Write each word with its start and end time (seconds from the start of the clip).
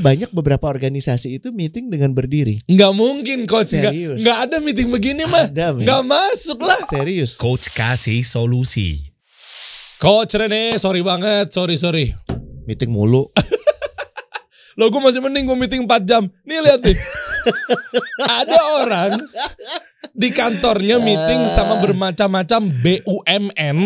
banyak 0.00 0.32
beberapa 0.32 0.72
organisasi 0.72 1.36
itu 1.36 1.52
meeting 1.52 1.92
dengan 1.92 2.16
berdiri. 2.16 2.64
Nggak 2.64 2.92
mungkin 2.96 3.38
coach 3.44 3.76
Serius. 3.76 4.24
nggak 4.24 4.38
ada 4.48 4.56
meeting 4.64 4.88
begini 4.88 5.28
mah. 5.28 5.52
Ada. 5.52 5.76
Nggak 5.76 6.02
masuk 6.08 6.64
lah. 6.64 6.80
Serius. 6.88 7.36
Coach 7.36 7.68
kasih 7.76 8.24
solusi. 8.24 9.12
Coach 10.00 10.34
Rene, 10.34 10.80
sorry 10.80 11.04
banget, 11.04 11.52
sorry 11.52 11.76
sorry. 11.76 12.16
Meeting 12.64 12.88
mulu. 12.88 13.28
Lo 14.80 14.88
gue 14.88 15.02
masih 15.04 15.20
mending 15.20 15.44
gue 15.44 15.58
meeting 15.60 15.84
4 15.84 16.08
jam. 16.08 16.24
Nih 16.48 16.58
lihat 16.64 16.80
nih. 16.80 16.96
Ada 18.40 18.58
orang 18.80 19.12
di 20.16 20.32
kantornya 20.32 20.96
meeting 20.96 21.44
sama 21.52 21.84
bermacam-macam 21.84 22.72
BUMN. 22.80 23.78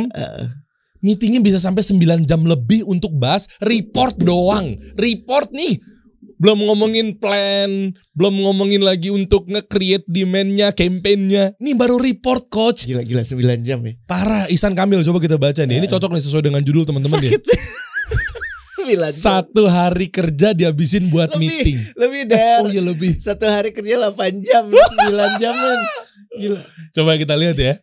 Meetingnya 1.02 1.42
bisa 1.42 1.58
sampai 1.58 1.82
9 1.82 2.22
jam 2.22 2.46
lebih 2.46 2.86
untuk 2.86 3.10
bahas 3.18 3.50
report 3.58 4.14
doang. 4.22 4.78
Report 4.94 5.50
nih. 5.50 5.95
Belum 6.36 6.68
ngomongin 6.68 7.16
plan, 7.16 7.96
belum 8.12 8.34
ngomongin 8.44 8.84
lagi 8.84 9.08
untuk 9.08 9.48
nge-create 9.48 10.04
demand-nya, 10.04 10.68
campaign-nya. 10.70 11.56
Ini 11.56 11.72
baru 11.72 11.96
report 11.96 12.52
coach. 12.52 12.84
Gila-gila 12.84 13.24
9 13.24 13.64
jam 13.64 13.80
ya. 13.80 13.96
Parah, 14.04 14.44
Isan 14.52 14.76
Kamil 14.76 15.00
coba 15.00 15.18
kita 15.18 15.40
baca 15.40 15.64
nih. 15.64 15.80
Ini 15.80 15.88
cocok 15.88 16.12
nih 16.12 16.20
sesuai 16.20 16.44
dengan 16.44 16.60
judul 16.60 16.84
teman-teman 16.84 17.24
ya. 17.24 17.32
9 17.32 18.92
jam. 19.00 19.12
Satu 19.16 19.64
hari 19.64 20.12
kerja 20.12 20.52
dihabisin 20.52 21.08
buat 21.08 21.32
Lebih, 21.32 21.40
meeting. 21.48 21.78
lebih 21.96 22.22
der. 22.28 22.60
Oh 22.60 22.68
iya 22.68 22.82
lebih. 22.84 23.16
Satu 23.16 23.48
hari 23.48 23.72
kerja 23.72 23.96
8 23.96 24.44
jam, 24.44 24.68
9 24.68 25.40
jaman. 25.40 25.76
Gila. 26.40 26.60
Coba 26.92 27.16
kita 27.16 27.32
lihat 27.32 27.56
ya. 27.56 27.80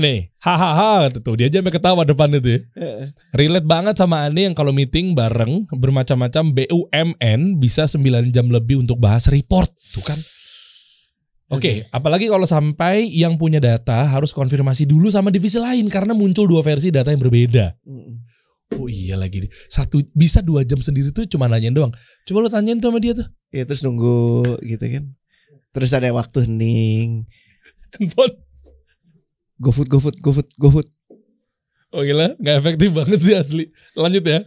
Nih, 0.00 0.32
hahaha 0.40 1.12
tuh 1.12 1.36
dia 1.36 1.52
aja 1.52 1.60
sampai 1.60 1.74
ketawa 1.76 2.02
depan 2.08 2.32
itu 2.32 2.56
ya. 2.56 2.60
Relate 3.36 3.68
banget 3.68 3.94
sama 4.00 4.24
Ani 4.24 4.48
yang 4.48 4.56
kalau 4.56 4.72
meeting 4.72 5.12
bareng 5.12 5.68
bermacam-macam 5.68 6.56
BUMN 6.56 7.60
bisa 7.60 7.84
9 7.84 8.32
jam 8.32 8.48
lebih 8.48 8.80
untuk 8.80 8.96
bahas 8.96 9.28
report, 9.28 9.68
tuh 9.76 10.04
kan. 10.06 10.16
Oke, 11.50 11.90
apalagi 11.90 12.30
kalau 12.30 12.46
sampai 12.46 13.10
yang 13.10 13.34
punya 13.34 13.58
data 13.58 14.06
harus 14.06 14.30
konfirmasi 14.30 14.86
dulu 14.86 15.10
sama 15.10 15.34
divisi 15.34 15.58
lain 15.58 15.90
karena 15.90 16.14
muncul 16.14 16.46
dua 16.46 16.62
versi 16.62 16.94
data 16.94 17.10
yang 17.10 17.20
berbeda. 17.20 17.74
Oh 18.78 18.86
iya 18.86 19.18
lagi 19.18 19.50
satu 19.66 19.98
bisa 20.14 20.38
dua 20.46 20.62
jam 20.62 20.78
sendiri 20.78 21.10
tuh 21.10 21.26
cuma 21.26 21.50
nanyain 21.50 21.74
doang. 21.74 21.90
Coba 22.22 22.46
lu 22.46 22.48
tanyain 22.48 22.78
tuh 22.78 22.94
sama 22.94 23.02
dia 23.02 23.18
tuh. 23.18 23.26
Ya 23.50 23.66
terus 23.66 23.82
nunggu 23.82 24.62
gitu 24.62 24.84
kan. 24.86 25.10
Terus 25.74 25.90
ada 25.90 26.06
waktu 26.14 26.46
hening. 26.46 27.26
Handphone. 27.98 28.49
GoFood, 29.60 29.88
GoFood, 29.92 30.16
GoFood, 30.24 30.48
GoFood. 30.56 30.88
Oh 31.90 32.00
gila, 32.00 32.32
nggak 32.40 32.56
efektif 32.64 32.90
banget 32.96 33.18
sih 33.20 33.34
asli. 33.36 33.64
Lanjut 33.92 34.24
ya. 34.24 34.40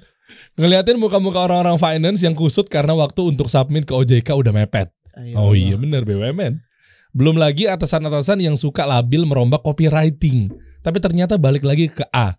Ngeliatin 0.58 0.98
muka-muka 0.98 1.44
orang-orang 1.46 1.78
finance 1.78 2.26
yang 2.26 2.34
kusut 2.34 2.66
karena 2.66 2.98
waktu 2.98 3.22
untuk 3.22 3.46
submit 3.46 3.86
ke 3.86 3.94
OJK 3.94 4.34
udah 4.34 4.54
mepet. 4.54 4.90
Ayo 5.14 5.38
Oh 5.38 5.54
iya 5.54 5.78
bener 5.78 6.02
BUMN. 6.02 6.58
Belum 7.14 7.38
lagi 7.38 7.70
atasan-atasan 7.70 8.42
yang 8.42 8.58
suka 8.58 8.90
labil 8.90 9.22
merombak 9.30 9.62
copywriting. 9.62 10.50
Tapi 10.82 10.98
ternyata 10.98 11.38
balik 11.38 11.62
lagi 11.62 11.94
ke 11.94 12.02
A. 12.10 12.34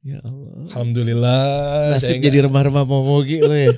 Ya 0.00 0.24
Allah. 0.24 0.64
Alhamdulillah. 0.64 1.44
saya 2.00 2.16
Nasib 2.16 2.24
jadi 2.24 2.48
remah-remah 2.48 2.88
momogi 2.88 3.44
lo 3.44 3.52
ya. 3.68 3.76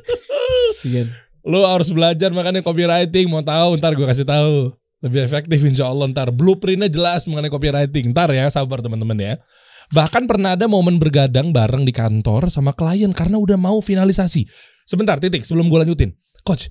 Sian. 0.78 1.11
Lo 1.42 1.67
harus 1.67 1.91
belajar 1.91 2.31
makanya 2.31 2.62
copywriting. 2.62 3.27
Mau 3.27 3.42
tahu 3.42 3.75
ntar 3.81 3.98
gue 3.98 4.06
kasih 4.06 4.28
tahu. 4.28 4.70
Lebih 5.01 5.20
efektif 5.25 5.61
insya 5.65 5.89
Allah 5.89 6.09
ntar. 6.12 6.29
Blueprintnya 6.33 6.93
jelas 6.93 7.25
mengenai 7.25 7.48
copywriting. 7.48 8.12
Ntar 8.12 8.33
ya 8.37 8.48
sabar 8.53 8.84
teman-teman 8.84 9.17
ya. 9.17 9.34
Bahkan 9.91 10.29
pernah 10.31 10.55
ada 10.55 10.70
momen 10.70 11.01
bergadang 11.03 11.51
bareng 11.51 11.83
di 11.83 11.91
kantor 11.91 12.53
sama 12.53 12.77
klien 12.77 13.11
karena 13.11 13.41
udah 13.41 13.59
mau 13.59 13.81
finalisasi. 13.83 14.47
Sebentar 14.87 15.19
titik 15.19 15.42
sebelum 15.42 15.67
gue 15.67 15.83
lanjutin. 15.83 16.15
Coach, 16.47 16.70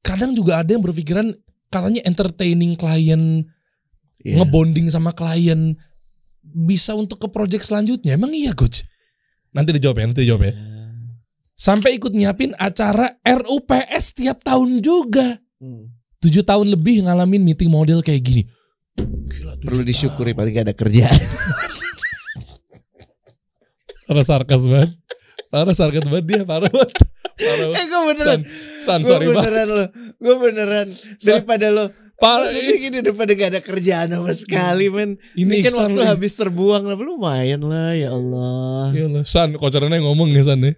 kadang 0.00 0.32
juga 0.32 0.64
ada 0.64 0.70
yang 0.72 0.80
berpikiran 0.80 1.34
katanya 1.68 2.00
entertaining 2.08 2.78
klien, 2.78 3.44
Iya. 4.24 4.40
ngebonding 4.40 4.88
sama 4.88 5.12
klien 5.12 5.76
bisa 6.40 6.96
untuk 6.96 7.20
ke 7.20 7.28
project 7.28 7.68
selanjutnya. 7.68 8.16
Emang 8.16 8.32
iya 8.32 8.56
coach? 8.56 8.80
Nanti 9.52 9.76
dijawab 9.76 10.00
ya, 10.00 10.04
nanti 10.08 10.20
dijawab 10.24 10.42
ya. 10.48 10.52
Sampai 11.54 12.00
ikut 12.00 12.10
nyiapin 12.10 12.56
acara 12.58 13.20
RUPS 13.22 14.16
tiap 14.18 14.42
tahun 14.42 14.80
juga. 14.80 15.38
Hmm. 15.60 15.92
Tujuh 16.24 16.40
tahun 16.40 16.72
lebih 16.72 17.04
ngalamin 17.04 17.44
meeting 17.44 17.68
model 17.68 18.00
kayak 18.00 18.24
gini. 18.24 18.42
Gila, 18.96 19.60
Perlu 19.60 19.84
tahun. 19.84 19.90
disyukuri 19.92 20.32
paling 20.32 20.52
gak 20.56 20.72
ada 20.72 20.74
kerjaan. 20.76 21.12
Parah 24.04 24.24
sarkas 24.24 24.64
banget. 24.68 24.90
Parah 25.52 25.76
sarkas 25.76 26.04
banget 26.04 26.24
dia, 26.28 26.42
parah 26.44 26.68
banget. 26.68 26.92
Parah 27.34 27.66
eh 27.72 27.84
gue 27.88 28.02
beneran. 28.14 28.40
San, 28.78 29.00
san 29.00 29.00
Gue 29.00 29.08
sorry 29.10 29.26
beneran 29.32 29.68
lo. 29.68 29.84
Gue 30.20 30.34
beneran. 30.40 30.86
Daripada 31.20 31.66
lo. 31.72 31.84
Parah, 32.14 32.46
Maksudnya 32.46 32.76
gini 32.78 32.98
daripada 33.02 33.32
gak 33.34 33.50
ada 33.52 33.60
kerjaan 33.60 34.08
sama 34.12 34.32
sekali 34.32 34.86
men. 34.92 35.18
Ini 35.34 35.60
Ini, 35.60 35.64
kan 35.66 35.72
waktu 35.88 36.00
lagi. 36.04 36.10
habis 36.14 36.32
terbuang 36.38 36.84
lah. 36.86 36.96
Lumayan 36.96 37.60
lah 37.64 37.92
ya 37.92 38.14
Allah. 38.14 38.94
Iya 38.94 39.06
lah, 39.10 39.24
San, 39.26 39.56
kocorannya 39.58 40.00
ngomong 40.00 40.30
ya 40.32 40.40
San 40.46 40.62
ya. 40.62 40.72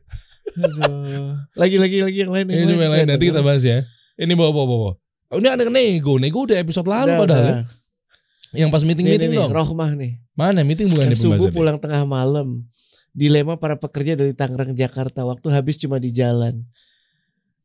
Aduh. 0.56 1.36
Lagi 1.54 1.74
yang 2.14 2.30
lain. 2.34 2.46
Ini 2.50 2.72
yang 2.72 2.94
lain, 2.94 3.06
nanti 3.10 3.30
kita 3.30 3.42
bahas 3.44 3.62
ya. 3.62 3.84
Ini 4.16 4.32
bawa 4.32 4.50
bawa 4.54 4.66
bawa. 4.66 4.90
Oh, 5.26 5.42
ini 5.42 5.48
ada 5.50 5.66
nego, 5.66 6.22
nego 6.22 6.46
udah 6.46 6.58
episode 6.62 6.86
lalu 6.86 7.10
Udah, 7.10 7.20
padahal. 7.22 7.42
udah. 7.42 7.56
ya. 8.54 8.60
Yang 8.64 8.70
pas 8.72 8.82
meeting 8.86 9.06
meeting 9.10 9.30
nih, 9.30 9.36
nih, 9.36 9.42
dong. 9.42 9.50
Rohmah 9.52 9.90
nih. 9.98 10.12
Mana 10.38 10.60
meeting 10.62 10.86
bukan 10.86 11.10
di 11.10 11.18
Yang 11.18 11.26
subuh 11.26 11.50
pulang 11.50 11.76
tengah 11.82 12.06
malam. 12.06 12.62
Dilema 13.10 13.56
para 13.58 13.74
pekerja 13.74 14.14
dari 14.14 14.36
Tangerang 14.36 14.76
Jakarta. 14.76 15.24
Waktu 15.26 15.48
habis 15.50 15.80
cuma 15.80 15.98
di 15.98 16.12
jalan. 16.14 16.62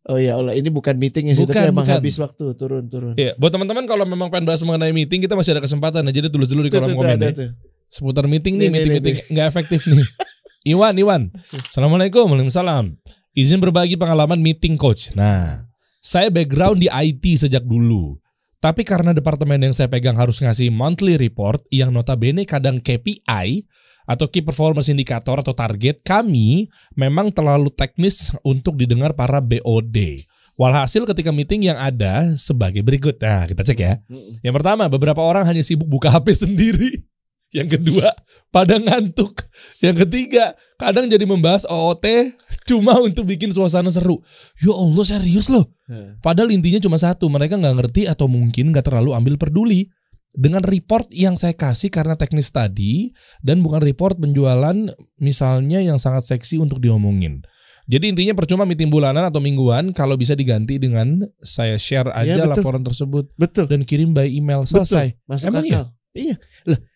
Oh 0.09 0.17
ya 0.17 0.33
Allah, 0.33 0.57
ini 0.57 0.73
bukan 0.73 0.97
meeting 0.97 1.29
ya 1.29 1.37
sih, 1.37 1.45
Bukan, 1.45 1.53
tapi 1.53 1.69
emang 1.69 1.85
bukan. 1.85 1.97
habis 2.01 2.17
waktu 2.17 2.43
turun-turun. 2.57 3.13
Iya, 3.13 3.37
buat 3.37 3.53
teman-teman 3.53 3.85
kalau 3.85 4.01
memang 4.09 4.33
pengen 4.33 4.49
bahas 4.49 4.65
mengenai 4.65 4.89
meeting 4.89 5.21
kita 5.21 5.37
masih 5.37 5.53
ada 5.53 5.61
kesempatan. 5.61 6.01
Nah, 6.01 6.09
Jadi 6.09 6.33
tulis 6.33 6.49
dulu 6.49 6.65
di 6.65 6.73
kolom 6.73 6.89
tuh, 6.89 6.97
tuh, 6.97 7.05
komen 7.05 7.21
ada 7.21 7.29
ya. 7.29 7.53
Seputar 7.85 8.25
meeting 8.25 8.57
nih, 8.57 8.73
meeting-meeting 8.73 9.15
nggak 9.29 9.45
efektif 9.53 9.85
nih. 9.85 10.01
Iwan, 10.73 10.97
Iwan. 10.97 11.21
Assalamualaikum, 11.69 12.25
waalaikumsalam. 12.33 12.97
Izin 13.37 13.61
berbagi 13.61 13.93
pengalaman 13.93 14.41
meeting 14.41 14.73
coach. 14.73 15.13
Nah, 15.13 15.69
saya 16.01 16.33
background 16.33 16.81
di 16.81 16.89
IT 16.89 17.45
sejak 17.45 17.61
dulu. 17.61 18.17
Tapi 18.61 18.85
karena 18.85 19.13
departemen 19.13 19.57
yang 19.57 19.73
saya 19.73 19.89
pegang 19.89 20.17
harus 20.17 20.41
ngasih 20.41 20.69
monthly 20.69 21.17
report 21.17 21.61
yang 21.73 21.89
notabene 21.93 22.45
kadang 22.45 22.77
KPI 22.77 23.65
atau 24.05 24.25
Key 24.29 24.45
Performance 24.45 24.89
Indicator 24.89 25.41
atau 25.41 25.53
target 25.53 26.01
kami 26.01 26.69
memang 26.97 27.33
terlalu 27.33 27.73
teknis 27.73 28.33
untuk 28.45 28.77
didengar 28.77 29.17
para 29.17 29.41
BOD. 29.41 30.25
Walhasil 30.61 31.09
ketika 31.09 31.33
meeting 31.33 31.73
yang 31.73 31.79
ada 31.81 32.37
sebagai 32.37 32.85
berikut. 32.85 33.17
Nah, 33.17 33.49
kita 33.49 33.65
cek 33.65 33.79
ya. 33.81 33.97
Yang 34.45 34.61
pertama, 34.61 34.85
beberapa 34.85 35.21
orang 35.25 35.41
hanya 35.49 35.65
sibuk 35.65 35.89
buka 35.89 36.13
HP 36.13 36.37
sendiri. 36.45 37.01
Yang 37.51 37.79
kedua, 37.79 38.15
pada 38.47 38.79
ngantuk. 38.79 39.43
Yang 39.83 40.07
ketiga, 40.07 40.55
kadang 40.79 41.11
jadi 41.11 41.27
membahas 41.27 41.67
OOT 41.67 42.31
cuma 42.63 42.95
untuk 43.03 43.27
bikin 43.27 43.51
suasana 43.51 43.91
seru. 43.91 44.23
Ya 44.63 44.71
Allah 44.71 45.03
serius 45.03 45.51
loh. 45.51 45.67
Heeh. 45.91 46.15
Padahal 46.23 46.51
intinya 46.55 46.79
cuma 46.79 46.95
satu, 46.95 47.27
mereka 47.27 47.59
nggak 47.59 47.75
ngerti 47.75 48.01
atau 48.07 48.31
mungkin 48.31 48.71
nggak 48.71 48.87
terlalu 48.87 49.11
ambil 49.11 49.35
peduli 49.35 49.91
dengan 50.31 50.63
report 50.63 51.11
yang 51.11 51.35
saya 51.35 51.51
kasih 51.51 51.91
karena 51.91 52.15
teknis 52.15 52.55
tadi 52.55 53.11
dan 53.43 53.59
bukan 53.59 53.83
report 53.83 54.15
penjualan 54.15 54.95
misalnya 55.19 55.83
yang 55.83 55.99
sangat 55.99 56.23
seksi 56.23 56.55
untuk 56.55 56.79
diomongin. 56.79 57.43
Jadi 57.91 58.15
intinya 58.15 58.31
percuma 58.31 58.63
meeting 58.63 58.87
bulanan 58.87 59.27
atau 59.27 59.43
mingguan 59.43 59.91
kalau 59.91 60.15
bisa 60.15 60.31
diganti 60.31 60.79
dengan 60.79 61.27
saya 61.43 61.75
share 61.75 62.07
aja 62.15 62.39
Ya, 62.39 62.47
betul. 62.47 62.63
laporan 62.63 62.83
tersebut 62.87 63.27
Betul. 63.35 63.67
dan 63.67 63.83
kirim 63.83 64.15
by 64.15 64.31
email 64.31 64.63
selesai. 64.63 65.19
Betul. 65.19 65.27
Masuk 65.27 65.47
Emang 65.51 65.63
akal. 65.67 65.85
Iya. 66.11 66.35
Loh, 66.67 66.79
Kak, 66.79 66.90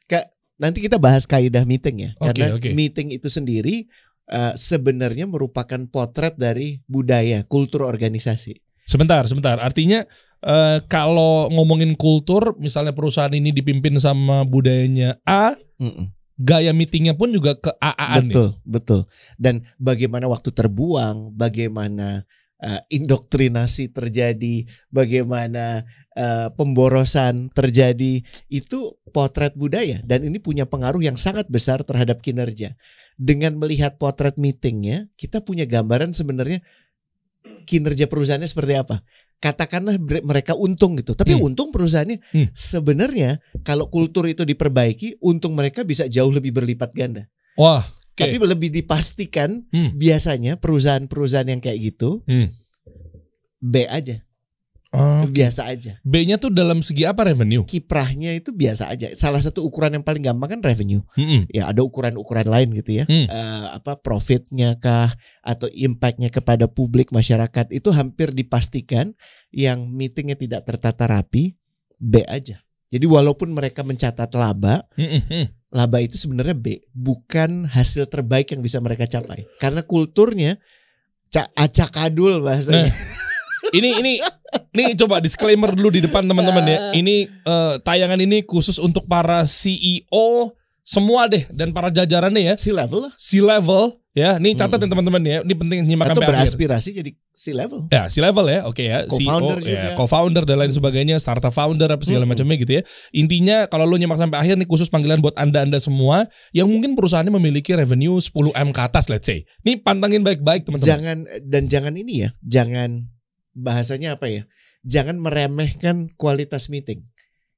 nanti 0.56 0.80
kita 0.84 0.96
bahas 1.00 1.28
kaidah 1.28 1.64
meeting 1.68 2.10
ya. 2.10 2.12
Oke, 2.20 2.36
Karena 2.36 2.56
oke. 2.56 2.70
meeting 2.72 3.12
itu 3.12 3.28
sendiri 3.28 3.86
eh, 4.32 4.54
sebenarnya 4.56 5.28
merupakan 5.28 5.80
potret 5.92 6.36
dari 6.40 6.82
budaya, 6.88 7.44
kultur 7.46 7.86
organisasi. 7.86 8.58
Sebentar, 8.86 9.26
sebentar. 9.26 9.58
Artinya 9.60 10.06
eh, 10.46 10.78
kalau 10.88 11.50
ngomongin 11.52 11.97
kultur, 11.97 12.56
misalnya 12.62 12.94
perusahaan 12.94 13.34
ini 13.34 13.52
dipimpin 13.52 13.97
sama 13.97 14.46
budayanya 14.46 15.18
A, 15.26 15.58
Mm-mm. 15.82 16.14
gaya 16.38 16.72
meetingnya 16.72 17.18
pun 17.18 17.34
juga 17.34 17.58
ke 17.58 17.72
AA-an 17.82 18.29
Betul, 18.32 18.50
betul. 18.64 19.00
Dan 19.35 19.66
bagaimana 19.82 20.29
waktu 20.29 20.53
terbuang, 20.53 21.34
bagaimana 21.35 22.24
eh, 22.66 22.82
indoktrinasi 22.90 23.94
terjadi, 23.94 24.66
bagaimana 24.90 25.85
eh, 26.17 26.50
pemborosan 26.58 27.53
terjadi, 27.53 28.26
itu 28.50 28.79
potret 29.14 29.53
budaya 29.53 30.02
dan 30.02 30.26
ini 30.26 30.41
punya 30.41 30.66
pengaruh 30.66 31.06
yang 31.06 31.16
sangat 31.16 31.46
besar 31.46 31.85
terhadap 31.85 32.26
kinerja. 32.26 32.73
Dengan 33.16 33.56
melihat 33.56 33.96
potret 34.02 34.35
meetingnya, 34.35 35.08
kita 35.16 35.46
punya 35.46 35.64
gambaran 35.70 36.12
sebenarnya 36.12 36.59
kinerja 37.64 38.06
perusahaannya 38.12 38.50
seperti 38.50 38.73
apa. 38.76 39.02
Katakanlah 39.40 40.00
mereka 40.23 40.56
untung 40.56 40.96
gitu, 40.96 41.14
tapi 41.14 41.35
Hmm. 41.35 41.52
untung 41.52 41.70
perusahaannya 41.70 42.17
Hmm. 42.32 42.47
sebenarnya 42.56 43.44
kalau 43.67 43.91
kultur 43.91 44.26
itu 44.32 44.47
diperbaiki, 44.47 45.20
untung 45.20 45.53
mereka 45.53 45.84
bisa 45.84 46.08
jauh 46.08 46.32
lebih 46.32 46.56
berlipat 46.56 46.96
ganda. 46.96 47.28
Wah, 47.59 47.84
oke. 48.16 48.23
Tapi 48.23 48.35
lebih 48.40 48.70
dipastikan 48.72 49.67
Hmm. 49.70 49.91
biasanya 50.00 50.56
perusahaan-perusahaan 50.56 51.52
yang 51.52 51.59
kayak 51.59 51.94
gitu 51.94 52.23
Hmm. 52.23 52.56
B 53.59 53.84
aja, 53.91 54.26
Oh, 54.96 55.28
biasa 55.28 55.67
aja. 55.67 56.00
B-nya 56.08 56.40
tuh 56.40 56.47
dalam 56.56 56.79
segi 56.79 57.03
apa 57.03 57.28
revenue? 57.28 57.67
Kiprahnya 57.67 58.32
itu 58.32 58.56
biasa 58.56 58.88
aja. 58.88 59.12
Salah 59.12 59.44
satu 59.44 59.67
ukuran 59.67 59.91
yang 60.00 60.06
paling 60.08 60.23
gampang 60.23 60.56
kan 60.56 60.62
revenue. 60.64 61.03
Mm-mm. 61.20 61.52
Ya 61.52 61.67
ada 61.67 61.84
ukuran-ukuran 61.84 62.47
lain 62.47 62.72
gitu 62.72 63.03
ya. 63.03 63.06
Hmm. 63.06 63.28
Eh, 63.28 63.66
apa 63.76 64.00
profitnya 64.00 64.79
kah 64.79 65.12
atau 65.44 65.67
impactnya 65.67 66.32
kepada 66.32 66.72
publik 66.72 67.12
masyarakat 67.12 67.76
itu 67.76 67.91
hampir 67.91 68.32
dipastikan 68.32 69.12
yang 69.52 69.91
meetingnya 69.91 70.40
tidak 70.40 70.64
tertata 70.64 71.12
rapi 71.12 71.59
B 72.00 72.23
aja. 72.23 72.64
Jadi 72.96 73.12
walaupun 73.12 73.52
mereka 73.52 73.84
mencatat 73.84 74.32
laba, 74.40 74.88
laba 75.76 75.97
itu 76.00 76.16
sebenarnya 76.16 76.56
B, 76.56 76.80
bukan 76.96 77.68
hasil 77.68 78.08
terbaik 78.08 78.56
yang 78.56 78.64
bisa 78.64 78.80
mereka 78.80 79.03
capai. 79.03 79.44
Karena 79.59 79.84
kulturnya 79.84 80.56
ca 81.28 81.52
acakadul 81.59 82.40
bahasanya. 82.40 82.88
Nah, 82.88 82.96
ini 83.76 83.90
ini 84.00 84.14
ini 84.72 84.96
coba 84.96 85.20
disclaimer 85.20 85.76
dulu 85.76 85.92
di 85.92 86.08
depan 86.08 86.24
teman-teman 86.24 86.64
ya. 86.64 86.78
Ini 86.96 87.16
eh, 87.28 87.74
tayangan 87.84 88.24
ini 88.24 88.47
khusus 88.47 88.80
untuk 88.80 89.03
para 89.12 89.44
CEO 89.44 90.56
semua 90.88 91.28
deh 91.28 91.44
dan 91.52 91.76
para 91.76 91.91
jajarannya 91.91 92.53
ya. 92.53 92.56
si 92.56 92.72
level. 92.72 93.12
C 93.20 93.44
level 93.44 94.04
ya. 94.16 94.40
Ini 94.40 94.56
catat 94.56 94.79
ya 94.79 94.88
teman-teman 94.88 95.22
ya. 95.22 95.38
Ini 95.44 95.53
penting 95.53 95.78
nyimak 95.84 96.08
Atau 96.08 96.23
sampai 96.23 96.28
akhir. 96.32 96.40
beraspirasi 96.47 96.90
jadi 96.96 97.12
si 97.35 97.52
level. 97.52 97.91
Ya, 97.91 98.08
C 98.08 98.23
level 98.23 98.46
ya. 98.47 98.59
Oke 98.64 98.84
ya. 98.88 99.03
Co-founder 99.06 99.59
CEO, 99.59 99.67
juga. 99.67 99.84
ya, 99.84 99.91
co-founder 100.00 100.44
dan 100.47 100.58
lain 100.64 100.72
sebagainya, 100.72 101.16
startup 101.20 101.52
founder 101.52 101.91
apa 101.91 102.02
segala 102.08 102.23
Mm-mm. 102.23 102.32
macamnya 102.34 102.58
gitu 102.64 102.73
ya. 102.79 102.82
Intinya 103.12 103.58
kalau 103.67 103.84
lu 103.84 104.00
nyimak 104.00 104.16
sampai 104.17 104.40
akhir 104.40 104.56
nih 104.56 104.67
khusus 104.72 104.88
panggilan 104.88 105.20
buat 105.20 105.35
Anda-anda 105.35 105.78
semua 105.78 106.32
yang 106.56 106.72
mungkin 106.72 106.96
perusahaannya 106.96 107.35
memiliki 107.35 107.76
revenue 107.76 108.16
10 108.16 108.56
M 108.56 108.70
ke 108.72 108.82
atas 108.82 109.12
let's 109.12 109.28
say. 109.28 109.44
Ini 109.67 109.84
pantangin 109.84 110.23
baik-baik 110.23 110.64
teman-teman. 110.64 110.88
Jangan 110.88 111.17
dan 111.44 111.64
jangan 111.67 111.94
ini 112.00 112.23
ya, 112.23 112.29
jangan 112.40 113.12
bahasanya 113.52 114.16
apa 114.16 114.32
ya? 114.32 114.44
Jangan 114.85 115.17
meremehkan 115.20 116.14
kualitas 116.16 116.70
meeting. 116.72 117.03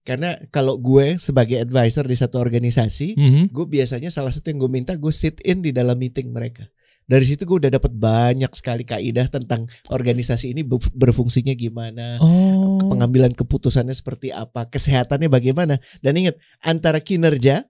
Karena 0.08 0.40
kalau 0.48 0.80
gue 0.80 1.20
sebagai 1.20 1.60
advisor 1.60 2.08
di 2.08 2.16
satu 2.16 2.40
organisasi, 2.40 3.20
Mhm. 3.20 3.44
gue 3.52 3.66
biasanya 3.68 4.08
salah 4.08 4.32
satu 4.32 4.48
yang 4.48 4.64
gue 4.64 4.72
minta 4.72 4.96
gue 4.96 5.12
sit 5.12 5.44
in 5.44 5.60
di 5.60 5.76
dalam 5.76 6.00
meeting 6.00 6.32
mereka. 6.32 6.64
Dari 7.04 7.24
situ 7.24 7.44
gue 7.44 7.68
udah 7.68 7.72
dapat 7.72 7.92
banyak 7.92 8.52
sekali 8.52 8.84
kaidah 8.84 9.28
tentang 9.28 9.68
organisasi 9.88 10.52
ini 10.52 10.64
ber- 10.64 10.92
berfungsinya 10.92 11.52
gimana, 11.56 12.20
Oh. 12.20 12.80
pengambilan 12.88 13.32
keputusannya 13.32 13.92
seperti 13.92 14.32
apa, 14.32 14.68
kesehatannya 14.68 15.28
bagaimana. 15.28 15.80
Dan 16.00 16.20
ingat 16.20 16.40
antara 16.60 17.04
kinerja 17.04 17.68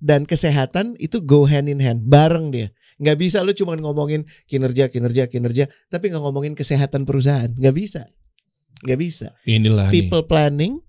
dan 0.00 0.24
kesehatan 0.24 0.96
itu 0.96 1.20
go 1.20 1.44
hand 1.44 1.68
in 1.68 1.80
hand, 1.80 2.04
bareng 2.04 2.52
dia. 2.52 2.72
Nggak 2.96 3.16
bisa 3.20 3.40
lu 3.40 3.52
cuma 3.52 3.76
ngomongin 3.76 4.24
kinerja, 4.44 4.88
kinerja, 4.88 5.28
kinerja, 5.28 5.68
tapi 5.88 6.08
nggak 6.08 6.20
ngomongin 6.20 6.52
kesehatan 6.52 7.04
perusahaan. 7.04 7.52
Nggak 7.52 7.76
bisa, 7.76 8.08
nggak 8.84 8.96
bisa. 9.00 9.36
Inilah 9.44 9.92
nih. 9.92 10.08
People 10.08 10.24
planning, 10.24 10.80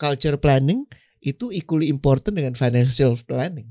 culture 0.00 0.40
planning 0.40 0.88
itu 1.20 1.52
equally 1.52 1.92
important 1.92 2.32
dengan 2.32 2.56
financial 2.56 3.12
planning. 3.28 3.68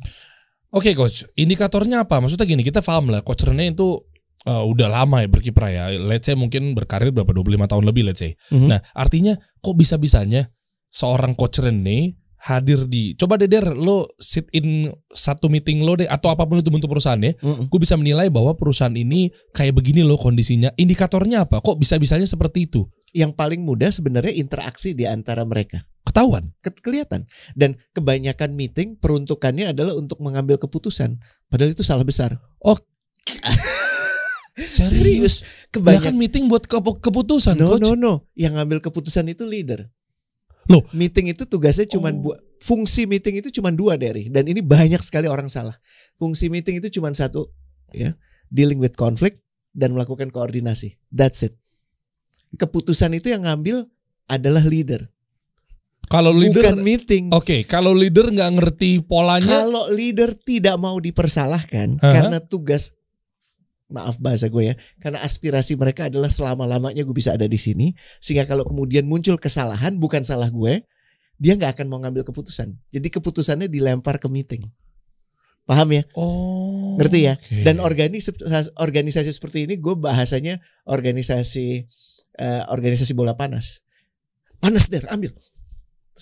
Oke 0.69 0.93
coach, 0.93 1.25
indikatornya 1.33 2.05
apa? 2.05 2.21
Maksudnya 2.21 2.45
gini, 2.45 2.61
kita 2.61 2.85
paham 2.85 3.09
lah 3.09 3.25
coach 3.25 3.41
Rene 3.41 3.73
itu 3.73 4.05
uh, 4.45 4.63
udah 4.69 4.85
lama 4.85 5.25
ya 5.25 5.27
berkiprah 5.27 5.69
ya. 5.73 5.83
Let's 5.97 6.29
say 6.29 6.37
mungkin 6.37 6.77
berkarir 6.77 7.09
berapa 7.09 7.33
25 7.33 7.65
tahun 7.65 7.83
lebih 7.89 8.05
let's 8.05 8.21
say. 8.21 8.37
Mhm. 8.53 8.67
Nah, 8.69 8.79
artinya 8.93 9.33
kok 9.65 9.73
bisa-bisanya 9.73 10.53
seorang 10.93 11.33
coach 11.33 11.57
Rene 11.57 12.21
hadir 12.39 12.87
di 12.87 13.19
coba 13.19 13.35
deh 13.35 13.51
Der 13.51 13.75
lo 13.75 14.15
sit 14.15 14.47
in 14.55 14.87
satu 15.11 15.51
meeting 15.51 15.83
lo 15.83 15.99
deh 15.99 16.07
atau 16.07 16.31
apa 16.31 16.47
pun 16.47 16.63
itu 16.63 16.71
bentuk 16.71 16.87
perusahaannya 16.87 17.35
Mm-mm. 17.35 17.65
gue 17.67 17.79
bisa 17.83 17.99
menilai 17.99 18.31
bahwa 18.31 18.55
perusahaan 18.55 18.95
ini 18.95 19.27
kayak 19.51 19.75
begini 19.75 20.07
loh 20.07 20.15
kondisinya 20.15 20.71
indikatornya 20.79 21.43
apa 21.43 21.59
kok 21.59 21.75
bisa-bisanya 21.75 22.23
seperti 22.23 22.71
itu 22.71 22.87
Yang 23.11 23.35
paling 23.35 23.65
mudah 23.65 23.89
sebenarnya 23.89 24.37
interaksi 24.37 24.93
di 24.93 25.09
antara 25.09 25.41
mereka. 25.41 25.81
Ketahuan 26.03 26.51
Ke- 26.59 26.75
kelihatan. 26.79 27.25
Dan 27.53 27.77
kebanyakan 27.91 28.53
meeting 28.53 28.97
peruntukannya 28.97 29.71
adalah 29.71 29.95
untuk 29.95 30.19
mengambil 30.19 30.57
keputusan. 30.57 31.17
Padahal 31.47 31.71
itu 31.71 31.81
salah 31.81 32.03
besar. 32.03 32.37
Serius, 34.59 35.39
Ya 35.39 35.47
kebanyakan 35.71 36.11
kan 36.11 36.15
meeting 36.19 36.43
buat 36.51 36.67
kepu- 36.67 36.99
keputusan 36.99 37.55
no 37.55 37.75
coach. 37.75 37.79
no 37.79 37.95
no. 37.95 38.13
Yang 38.35 38.53
ngambil 38.59 38.79
keputusan 38.83 39.31
itu 39.31 39.47
leader. 39.47 39.87
Loh. 40.69 40.85
meeting 40.93 41.33
itu 41.33 41.49
tugasnya 41.49 41.89
cuman 41.89 42.21
Oh. 42.21 42.29
buat 42.29 42.39
fungsi 42.61 43.09
meeting 43.09 43.41
itu 43.41 43.49
cuman 43.49 43.73
dua 43.73 43.97
dari 43.97 44.29
dan 44.29 44.45
ini 44.45 44.61
banyak 44.61 45.01
sekali 45.01 45.25
orang 45.25 45.49
salah. 45.49 45.73
Fungsi 46.13 46.45
meeting 46.51 46.77
itu 46.77 46.99
cuman 46.99 47.15
satu 47.15 47.49
ya 47.89 48.13
dealing 48.51 48.77
with 48.77 48.93
conflict 48.93 49.41
dan 49.73 49.97
melakukan 49.97 50.29
koordinasi. 50.29 50.99
That's 51.09 51.41
it. 51.41 51.57
Keputusan 52.53 53.17
itu 53.17 53.33
yang 53.33 53.49
ngambil 53.49 53.87
adalah 54.27 54.61
leader 54.61 55.09
kalau 56.09 56.33
leader 56.33 56.73
bukan 56.73 56.81
meeting 56.81 57.23
Oke, 57.31 57.63
kalau 57.69 57.93
leader 57.93 58.33
nggak 58.33 58.51
ngerti 58.57 58.99
polanya, 59.05 59.63
Kalau 59.63 59.87
leader 59.93 60.33
tidak 60.33 60.75
mau 60.81 60.97
dipersalahkan 60.97 62.01
Hah? 62.01 62.11
karena 62.11 62.37
tugas 62.41 62.97
maaf 63.89 64.21
bahasa 64.21 64.45
gue 64.45 64.69
ya, 64.69 64.75
karena 65.01 65.19
aspirasi 65.25 65.73
mereka 65.73 66.07
adalah 66.07 66.29
selama-lamanya 66.29 67.01
gue 67.01 67.15
bisa 67.15 67.33
ada 67.33 67.49
di 67.49 67.57
sini, 67.57 67.97
sehingga 68.21 68.45
kalau 68.45 68.61
kemudian 68.61 69.09
muncul 69.09 69.33
kesalahan 69.41 69.97
bukan 69.97 70.21
salah 70.21 70.47
gue, 70.53 70.85
dia 71.41 71.57
nggak 71.57 71.73
akan 71.73 71.85
mau 71.89 71.97
ngambil 71.97 72.21
keputusan. 72.21 72.77
Jadi 72.93 73.07
keputusannya 73.09 73.65
dilempar 73.65 74.21
ke 74.21 74.29
meeting. 74.29 74.69
Paham 75.65 75.89
ya? 75.93 76.01
oh, 76.17 76.97
Ngerti 76.97 77.19
ya? 77.29 77.37
oke. 77.37 77.61
Dan 77.61 77.77
organisasi 77.81 78.73
organisasi 78.77 79.29
seperti 79.29 79.69
ini 79.69 79.77
gue 79.77 79.93
bahasanya 79.93 80.57
organisasi 80.85 81.85
eh, 82.41 82.63
organisasi 82.69 83.13
bola 83.13 83.37
panas. 83.37 83.85
Panas 84.57 84.89
der, 84.89 85.05
ambil. 85.13 85.33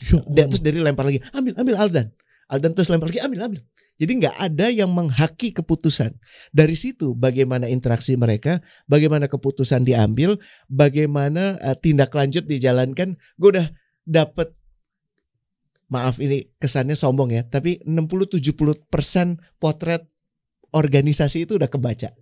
Ya 0.05 0.21
Dan 0.29 0.53
terus 0.53 0.61
dari 0.61 0.77
lempar 0.77 1.09
lagi, 1.09 1.23
ambil, 1.33 1.53
ambil 1.57 1.75
Aldan. 1.81 2.07
Aldan 2.47 2.71
terus 2.77 2.87
lempar 2.93 3.09
lagi, 3.09 3.21
ambil, 3.23 3.39
ambil. 3.49 3.61
Jadi 3.97 4.11
nggak 4.21 4.35
ada 4.37 4.69
yang 4.69 4.93
menghaki 4.93 5.49
keputusan. 5.57 6.13
Dari 6.53 6.77
situ 6.77 7.17
bagaimana 7.17 7.65
interaksi 7.65 8.13
mereka, 8.13 8.61
bagaimana 8.85 9.25
keputusan 9.25 9.81
diambil, 9.81 10.37
bagaimana 10.69 11.57
eh, 11.57 11.77
tindak 11.81 12.13
lanjut 12.13 12.45
dijalankan. 12.45 13.17
Gue 13.41 13.57
udah 13.57 13.67
dapet 14.05 14.53
maaf 15.89 16.21
ini 16.21 16.45
kesannya 16.61 16.93
sombong 16.93 17.33
ya, 17.33 17.41
tapi 17.49 17.81
60-70% 17.89 18.85
potret 19.57 20.05
organisasi 20.69 21.49
itu 21.49 21.57
udah 21.57 21.71
kebaca. 21.71 22.13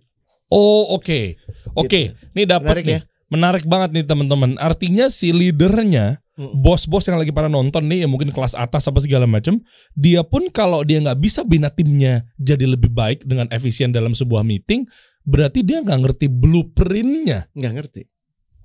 Oh 0.48 0.96
oke, 0.96 1.36
oke. 1.76 2.00
Ini 2.32 2.42
dapat 2.48 2.72
Menarik 2.72 2.84
nih. 2.86 2.94
ya? 2.96 3.00
Menarik 3.26 3.64
banget 3.66 3.90
nih 4.00 4.04
teman-teman. 4.06 4.54
Artinya 4.56 5.10
si 5.10 5.34
leadernya. 5.34 6.22
Bos-bos 6.36 7.08
yang 7.08 7.16
lagi 7.16 7.32
pada 7.32 7.48
nonton 7.48 7.88
nih, 7.88 8.04
yang 8.04 8.12
mungkin 8.12 8.28
kelas 8.28 8.52
atas 8.52 8.84
apa 8.84 9.00
segala 9.00 9.24
macam, 9.24 9.56
dia 9.96 10.20
pun 10.20 10.52
kalau 10.52 10.84
dia 10.84 11.00
nggak 11.00 11.16
bisa 11.16 11.40
bina 11.42 11.72
timnya 11.72 12.28
jadi 12.36 12.68
lebih 12.68 12.92
baik 12.92 13.24
dengan 13.24 13.48
efisien 13.48 13.88
dalam 13.90 14.12
sebuah 14.12 14.44
meeting, 14.44 14.84
berarti 15.24 15.64
dia 15.64 15.80
nggak 15.80 16.00
ngerti 16.04 16.26
blueprintnya. 16.28 17.48
Nggak 17.56 17.74
ngerti. 17.80 18.02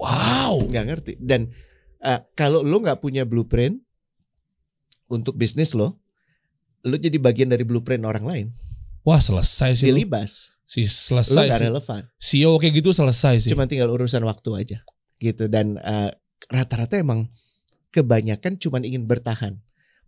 Wow. 0.02 0.66
nggak 0.66 0.86
ngerti 0.90 1.14
dan 1.22 1.54
eh, 2.02 2.20
kalau 2.34 2.66
lo 2.66 2.82
nggak 2.82 2.98
punya 2.98 3.22
blueprint 3.22 3.78
untuk 5.08 5.38
bisnis 5.38 5.78
lo 5.78 6.02
lo 6.82 6.96
jadi 6.98 7.22
bagian 7.22 7.54
dari 7.54 7.62
blueprint 7.62 8.02
orang 8.10 8.26
lain 8.26 8.48
Wah 9.06 9.22
selesai 9.22 9.78
sih. 9.78 9.86
dilibas 9.94 10.58
Si 10.66 10.82
lo 10.82 11.22
selesai 11.22 11.46
nggak 11.46 11.60
sih. 11.62 11.68
relevan 11.70 12.02
CEO 12.18 12.58
kayak 12.58 12.74
gitu 12.82 12.90
selesai 12.98 13.46
sih. 13.46 13.50
cuma 13.54 13.70
tinggal 13.70 13.94
urusan 13.94 14.26
waktu 14.26 14.50
aja 14.58 14.78
gitu 15.22 15.46
dan 15.46 15.78
eh, 15.78 16.10
rata-rata 16.50 16.98
emang 16.98 17.30
kebanyakan 17.92 18.56
cuma 18.58 18.80
ingin 18.82 19.06
bertahan 19.06 19.60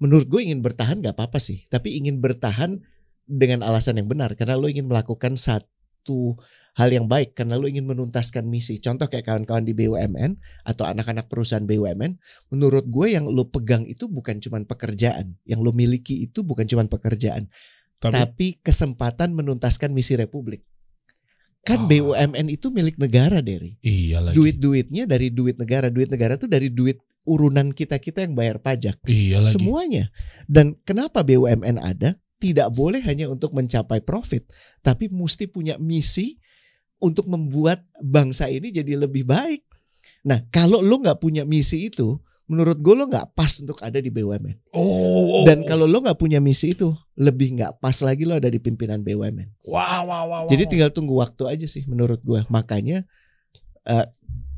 menurut 0.02 0.28
gue 0.28 0.42
ingin 0.44 0.60
bertahan 0.60 1.00
nggak 1.00 1.16
apa-apa 1.16 1.40
sih 1.40 1.64
tapi 1.70 1.96
ingin 2.00 2.20
bertahan 2.20 2.82
dengan 3.24 3.64
alasan 3.64 4.00
yang 4.00 4.10
benar 4.10 4.36
karena 4.36 4.60
lo 4.60 4.68
ingin 4.68 4.84
melakukan 4.90 5.40
satu 5.40 6.36
hal 6.74 6.90
yang 6.90 7.06
baik 7.08 7.38
karena 7.38 7.56
lo 7.56 7.70
ingin 7.70 7.86
menuntaskan 7.88 8.44
misi 8.44 8.82
contoh 8.84 9.06
kayak 9.08 9.30
kawan-kawan 9.30 9.64
di 9.64 9.72
BUMN 9.72 10.36
atau 10.66 10.84
anak-anak 10.90 11.30
perusahaan 11.32 11.64
BUMN 11.64 12.20
menurut 12.52 12.84
gue 12.90 13.08
yang 13.16 13.30
lo 13.30 13.48
pegang 13.48 13.86
itu 13.88 14.10
bukan 14.10 14.42
cuma 14.44 14.60
pekerjaan 14.66 15.38
yang 15.48 15.62
lo 15.64 15.72
miliki 15.72 16.26
itu 16.26 16.42
bukan 16.44 16.66
cuma 16.68 16.84
pekerjaan 16.90 17.48
Tapi, 18.04 18.12
tapi 18.20 18.48
kesempatan 18.60 19.32
menuntaskan 19.32 19.96
misi 19.96 20.20
republik 20.20 20.66
kan 21.64 21.80
Ah. 21.80 21.88
BUMN 21.88 22.52
itu 22.52 22.68
milik 22.76 23.00
negara 23.00 23.40
Derry 23.40 23.80
iya 23.80 24.20
lagi. 24.20 24.36
duit-duitnya 24.36 25.08
dari 25.08 25.32
duit 25.32 25.56
negara 25.56 25.88
duit 25.88 26.12
negara 26.12 26.36
tuh 26.36 26.52
dari 26.52 26.68
duit 26.68 27.00
urunan 27.24 27.72
kita-kita 27.72 28.22
yang 28.22 28.36
bayar 28.36 28.60
pajak 28.60 29.00
Iya 29.06 29.40
lagi. 29.40 29.52
semuanya 29.52 30.12
dan 30.46 30.76
kenapa 30.84 31.24
BUMN 31.24 31.78
ada 31.78 32.20
tidak 32.38 32.68
boleh 32.70 33.00
hanya 33.00 33.32
untuk 33.32 33.56
mencapai 33.56 34.04
profit 34.04 34.44
tapi 34.80 35.08
mesti 35.08 35.48
punya 35.48 35.80
misi 35.80 36.36
untuk 37.00 37.28
membuat 37.28 37.84
bangsa 38.00 38.48
ini 38.48 38.70
jadi 38.70 39.00
lebih 39.00 39.24
baik 39.24 39.64
nah 40.22 40.44
kalau 40.50 40.80
lo 40.80 41.00
nggak 41.00 41.20
punya 41.20 41.44
misi 41.44 41.88
itu 41.88 42.20
menurut 42.44 42.76
gue 42.76 42.92
lo 42.92 43.08
nggak 43.08 43.32
pas 43.32 43.56
untuk 43.64 43.80
ada 43.80 44.04
di 44.04 44.12
BUMN 44.12 44.76
Oh. 44.76 45.48
dan 45.48 45.64
kalau 45.64 45.88
lo 45.88 46.04
nggak 46.04 46.20
punya 46.20 46.44
misi 46.44 46.76
itu 46.76 46.92
lebih 47.16 47.56
nggak 47.56 47.80
pas 47.80 47.96
lagi 48.04 48.28
lo 48.28 48.36
ada 48.36 48.52
di 48.52 48.60
pimpinan 48.60 49.00
BUMN 49.00 49.64
wow 49.64 50.04
wow 50.04 50.24
wow. 50.28 50.44
jadi 50.52 50.68
tinggal 50.68 50.92
tunggu 50.92 51.16
waktu 51.16 51.48
aja 51.48 51.68
sih 51.72 51.88
menurut 51.88 52.20
gua. 52.20 52.44
Makanya 52.52 53.08
eh, 53.84 54.06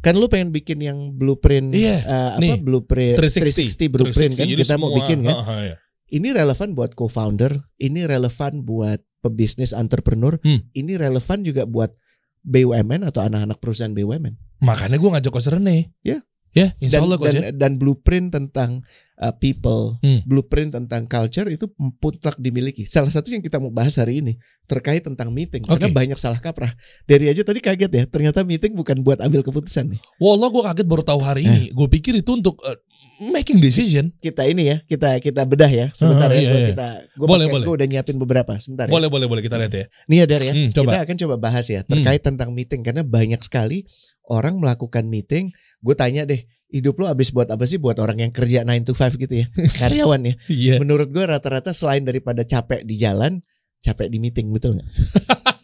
Kan 0.05 0.21
lu 0.21 0.29
pengen 0.29 0.53
bikin 0.53 0.77
yang 0.77 1.17
blueprint 1.17 1.73
Iya, 1.73 1.97
eh, 1.97 2.29
apa 2.37 2.41
nih, 2.45 2.61
blueprint 2.61 3.17
360, 3.17 3.89
360 3.89 3.89
blueprint 3.89 4.33
360. 4.37 4.37
kan 4.37 4.47
kita 4.61 4.75
mau 4.77 4.89
bikin 4.93 5.19
kan. 5.25 5.35
Ah, 5.35 5.49
ah, 5.49 5.61
ya. 5.65 5.75
Ini 6.05 6.27
relevan 6.37 6.77
buat 6.77 6.93
co-founder, 6.93 7.65
ini 7.81 8.05
relevan 8.05 8.61
buat 8.61 9.01
pebisnis 9.25 9.73
entrepreneur, 9.73 10.37
Hmm. 10.37 10.69
ini 10.77 10.93
relevan 10.93 11.41
juga 11.41 11.65
buat 11.65 11.97
BUMN 12.45 13.01
atau 13.01 13.25
anak-anak 13.25 13.57
perusahaan 13.57 13.89
BUMN. 13.89 14.37
Makanya 14.61 15.01
gue 15.01 15.09
ngajak 15.09 15.31
Coach 15.33 15.49
Rene. 15.49 15.97
Ya. 16.05 16.21
Ya, 16.55 16.71
insya 16.79 16.97
Dan, 16.97 17.03
Allah 17.03 17.17
dan, 17.19 17.35
ya. 17.35 17.51
dan 17.51 17.71
blueprint 17.75 18.31
tentang 18.31 18.79
uh, 19.17 19.35
people, 19.35 19.99
Hmm. 19.99 20.23
blueprint 20.23 20.71
tentang 20.71 21.03
culture 21.03 21.43
itu 21.47 21.67
mutlak 21.77 22.39
dimiliki. 22.39 22.87
Salah 22.87 23.11
satu 23.11 23.27
yang 23.27 23.43
kita 23.43 23.59
mau 23.59 23.67
bahas 23.67 23.99
hari 23.99 24.23
ini 24.23 24.39
terkait 24.63 25.03
tentang 25.03 25.29
meeting. 25.29 25.61
Karena 25.61 25.85
Oke. 25.85 25.93
banyak 25.93 26.15
salah 26.15 26.39
kaprah. 26.39 26.71
Dari 27.03 27.27
aja 27.27 27.43
tadi 27.43 27.59
kaget 27.59 27.91
ya, 27.91 28.03
ternyata 28.07 28.41
meeting 28.41 28.71
bukan 28.71 29.03
buat 29.03 29.19
ambil 29.19 29.43
keputusan 29.43 29.93
nih. 29.93 29.99
Wallah 30.15 30.47
gue 30.47 30.63
kaget 30.63 30.87
baru 30.87 31.03
tahu 31.03 31.19
hari 31.19 31.43
Eh. 31.43 31.51
ini. 31.51 31.63
Gue 31.69 31.91
pikir 31.91 32.15
itu 32.15 32.31
untuk 32.31 32.55
eh, 32.63 32.79
making 33.19 33.59
decision. 33.59 34.11
Kita 34.17 34.43
ini 34.43 34.69
ya, 34.69 34.77
kita 34.83 35.19
kita 35.19 35.43
bedah 35.43 35.67
ya. 35.67 35.87
Sebentar 35.91 36.27
Ah, 36.27 36.35
ya, 36.35 36.41
iya, 36.41 36.51
iya. 36.51 36.67
kita 36.73 36.87
gua 37.15 37.27
Boleh, 37.35 37.45
boleh. 37.47 37.65
gua 37.65 37.75
udah 37.79 37.87
nyiapin 37.87 38.17
beberapa. 38.17 38.53
Sebentar 38.57 38.87
ya. 38.87 38.93
Boleh, 38.93 39.07
boleh, 39.07 39.27
boleh 39.27 39.41
kita 39.41 39.55
lihat 39.55 39.73
ya. 39.73 39.85
Nih 40.07 40.17
ya, 40.21 40.25
Der 40.25 40.41
ya. 40.43 40.53
Hmm, 40.53 40.69
coba. 40.71 40.91
Kita 40.91 40.99
akan 41.05 41.15
coba 41.23 41.35
bahas 41.39 41.65
ya 41.67 41.81
terkait 41.81 42.21
tentang 42.21 42.49
meeting 42.51 42.81
karena 42.81 43.01
banyak 43.01 43.39
sekali 43.39 43.87
orang 44.25 44.57
melakukan 44.57 45.05
meeting. 45.05 45.53
Gue 45.79 45.93
tanya 45.93 46.25
deh, 46.25 46.43
hidup 46.67 46.97
lo 46.97 47.05
habis 47.05 47.29
buat 47.29 47.45
apa 47.47 47.63
sih? 47.63 47.77
Buat 47.77 48.01
orang 48.01 48.19
yang 48.19 48.31
kerja 48.33 48.65
9 48.65 48.83
to 48.83 48.93
5 48.93 49.15
gitu 49.21 49.33
ya, 49.43 49.45
karyawan 49.79 50.21
ya. 50.25 50.33
Iya. 50.49 50.73
Menurut 50.81 51.13
gue 51.13 51.23
rata-rata 51.23 51.71
selain 51.71 52.01
daripada 52.01 52.41
capek 52.41 52.81
di 52.83 52.97
jalan, 52.97 53.39
capek 53.79 54.09
di 54.09 54.17
meeting, 54.17 54.49
betul 54.49 54.81
nggak? 54.81 54.89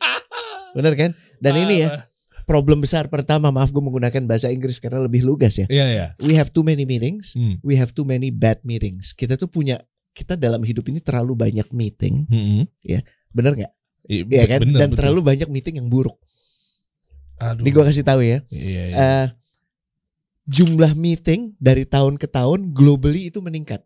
Bener 0.78 0.94
kan? 0.96 1.12
Dan 1.42 1.54
ini 1.58 1.84
ya 1.84 2.06
problem 2.44 2.82
besar 2.82 3.08
pertama. 3.08 3.50
Maaf 3.50 3.70
gue 3.70 3.80
menggunakan 3.80 4.24
bahasa 4.26 4.50
Inggris 4.50 4.78
karena 4.78 5.02
lebih 5.02 5.22
lugas 5.22 5.58
ya. 5.58 5.68
Iya, 5.68 5.86
iya. 5.90 6.08
We 6.20 6.36
have 6.36 6.50
too 6.50 6.62
many 6.62 6.84
meetings. 6.84 7.34
Hmm. 7.34 7.58
We 7.62 7.78
have 7.78 7.92
too 7.92 8.04
many 8.04 8.30
bad 8.30 8.62
meetings. 8.62 9.12
Kita 9.12 9.36
tuh 9.36 9.48
punya 9.48 9.80
kita 10.12 10.36
dalam 10.36 10.60
hidup 10.62 10.84
ini 10.92 11.00
terlalu 11.00 11.34
banyak 11.40 11.72
meeting, 11.72 12.28
Hmm. 12.28 12.64
bener 13.32 13.52
nggak? 13.56 13.74
I- 14.12 14.28
Iya 14.28 14.46
kan? 14.50 14.60
bener, 14.66 14.80
Dan 14.84 14.90
betul. 14.92 15.00
terlalu 15.00 15.20
banyak 15.24 15.48
meeting 15.48 15.76
yang 15.80 15.88
buruk. 15.88 16.20
Aduh. 17.40 17.64
Ini 17.64 17.70
gue 17.72 17.84
kasih 17.88 18.06
tahu 18.06 18.22
ya. 18.22 18.44
Iya, 18.52 18.82
iya. 18.92 18.96
eh, 18.96 19.28
jumlah 20.46 20.94
meeting 20.94 21.56
dari 21.58 21.88
tahun 21.88 22.20
ke 22.20 22.28
tahun 22.28 22.76
globally 22.76 23.32
itu 23.32 23.40
meningkat. 23.40 23.82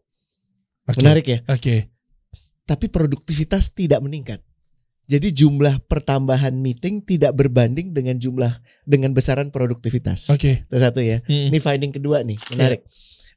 Oke. 0.89 1.01
Menarik 1.01 1.25
ya. 1.25 1.39
Oke. 1.45 1.89
Tapi 2.65 2.85
produktivitas 2.89 3.69
tidak 3.69 4.01
meningkat. 4.01 4.41
Jadi 5.05 5.29
jumlah 5.31 5.85
pertambahan 5.85 6.53
meeting 6.53 7.01
tidak 7.01 7.33
berbanding 7.33 7.93
dengan 7.93 8.17
jumlah 8.17 8.49
dengan 8.83 9.13
besaran 9.13 9.49
produktivitas. 9.49 10.29
Oke. 10.29 10.65
Itu 10.65 10.77
satu 10.77 10.97
ya. 10.99 11.21
Hmm. 11.23 11.53
Ini 11.53 11.57
finding 11.57 11.93
kedua 11.93 12.21
nih, 12.21 12.37
menarik. 12.49 12.81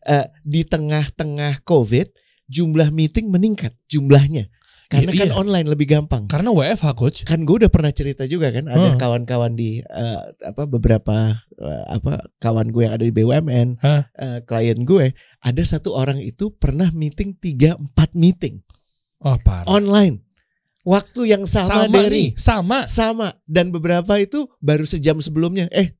Eh, 0.00 0.26
di 0.40 0.64
tengah-tengah 0.64 1.60
COVID, 1.62 2.08
jumlah 2.46 2.88
meeting 2.88 3.28
meningkat 3.28 3.76
jumlahnya. 3.84 4.48
Karena 4.88 5.12
Iya, 5.12 5.20
kan 5.20 5.28
iya. 5.28 5.36
online 5.36 5.68
lebih 5.68 5.84
gampang. 5.86 6.24
Karena 6.26 6.48
WFH 6.48 6.86
coach. 6.96 7.18
Kan 7.28 7.44
gue 7.44 7.60
udah 7.60 7.68
pernah 7.68 7.92
cerita 7.92 8.24
juga 8.24 8.48
kan, 8.48 8.64
ada 8.66 8.88
Hmm. 8.88 8.96
kawan-kawan 8.96 9.52
di 9.52 9.84
eh, 9.84 10.20
apa 10.40 10.64
beberapa 10.64 11.36
eh, 11.54 11.84
apa 11.92 12.32
kawan 12.40 12.72
gue 12.72 12.88
yang 12.88 12.96
ada 12.96 13.04
di 13.04 13.12
BUMN, 13.12 13.84
Hah? 13.84 14.08
eh, 14.08 14.38
klien 14.48 14.80
gue, 14.80 15.12
ada 15.44 15.62
satu 15.62 15.92
orang 15.92 16.16
itu 16.18 16.48
pernah 16.50 16.88
meeting 16.90 17.36
3 17.36 17.76
4 17.76 18.16
meeting 18.16 18.64
Oh 19.20 19.36
parah. 19.36 19.68
online. 19.68 20.24
Waktu 20.86 21.34
yang 21.34 21.44
sama, 21.44 21.90
nih, 21.90 21.92
dari 21.92 22.24
sama. 22.38 22.86
sama 22.86 23.34
dan 23.44 23.74
beberapa 23.74 24.14
itu 24.16 24.46
baru 24.62 24.86
sejam 24.86 25.18
sebelumnya. 25.18 25.66
Eh, 25.74 25.98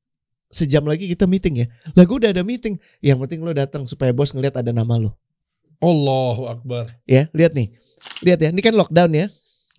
sejam 0.49 0.81
lagi 0.87 1.05
kita 1.05 1.29
meeting 1.29 1.65
ya. 1.65 1.67
Lah 1.93 2.03
gue 2.07 2.17
udah 2.17 2.31
ada 2.31 2.41
meeting. 2.41 2.79
Yang 3.03 3.17
penting 3.27 3.39
lo 3.45 3.51
datang 3.53 3.83
supaya 3.85 4.15
bos 4.15 4.33
ngeliat 4.33 4.57
ada 4.57 4.71
nama 4.73 4.97
lo. 4.97 5.19
Allahu 5.79 6.47
Akbar. 6.51 6.91
Ya, 7.07 7.31
lihat 7.31 7.55
nih. 7.55 7.71
Lihat 8.23 8.39
ya, 8.39 8.49
ini 8.51 8.61
kan 8.63 8.75
lockdown 8.75 9.11
ya. 9.15 9.27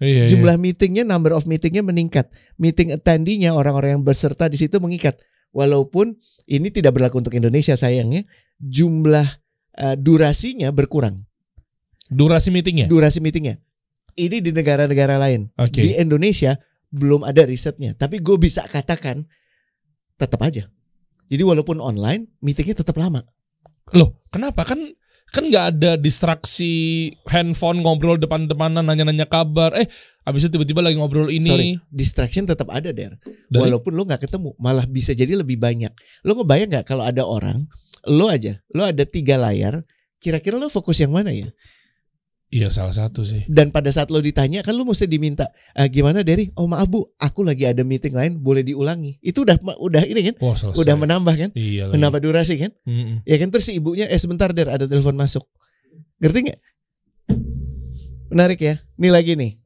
Iya, 0.00 0.25
iya. 0.25 0.33
Jumlah 0.33 0.57
meetingnya, 0.57 1.04
number 1.04 1.37
of 1.37 1.45
meetingnya 1.45 1.85
meningkat. 1.85 2.33
Meeting 2.57 2.97
attendee-nya 2.97 3.52
orang-orang 3.52 4.00
yang 4.00 4.04
berserta 4.04 4.49
di 4.49 4.57
situ 4.57 4.80
mengikat. 4.80 5.21
Walaupun 5.52 6.16
ini 6.49 6.73
tidak 6.73 6.97
berlaku 6.97 7.21
untuk 7.21 7.37
Indonesia 7.37 7.76
sayangnya, 7.76 8.25
jumlah 8.57 9.28
eh, 9.76 9.97
durasinya 10.00 10.73
berkurang. 10.73 11.21
Durasi 12.09 12.49
meetingnya. 12.49 12.88
Durasi 12.88 13.21
meetingnya. 13.21 13.61
Ini 14.14 14.40
di 14.40 14.50
negara-negara 14.50 15.16
lain. 15.16 15.50
Oke. 15.56 15.80
Di 15.80 15.90
Indonesia 15.96 16.56
belum 16.90 17.22
ada 17.22 17.46
risetnya, 17.46 17.94
tapi 17.94 18.18
gue 18.18 18.34
bisa 18.34 18.66
katakan 18.66 19.22
tetap 20.16 20.42
aja. 20.42 20.66
Jadi 21.30 21.42
walaupun 21.46 21.78
online, 21.78 22.26
meetingnya 22.42 22.82
tetap 22.82 22.98
lama. 22.98 23.22
Loh, 23.94 24.26
kenapa? 24.28 24.66
Kan 24.66 24.98
kan 25.30 25.46
nggak 25.46 25.66
ada 25.78 25.94
distraksi 25.94 27.06
handphone 27.30 27.86
ngobrol 27.86 28.18
depan-depanan 28.18 28.82
nanya-nanya 28.82 29.30
kabar. 29.30 29.70
Eh, 29.78 29.86
habis 30.26 30.42
itu 30.42 30.58
tiba-tiba 30.58 30.82
lagi 30.82 30.98
ngobrol 30.98 31.30
ini. 31.30 31.46
Sorry, 31.46 31.70
distraction 31.86 32.50
tetap 32.50 32.66
ada 32.66 32.90
der. 32.90 33.14
Dari- 33.46 33.62
Walaupun 33.62 33.94
lo 33.94 34.02
nggak 34.02 34.26
ketemu, 34.26 34.58
malah 34.58 34.90
bisa 34.90 35.14
jadi 35.14 35.38
lebih 35.38 35.62
banyak. 35.62 35.94
Lo 36.26 36.34
ngebayang 36.34 36.74
nggak 36.74 36.86
kalau 36.86 37.06
ada 37.06 37.22
orang, 37.22 37.70
lo 38.10 38.26
aja, 38.26 38.58
lo 38.74 38.82
ada 38.82 39.06
tiga 39.06 39.38
layar, 39.38 39.86
kira-kira 40.18 40.58
lo 40.58 40.66
fokus 40.66 40.98
yang 40.98 41.14
mana 41.14 41.30
ya? 41.30 41.46
Iya, 42.50 42.66
salah 42.66 42.90
satu 42.90 43.23
sih. 43.23 43.47
Dan 43.47 43.71
pada 43.71 43.95
saat 43.95 44.11
lo 44.11 44.19
ditanya 44.19 44.66
kan 44.66 44.75
lo 44.75 44.83
mesti 44.83 45.07
diminta, 45.07 45.54
"Ah, 45.71 45.87
gimana 45.87 46.26
Derry? 46.26 46.50
Oh 46.59 46.66
maaf 46.66 46.90
bu, 46.90 47.07
aku 47.14 47.47
lagi 47.47 47.62
ada 47.62 47.87
meeting 47.87 48.11
lain, 48.11 48.42
boleh 48.42 48.66
diulangi. 48.66 49.23
Itu 49.23 49.47
udah 49.47 49.54
udah 49.78 50.02
ini 50.02 50.35
kan, 50.35 50.35
Wah, 50.42 50.59
selesai. 50.59 50.83
udah 50.83 50.95
menambah 50.99 51.35
kan, 51.38 51.50
Iya 51.54 51.87
lagi. 51.87 51.95
menambah 51.95 52.19
durasi 52.19 52.54
kan? 52.59 52.75
Mm-mm. 52.83 53.23
Ya 53.23 53.38
kan 53.38 53.54
terus 53.54 53.71
si 53.71 53.78
ibunya, 53.78 54.11
eh 54.11 54.19
sebentar 54.19 54.50
der, 54.50 54.66
ada 54.66 54.83
telepon 54.90 55.14
masuk. 55.14 55.47
Ngerti 56.19 56.50
nggak? 56.50 56.59
Menarik 58.35 58.59
ya. 58.59 58.75
Ini 58.99 59.09
lagi 59.14 59.38
nih. 59.38 59.59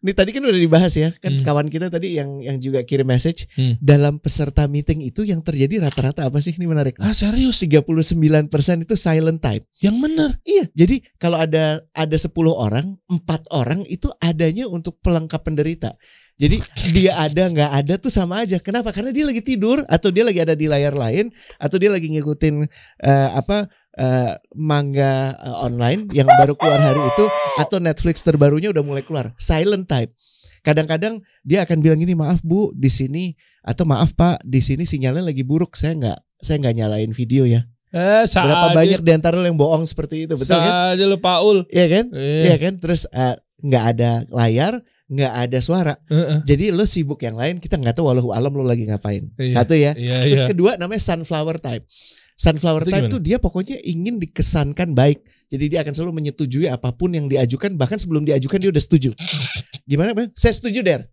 Ini 0.00 0.16
tadi 0.16 0.32
kan 0.32 0.40
udah 0.40 0.56
dibahas 0.56 0.96
ya, 0.96 1.12
kan 1.20 1.36
Hmm. 1.36 1.44
kawan 1.44 1.68
kita 1.68 1.92
tadi 1.92 2.16
yang 2.16 2.40
yang 2.40 2.56
juga 2.56 2.80
kirim 2.88 3.04
message 3.04 3.44
Hmm. 3.52 3.76
dalam 3.84 4.16
peserta 4.16 4.64
meeting 4.64 5.04
itu 5.04 5.28
yang 5.28 5.44
terjadi 5.44 5.84
rata-rata 5.84 6.24
apa 6.24 6.40
sih? 6.40 6.56
Ini 6.56 6.64
menarik. 6.64 6.96
Ah, 7.04 7.12
serius? 7.12 7.60
39% 7.60 8.80
itu 8.80 8.96
silent 8.96 9.44
type. 9.44 9.68
Yang 9.84 9.96
bener. 10.00 10.30
Iya, 10.48 10.64
jadi 10.72 11.04
kalau 11.20 11.36
ada 11.36 11.84
ada 11.92 12.16
10 12.16 12.56
orang, 12.56 12.96
empat 13.12 13.44
orang 13.52 13.84
itu 13.92 14.08
adanya 14.24 14.64
untuk 14.64 14.96
pelengkap 15.04 15.44
penderita. 15.44 15.92
Jadi 16.40 16.56
dia 16.96 17.20
ada 17.20 17.52
nggak 17.52 17.72
ada 17.84 17.94
tuh 18.00 18.08
sama 18.08 18.40
aja. 18.40 18.56
Kenapa? 18.56 18.96
Karena 18.96 19.12
dia 19.12 19.28
lagi 19.28 19.44
tidur 19.44 19.84
atau 19.84 20.08
dia 20.08 20.24
lagi 20.24 20.40
ada 20.40 20.56
di 20.56 20.64
layar 20.64 20.96
lain 20.96 21.28
atau 21.60 21.76
dia 21.76 21.92
lagi 21.92 22.08
ngikutin 22.08 22.64
eh, 23.04 23.28
apa 23.36 23.68
eh, 23.98 24.34
manga 24.54 25.34
eh, 25.34 25.56
online 25.66 26.06
yang 26.14 26.28
baru 26.28 26.54
keluar 26.54 26.78
hari 26.78 27.00
itu 27.00 27.24
atau 27.58 27.78
Netflix 27.82 28.22
terbarunya 28.22 28.70
udah 28.70 28.84
mulai 28.84 29.02
keluar. 29.02 29.34
Silent 29.40 29.86
type. 29.86 30.12
Kadang-kadang 30.60 31.24
dia 31.40 31.64
akan 31.64 31.80
bilang 31.80 31.98
gini, 31.98 32.12
maaf 32.12 32.44
bu, 32.44 32.70
di 32.76 32.92
sini 32.92 33.32
atau 33.64 33.88
maaf 33.88 34.12
pak, 34.12 34.44
di 34.44 34.60
sini 34.60 34.84
sinyalnya 34.84 35.32
lagi 35.32 35.40
buruk. 35.40 35.72
Saya 35.72 35.96
nggak 35.96 36.18
saya 36.36 36.56
nggak 36.60 36.74
nyalain 36.76 37.12
video 37.16 37.48
ya. 37.48 37.64
Eh, 37.90 38.22
Berapa 38.22 38.70
banyak 38.70 39.02
di 39.02 39.10
antara 39.10 39.34
lo 39.34 39.42
yang 39.42 39.58
bohong 39.58 39.82
seperti 39.82 40.30
itu, 40.30 40.38
betul 40.38 40.62
kan? 40.62 40.94
aja 40.94 41.04
lu 41.10 41.18
Paul. 41.18 41.66
Iya 41.74 41.86
kan? 41.90 42.04
Iya. 42.14 42.42
Iya 42.46 42.56
kan? 42.62 42.72
Terus 42.78 43.02
eh, 43.10 43.34
nggak 43.66 43.84
ada 43.96 44.10
layar, 44.30 44.78
nggak 45.10 45.32
ada 45.48 45.58
suara. 45.58 45.94
Heeh. 46.06 46.38
Jadi 46.46 46.70
lo 46.70 46.86
sibuk 46.86 47.18
yang 47.18 47.34
lain 47.34 47.58
kita 47.58 47.74
nggak 47.82 47.98
tahu 47.98 48.06
walau 48.06 48.30
alam 48.30 48.54
lo 48.54 48.62
lagi 48.62 48.86
ngapain. 48.86 49.26
Iya. 49.34 49.54
Satu 49.58 49.74
ya. 49.74 49.98
Iya, 49.98 50.22
Terus 50.22 50.42
iya. 50.46 50.48
kedua 50.54 50.70
namanya 50.78 51.02
sunflower 51.02 51.58
type. 51.58 51.82
Sunflower 52.40 52.88
Itu 52.88 52.92
type 52.96 53.04
gimana? 53.04 53.12
tuh 53.12 53.20
dia 53.20 53.36
pokoknya 53.36 53.76
ingin 53.84 54.16
dikesankan 54.16 54.96
baik. 54.96 55.20
Jadi 55.52 55.64
dia 55.68 55.84
akan 55.84 55.92
selalu 55.92 56.24
menyetujui 56.24 56.72
apa 56.72 56.88
pun 56.96 57.12
yang 57.12 57.28
diajukan 57.28 57.76
bahkan 57.76 58.00
sebelum 58.00 58.24
diajukan 58.24 58.56
dia 58.56 58.72
udah 58.72 58.80
setuju. 58.80 59.12
Gimana 59.84 60.16
bang? 60.16 60.32
Saya 60.32 60.56
setuju 60.56 60.80
Der. 60.80 61.04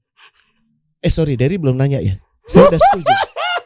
Eh 1.03 1.11
sorry 1.11 1.35
Derry 1.35 1.59
belum 1.59 1.75
nanya 1.75 1.99
ya. 1.99 2.15
Saya 2.47 2.71
udah 2.71 2.79
setuju. 2.79 3.11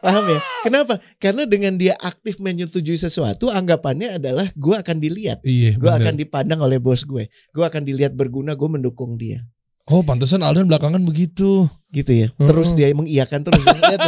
Paham 0.01 0.25
ya? 0.25 0.39
Kenapa? 0.65 0.97
Karena 1.21 1.45
dengan 1.45 1.77
dia 1.77 1.93
aktif 2.01 2.41
menyetujui 2.41 2.97
sesuatu, 2.97 3.53
anggapannya 3.53 4.17
adalah 4.17 4.49
gue 4.57 4.73
akan 4.73 4.97
dilihat. 4.97 5.45
Iya, 5.45 5.77
Gue 5.77 5.93
akan 5.93 6.17
dipandang 6.17 6.65
oleh 6.65 6.81
bos 6.81 7.05
gue. 7.05 7.29
Gue 7.53 7.61
akan 7.61 7.85
dilihat 7.85 8.17
berguna, 8.17 8.57
gue 8.57 8.65
mendukung 8.65 9.21
dia. 9.21 9.45
Oh, 9.85 10.01
pantesan 10.01 10.41
Aldan 10.41 10.65
belakangan 10.65 11.05
begitu. 11.05 11.69
Gitu 11.93 12.25
ya. 12.25 12.27
Terus 12.33 12.73
dia 12.73 12.89
mengiyakan 12.97 13.45
terus. 13.45 13.61
Lihat. 13.61 14.01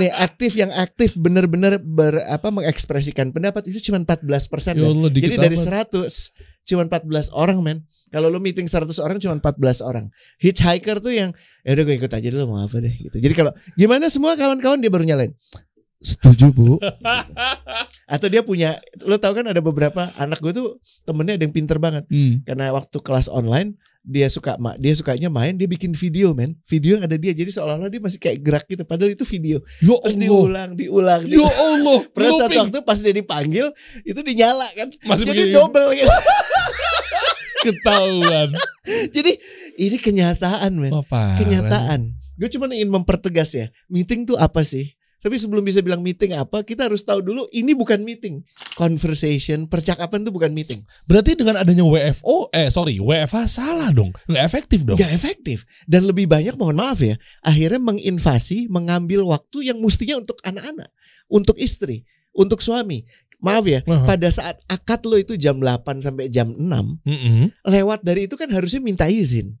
Nih 0.00 0.10
aktif 0.14 0.52
yang 0.56 0.72
aktif 0.72 1.18
benar-benar 1.18 1.82
ber 1.82 2.22
apa 2.24 2.48
mengekspresikan 2.48 3.34
pendapat 3.34 3.68
itu 3.68 3.90
cuma 3.90 4.00
14 4.00 4.52
persen. 4.52 4.74
Ya 4.78 4.88
Allah, 4.88 5.10
Jadi 5.10 5.36
dari 5.36 5.56
amat. 5.58 5.92
100 5.92 6.68
cuma 6.68 6.82
14 6.88 7.34
orang 7.34 7.58
men. 7.60 7.78
Kalau 8.12 8.28
lu 8.28 8.38
meeting 8.40 8.68
100 8.68 8.92
orang 9.00 9.16
cuma 9.20 9.40
14 9.40 9.80
orang. 9.80 10.12
Hitchhiker 10.36 11.00
tuh 11.00 11.12
yang 11.12 11.30
ya 11.64 11.72
udah 11.72 11.84
gue 11.88 11.96
ikut 11.96 12.12
aja 12.12 12.28
dulu 12.28 12.44
mau 12.56 12.60
apa 12.64 12.76
deh 12.80 12.92
gitu. 12.92 13.16
Jadi 13.16 13.34
kalau 13.36 13.52
gimana 13.74 14.12
semua 14.12 14.36
kawan-kawan 14.36 14.80
dia 14.80 14.92
baru 14.92 15.04
nyalain. 15.08 15.32
Setuju 16.02 16.50
bu. 16.50 16.76
Atau 18.12 18.26
dia 18.28 18.42
punya, 18.42 18.76
lo 19.06 19.16
tau 19.22 19.32
kan 19.32 19.46
ada 19.46 19.62
beberapa 19.62 20.10
anak 20.18 20.42
gue 20.42 20.52
tuh 20.52 20.82
temennya 21.06 21.38
ada 21.38 21.44
yang 21.46 21.54
pinter 21.54 21.78
banget. 21.78 22.04
Hmm. 22.10 22.42
Karena 22.42 22.74
waktu 22.74 22.98
kelas 23.00 23.30
online 23.30 23.78
dia 24.02 24.26
suka 24.26 24.58
ma- 24.58 24.74
dia 24.74 24.90
sukanya 24.92 25.26
main 25.26 25.54
dia 25.54 25.64
bikin 25.64 25.90
video 25.92 26.30
men 26.30 26.58
video 26.64 26.98
yang 26.98 27.06
ada 27.06 27.14
dia 27.14 27.30
jadi 27.30 27.46
seolah-olah 27.48 27.86
dia 27.86 27.98
masih 27.98 28.18
kayak 28.18 28.38
gerak 28.38 28.64
gitu 28.66 28.82
padahal 28.82 29.08
itu 29.08 29.22
video 29.24 29.62
Ya 29.78 29.94
terus 29.94 30.12
Allah. 30.12 30.26
diulang 30.26 30.70
diulang 30.74 31.20
Ya 31.24 31.46
Allah. 31.46 31.98
Pernah 32.14 32.30
satu 32.36 32.56
waktu 32.60 32.78
pas 32.80 32.98
dia 32.98 33.14
dipanggil 33.14 33.66
itu 34.02 34.20
dinyala 34.20 34.66
kan 34.72 34.90
Masih 35.04 35.22
jadi 35.24 35.46
begini. 35.46 35.54
double 35.54 35.88
gitu 35.94 36.10
ketahuan. 37.62 38.48
jadi 39.16 39.32
ini 39.78 39.96
kenyataan 39.96 40.72
men 40.74 40.90
parah. 41.04 41.38
kenyataan. 41.38 42.00
Gue 42.34 42.50
cuma 42.50 42.66
ingin 42.66 42.90
mempertegas 42.90 43.54
ya, 43.54 43.70
meeting 43.86 44.24
tuh 44.24 44.34
apa 44.34 44.62
sih? 44.62 44.90
Tapi 45.22 45.38
sebelum 45.38 45.62
bisa 45.62 45.78
bilang 45.86 46.02
meeting 46.02 46.34
apa, 46.34 46.66
kita 46.66 46.90
harus 46.90 47.06
tahu 47.06 47.22
dulu 47.22 47.46
ini 47.54 47.78
bukan 47.78 48.02
meeting. 48.02 48.42
Conversation, 48.74 49.70
percakapan 49.70 50.26
tuh 50.26 50.34
bukan 50.34 50.50
meeting. 50.50 50.82
Berarti 51.06 51.38
dengan 51.38 51.62
adanya 51.62 51.86
WFO, 51.86 52.50
eh 52.50 52.66
sorry, 52.66 52.98
WFH 52.98 53.46
salah 53.46 53.94
dong. 53.94 54.10
Nggak 54.26 54.42
efektif 54.42 54.82
dong. 54.82 54.98
Gak 54.98 55.14
efektif. 55.14 55.62
Dan 55.86 56.10
lebih 56.10 56.26
banyak 56.26 56.58
mohon 56.58 56.74
maaf 56.74 56.98
ya, 56.98 57.14
akhirnya 57.46 57.78
menginvasi, 57.78 58.66
mengambil 58.66 59.22
waktu 59.30 59.70
yang 59.70 59.78
mestinya 59.78 60.18
untuk 60.18 60.42
anak-anak, 60.42 60.90
untuk 61.30 61.54
istri, 61.62 62.02
untuk 62.34 62.58
suami. 62.58 63.06
Maaf 63.38 63.62
ya, 63.66 63.82
Aha. 63.86 64.06
pada 64.06 64.26
saat 64.30 64.58
akad 64.66 65.02
lo 65.06 65.18
itu 65.18 65.34
jam 65.38 65.58
8 65.58 66.02
sampai 66.02 66.30
jam 66.30 66.50
6, 66.54 66.62
Mm-mm. 66.62 67.50
lewat 67.66 68.02
dari 68.02 68.26
itu 68.30 68.34
kan 68.34 68.46
harusnya 68.50 68.78
minta 68.78 69.06
izin. 69.06 69.54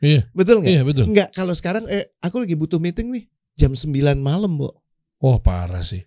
Iya, 0.00 0.26
Betul 0.34 0.60
nggak? 0.60 0.72
iya 0.72 0.82
betul. 0.82 1.04
Enggak, 1.08 1.30
kalau 1.36 1.54
sekarang 1.54 1.84
eh 1.86 2.10
aku 2.18 2.42
lagi 2.42 2.58
butuh 2.58 2.76
meeting 2.76 3.08
nih 3.12 3.24
jam 3.56 3.72
9 3.72 3.92
malam, 4.18 4.56
Bu. 4.56 4.68
Wah 5.22 5.38
parah 5.38 5.86
sih. 5.86 6.02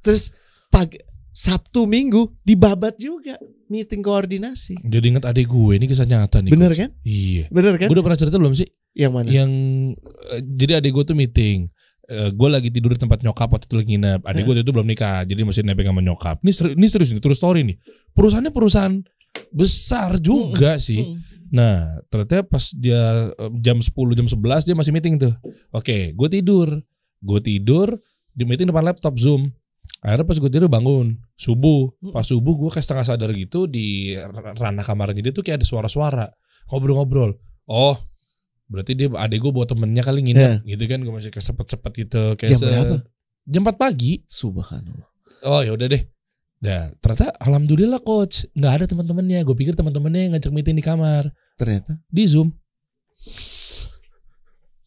Terus 0.00 0.32
pagi 0.72 0.96
Sabtu 1.36 1.84
Minggu 1.84 2.40
dibabat 2.40 2.96
juga 2.96 3.36
meeting 3.68 4.00
koordinasi. 4.00 4.80
Jadi 4.80 5.04
inget 5.12 5.28
adik 5.28 5.52
gue 5.52 5.76
ini 5.76 5.84
kisah 5.84 6.08
nyata 6.08 6.40
nih. 6.40 6.48
Bener 6.48 6.72
Coach. 6.72 6.80
kan? 6.80 6.90
Iya. 7.04 7.44
Bener 7.52 7.76
kan? 7.76 7.92
Gue 7.92 7.96
udah 8.00 8.06
pernah 8.08 8.18
cerita 8.18 8.40
belum 8.40 8.56
sih? 8.56 8.64
Yang 8.96 9.12
mana? 9.12 9.28
Yang 9.28 9.50
eh, 10.32 10.40
jadi 10.40 10.72
adik 10.80 10.96
gue 10.96 11.04
tuh 11.12 11.16
meeting. 11.18 11.68
Eh, 12.08 12.30
gue 12.32 12.48
lagi 12.48 12.72
tidur 12.72 12.96
di 12.96 13.00
tempat 13.02 13.20
nyokap 13.20 13.52
waktu 13.52 13.68
itu 13.68 13.76
lagi 13.76 13.88
nginep. 13.92 14.20
Adik 14.24 14.42
gue 14.48 14.54
itu 14.64 14.72
belum 14.72 14.88
nikah, 14.88 15.28
jadi 15.28 15.44
masih 15.44 15.66
nebeng 15.66 15.90
sama 15.92 16.00
nyokap. 16.00 16.40
Ini 16.40 16.52
serius, 16.54 16.74
ini 16.78 16.86
serius 16.88 17.10
nih, 17.12 17.20
true 17.20 17.36
story 17.36 17.60
nih. 17.68 17.76
Perusahaannya 18.16 18.52
perusahaan 18.54 18.94
besar 19.52 20.16
juga 20.16 20.80
sih. 20.80 21.04
Hmm. 21.04 21.20
Nah, 21.52 22.00
ternyata 22.08 22.48
pas 22.48 22.72
dia 22.72 23.28
eh, 23.36 23.50
jam 23.60 23.76
10, 23.76 23.92
jam 24.16 24.24
11 24.24 24.72
dia 24.72 24.76
masih 24.78 24.92
meeting 24.96 25.20
tuh. 25.20 25.34
Oke, 25.68 26.16
gue 26.16 26.28
tidur. 26.32 26.80
Gue 27.20 27.40
tidur 27.44 28.00
di 28.36 28.44
meeting 28.44 28.68
depan 28.68 28.84
laptop 28.84 29.16
Zoom. 29.16 29.48
Akhirnya 30.04 30.28
pas 30.28 30.36
gue 30.36 30.50
tidur 30.52 30.68
bangun 30.68 31.16
subuh. 31.40 31.88
Pas 32.12 32.26
subuh 32.28 32.52
gue 32.52 32.68
kayak 32.68 32.84
setengah 32.84 33.06
sadar 33.08 33.30
gitu 33.32 33.64
di 33.64 34.12
ranah 34.60 34.84
kamarnya 34.84 35.24
dia 35.24 35.32
tuh 35.32 35.40
kayak 35.40 35.64
ada 35.64 35.66
suara-suara 35.66 36.26
ngobrol-ngobrol. 36.68 37.32
Oh, 37.64 37.96
berarti 38.68 38.92
dia 38.92 39.08
adek 39.08 39.40
gue 39.40 39.50
bawa 39.56 39.64
temennya 39.64 40.04
kali 40.04 40.20
nginep 40.20 40.68
gitu 40.68 40.84
kan. 40.84 41.00
Gue 41.00 41.14
masih 41.16 41.32
kayak 41.32 41.46
sepet-sepet 41.48 41.92
gitu. 42.04 42.22
Kayak 42.36 42.50
Jam 42.52 42.60
berapa? 42.60 42.96
Jam 43.48 43.62
4 43.64 43.80
pagi. 43.80 44.12
Subhanallah. 44.28 45.08
Oh 45.48 45.64
ya 45.64 45.72
udah 45.72 45.88
deh. 45.88 46.02
Nah, 46.56 46.88
ternyata 47.00 47.32
alhamdulillah 47.40 48.00
coach 48.04 48.44
nggak 48.52 48.72
ada 48.82 48.84
teman-temannya. 48.84 49.40
Gue 49.48 49.56
pikir 49.56 49.72
teman-temannya 49.72 50.20
yang 50.28 50.32
ngajak 50.36 50.52
meeting 50.52 50.76
di 50.76 50.84
kamar 50.84 51.32
Ternyata 51.56 51.96
di 52.04 52.24
Zoom. 52.28 52.52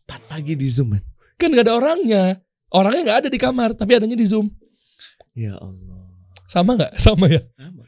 4 0.05 0.29
pagi 0.29 0.53
di 0.53 0.69
Zoom 0.69 0.93
man. 0.93 1.01
Kan 1.35 1.49
gak 1.57 1.65
ada 1.65 1.73
orangnya. 1.81 2.37
Orangnya 2.69 3.01
nggak 3.05 3.19
ada 3.25 3.29
di 3.29 3.39
kamar, 3.41 3.73
tapi 3.73 3.97
adanya 3.97 4.13
di 4.13 4.25
Zoom. 4.25 4.49
Ya 5.33 5.57
Allah. 5.57 6.05
Sama 6.45 6.77
nggak? 6.77 6.93
Sama 7.05 7.25
ya. 7.29 7.41
Sama. 7.57 7.83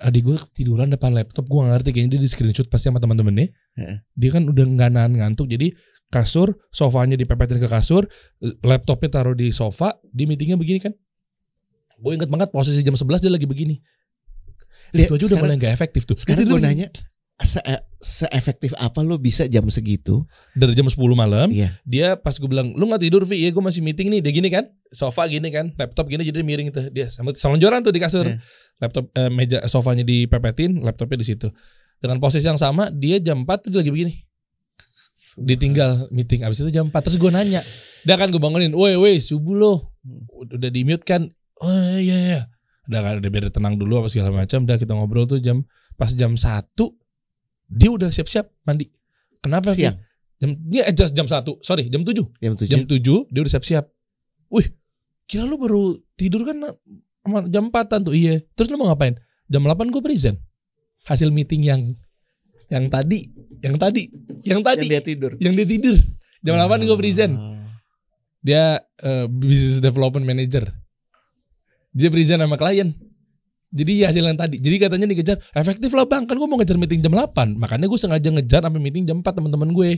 Adik 0.00 0.24
gue 0.24 0.36
tiduran 0.56 0.88
depan 0.88 1.12
laptop, 1.12 1.44
gue 1.44 1.60
gak 1.60 1.76
ngerti 1.76 1.90
kayaknya 1.92 2.16
dia 2.16 2.20
di 2.24 2.30
screenshot 2.32 2.64
pasti 2.72 2.88
sama 2.88 3.04
teman-temannya. 3.04 3.52
Heeh. 3.52 3.96
Dia 4.16 4.30
kan 4.32 4.48
udah 4.48 4.64
nggak 4.64 4.90
nahan 4.96 5.12
ngantuk, 5.12 5.44
jadi 5.44 5.76
kasur, 6.08 6.56
sofanya 6.72 7.20
dipepetin 7.20 7.60
ke 7.60 7.68
kasur, 7.68 8.08
laptopnya 8.64 9.12
taruh 9.12 9.36
di 9.36 9.52
sofa, 9.52 10.00
di 10.08 10.24
meetingnya 10.24 10.56
begini 10.56 10.80
kan. 10.80 10.96
Gue 12.00 12.16
inget 12.16 12.32
banget 12.32 12.48
posisi 12.48 12.80
jam 12.80 12.96
11 12.96 13.20
dia 13.20 13.28
lagi 13.28 13.44
begini. 13.44 13.76
Lihat, 14.96 15.12
itu 15.12 15.12
aja 15.20 15.24
udah 15.36 15.38
mulai 15.44 15.56
gak 15.60 15.74
efektif 15.76 16.08
tuh. 16.08 16.16
Sekarang 16.16 16.48
gue 16.48 16.60
nanya 16.64 16.88
se 17.40 17.60
seefektif 18.00 18.72
apa 18.76 19.04
lo 19.04 19.16
bisa 19.16 19.44
jam 19.44 19.64
segitu? 19.68 20.24
dari 20.56 20.72
jam 20.72 20.88
10 20.88 20.96
malam 21.12 21.48
Iya. 21.52 21.76
dia 21.84 22.16
pas 22.16 22.32
gue 22.36 22.48
bilang 22.48 22.72
lu 22.72 22.88
nggak 22.88 23.02
tidur 23.04 23.24
Vi? 23.24 23.44
Ya 23.44 23.52
gue 23.52 23.60
masih 23.60 23.80
meeting 23.84 24.08
nih 24.08 24.20
dia 24.20 24.32
gini 24.32 24.48
kan 24.48 24.68
sofa 24.88 25.28
gini 25.28 25.48
kan 25.52 25.72
laptop 25.76 26.08
gini 26.08 26.24
jadi 26.24 26.40
miring 26.40 26.68
tuh 26.72 26.88
dia 26.88 27.08
sambil 27.12 27.36
selonjoran 27.36 27.80
tuh 27.84 27.92
di 27.92 28.00
kasur. 28.00 28.24
Iya. 28.28 28.40
laptop 28.80 29.12
eh, 29.12 29.28
meja 29.28 29.58
sofanya 29.68 30.04
dipepetin 30.04 30.80
laptopnya 30.80 31.20
di 31.20 31.26
situ. 31.28 31.48
Dengan 32.00 32.16
posisi 32.16 32.48
yang 32.48 32.56
sama 32.56 32.88
dia 32.88 33.20
jam 33.20 33.44
4 33.44 33.68
tuh 33.68 33.68
dia 33.72 33.84
lagi 33.84 33.92
begini. 33.92 34.14
Ditinggal 35.36 36.08
meeting 36.10 36.44
abis 36.44 36.64
itu 36.64 36.72
jam 36.72 36.88
4 36.88 36.96
terus 37.04 37.20
gue 37.20 37.28
nanya. 37.28 37.60
Dia 38.04 38.16
kan 38.16 38.32
gue 38.32 38.40
bangunin 38.40 38.72
woi 38.72 38.96
woi 38.96 39.20
subuh 39.20 39.52
lo. 39.52 39.74
Udah 40.32 40.72
di 40.72 40.84
mute 40.84 41.04
kan 41.04 41.28
oh 41.60 41.96
iya 42.00 42.16
iya. 42.16 42.40
Udah 42.88 43.00
kan 43.04 43.14
udah 43.20 43.30
biar 43.30 43.52
tenang 43.52 43.76
dulu 43.76 44.00
apa 44.00 44.08
segala 44.08 44.32
macam 44.32 44.64
udah 44.64 44.76
kita 44.80 44.92
ngobrol 44.96 45.28
tuh 45.28 45.38
jam 45.38 45.62
pas 45.94 46.10
jam 46.10 46.32
1 46.34 46.40
dia 47.70 47.90
udah 47.94 48.10
siap-siap 48.10 48.50
mandi. 48.66 48.90
Kenapa? 49.40 49.70
Siang. 49.72 49.96
jam 50.40 50.56
dia 50.66 50.88
eh, 50.88 50.94
just 50.96 51.12
jam 51.12 51.28
1 51.28 51.44
sorry 51.60 51.92
jam 51.92 52.00
7 52.00 52.16
Jam 52.40 52.56
7. 52.56 52.64
jam 52.64 52.82
7 52.88 52.98
dia 53.30 53.40
udah 53.40 53.52
siap-siap. 53.52 53.86
Wih 54.50 54.66
kira 55.30 55.46
lu 55.46 55.56
baru 55.56 55.94
tidur 56.18 56.42
kan 56.42 56.58
jam 57.48 57.70
4 57.70 58.10
tuh? 58.10 58.12
Iya. 58.12 58.42
Terus 58.58 58.68
lu 58.74 58.76
mau 58.82 58.90
ngapain? 58.90 59.14
Jam 59.46 59.62
8 59.62 59.94
gue 59.94 60.02
present. 60.02 60.36
Hasil 61.06 61.30
meeting 61.30 61.64
yang 61.64 61.80
yang 62.68 62.90
tadi 62.90 63.30
yang 63.62 63.78
tadi 63.78 64.10
yang 64.42 64.60
tadi. 64.60 64.84
Yang 64.84 64.90
dia 64.90 65.02
tidur. 65.04 65.32
yang 65.38 65.54
dia 65.54 65.68
tidur. 65.68 65.96
Jam 66.42 66.58
8 66.58 66.88
gue 66.88 66.98
present. 66.98 67.32
Dia 68.40 68.80
eh, 68.82 69.26
business 69.28 69.78
development 69.78 70.26
manager. 70.26 70.66
Dia 71.94 72.08
present 72.08 72.40
sama 72.42 72.56
klien 72.58 72.96
jadi 73.70 73.92
ya 74.02 74.06
hasil 74.10 74.22
yang 74.26 74.34
tadi 74.34 74.58
jadi 74.58 74.76
katanya 74.82 75.06
dikejar 75.06 75.36
efektif 75.54 75.90
lah 75.94 76.04
bang 76.04 76.26
kan 76.26 76.34
gue 76.34 76.48
mau 76.50 76.58
ngejar 76.58 76.74
meeting 76.74 77.00
jam 77.00 77.14
8 77.14 77.54
makanya 77.54 77.86
gue 77.86 77.98
sengaja 77.98 78.28
ngejar 78.28 78.60
sampai 78.66 78.82
meeting 78.82 79.06
jam 79.06 79.22
4 79.22 79.30
teman-teman 79.30 79.70
gue 79.70 79.90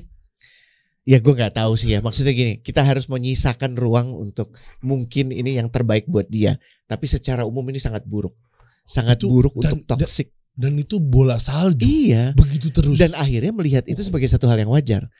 Ya 1.02 1.18
gue 1.18 1.34
nggak 1.34 1.58
tahu 1.58 1.74
sih 1.74 1.90
ya. 1.90 1.98
Maksudnya 1.98 2.30
gini, 2.30 2.62
kita 2.62 2.86
harus 2.86 3.10
menyisakan 3.10 3.74
ruang 3.74 4.14
untuk 4.14 4.54
mungkin 4.78 5.34
ini 5.34 5.58
yang 5.58 5.66
terbaik 5.66 6.06
buat 6.06 6.30
dia. 6.30 6.62
Tapi 6.86 7.10
secara 7.10 7.42
umum 7.42 7.66
ini 7.74 7.82
sangat 7.82 8.06
buruk, 8.06 8.38
sangat 8.86 9.18
Itu- 9.18 9.26
buruk 9.26 9.50
dan- 9.58 9.82
untuk 9.82 9.98
toxic. 9.98 10.30
dan 10.54 10.78
itu 10.78 11.02
bola 11.02 11.42
salju 11.42 11.82
Iya. 11.82 12.38
begitu 12.38 12.70
terus 12.70 13.02
Dan 13.02 13.18
akhirnya 13.18 13.50
melihat 13.50 13.82
itu 13.90 13.98
sebagai 13.98 14.30
satu 14.30 14.46
hal 14.46 14.62
yang 14.62 14.70
wajar. 14.70 15.10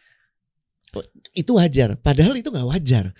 Itu 1.35 1.59
wajar. 1.59 1.99
Padahal 1.99 2.39
itu 2.39 2.55
nggak 2.55 2.69
wajar. 2.69 3.11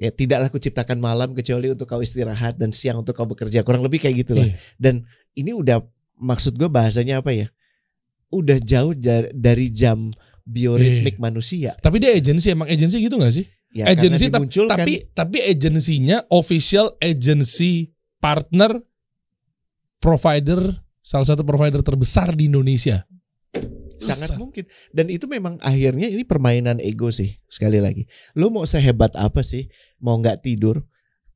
Ya 0.00 0.08
tidaklah 0.08 0.48
kuciptakan 0.48 0.96
malam 0.96 1.36
kecuali 1.36 1.68
untuk 1.68 1.84
kau 1.84 2.00
istirahat 2.00 2.56
dan 2.56 2.72
siang 2.72 3.04
untuk 3.04 3.12
kau 3.12 3.28
bekerja. 3.28 3.60
Kurang 3.60 3.84
lebih 3.84 4.00
kayak 4.00 4.24
gitu 4.24 4.32
lah. 4.32 4.48
Iya. 4.48 4.56
Dan 4.80 5.04
ini 5.36 5.52
udah 5.52 5.84
maksud 6.16 6.56
gue 6.56 6.72
bahasanya 6.72 7.20
apa 7.20 7.36
ya? 7.36 7.52
Udah 8.32 8.56
jauh 8.56 8.96
dari, 8.96 9.68
jam 9.68 10.08
bioritmik 10.48 11.20
manusia. 11.20 11.76
Tapi 11.84 12.00
dia 12.00 12.16
agensi 12.16 12.48
emang 12.48 12.72
agensi 12.72 12.96
gitu 12.96 13.20
gak 13.20 13.34
sih? 13.36 13.44
Ya, 13.70 13.92
agensi 13.92 14.26
tapi 14.66 15.06
tapi 15.14 15.38
agensinya 15.46 16.26
official 16.26 16.98
agency 16.98 17.94
partner 18.18 18.82
provider 20.02 20.58
salah 21.04 21.28
satu 21.28 21.46
provider 21.46 21.78
terbesar 21.84 22.34
di 22.34 22.50
Indonesia. 22.50 23.06
Sangat 24.00 24.40
mungkin. 24.40 24.64
Dan 24.90 25.12
itu 25.12 25.28
memang 25.28 25.60
akhirnya 25.60 26.08
ini 26.08 26.24
permainan 26.24 26.80
ego 26.80 27.12
sih 27.12 27.38
sekali 27.46 27.78
lagi. 27.78 28.08
Lo 28.34 28.48
mau 28.48 28.64
sehebat 28.64 29.14
apa 29.14 29.44
sih? 29.44 29.68
Mau 30.00 30.16
nggak 30.18 30.42
tidur 30.42 30.82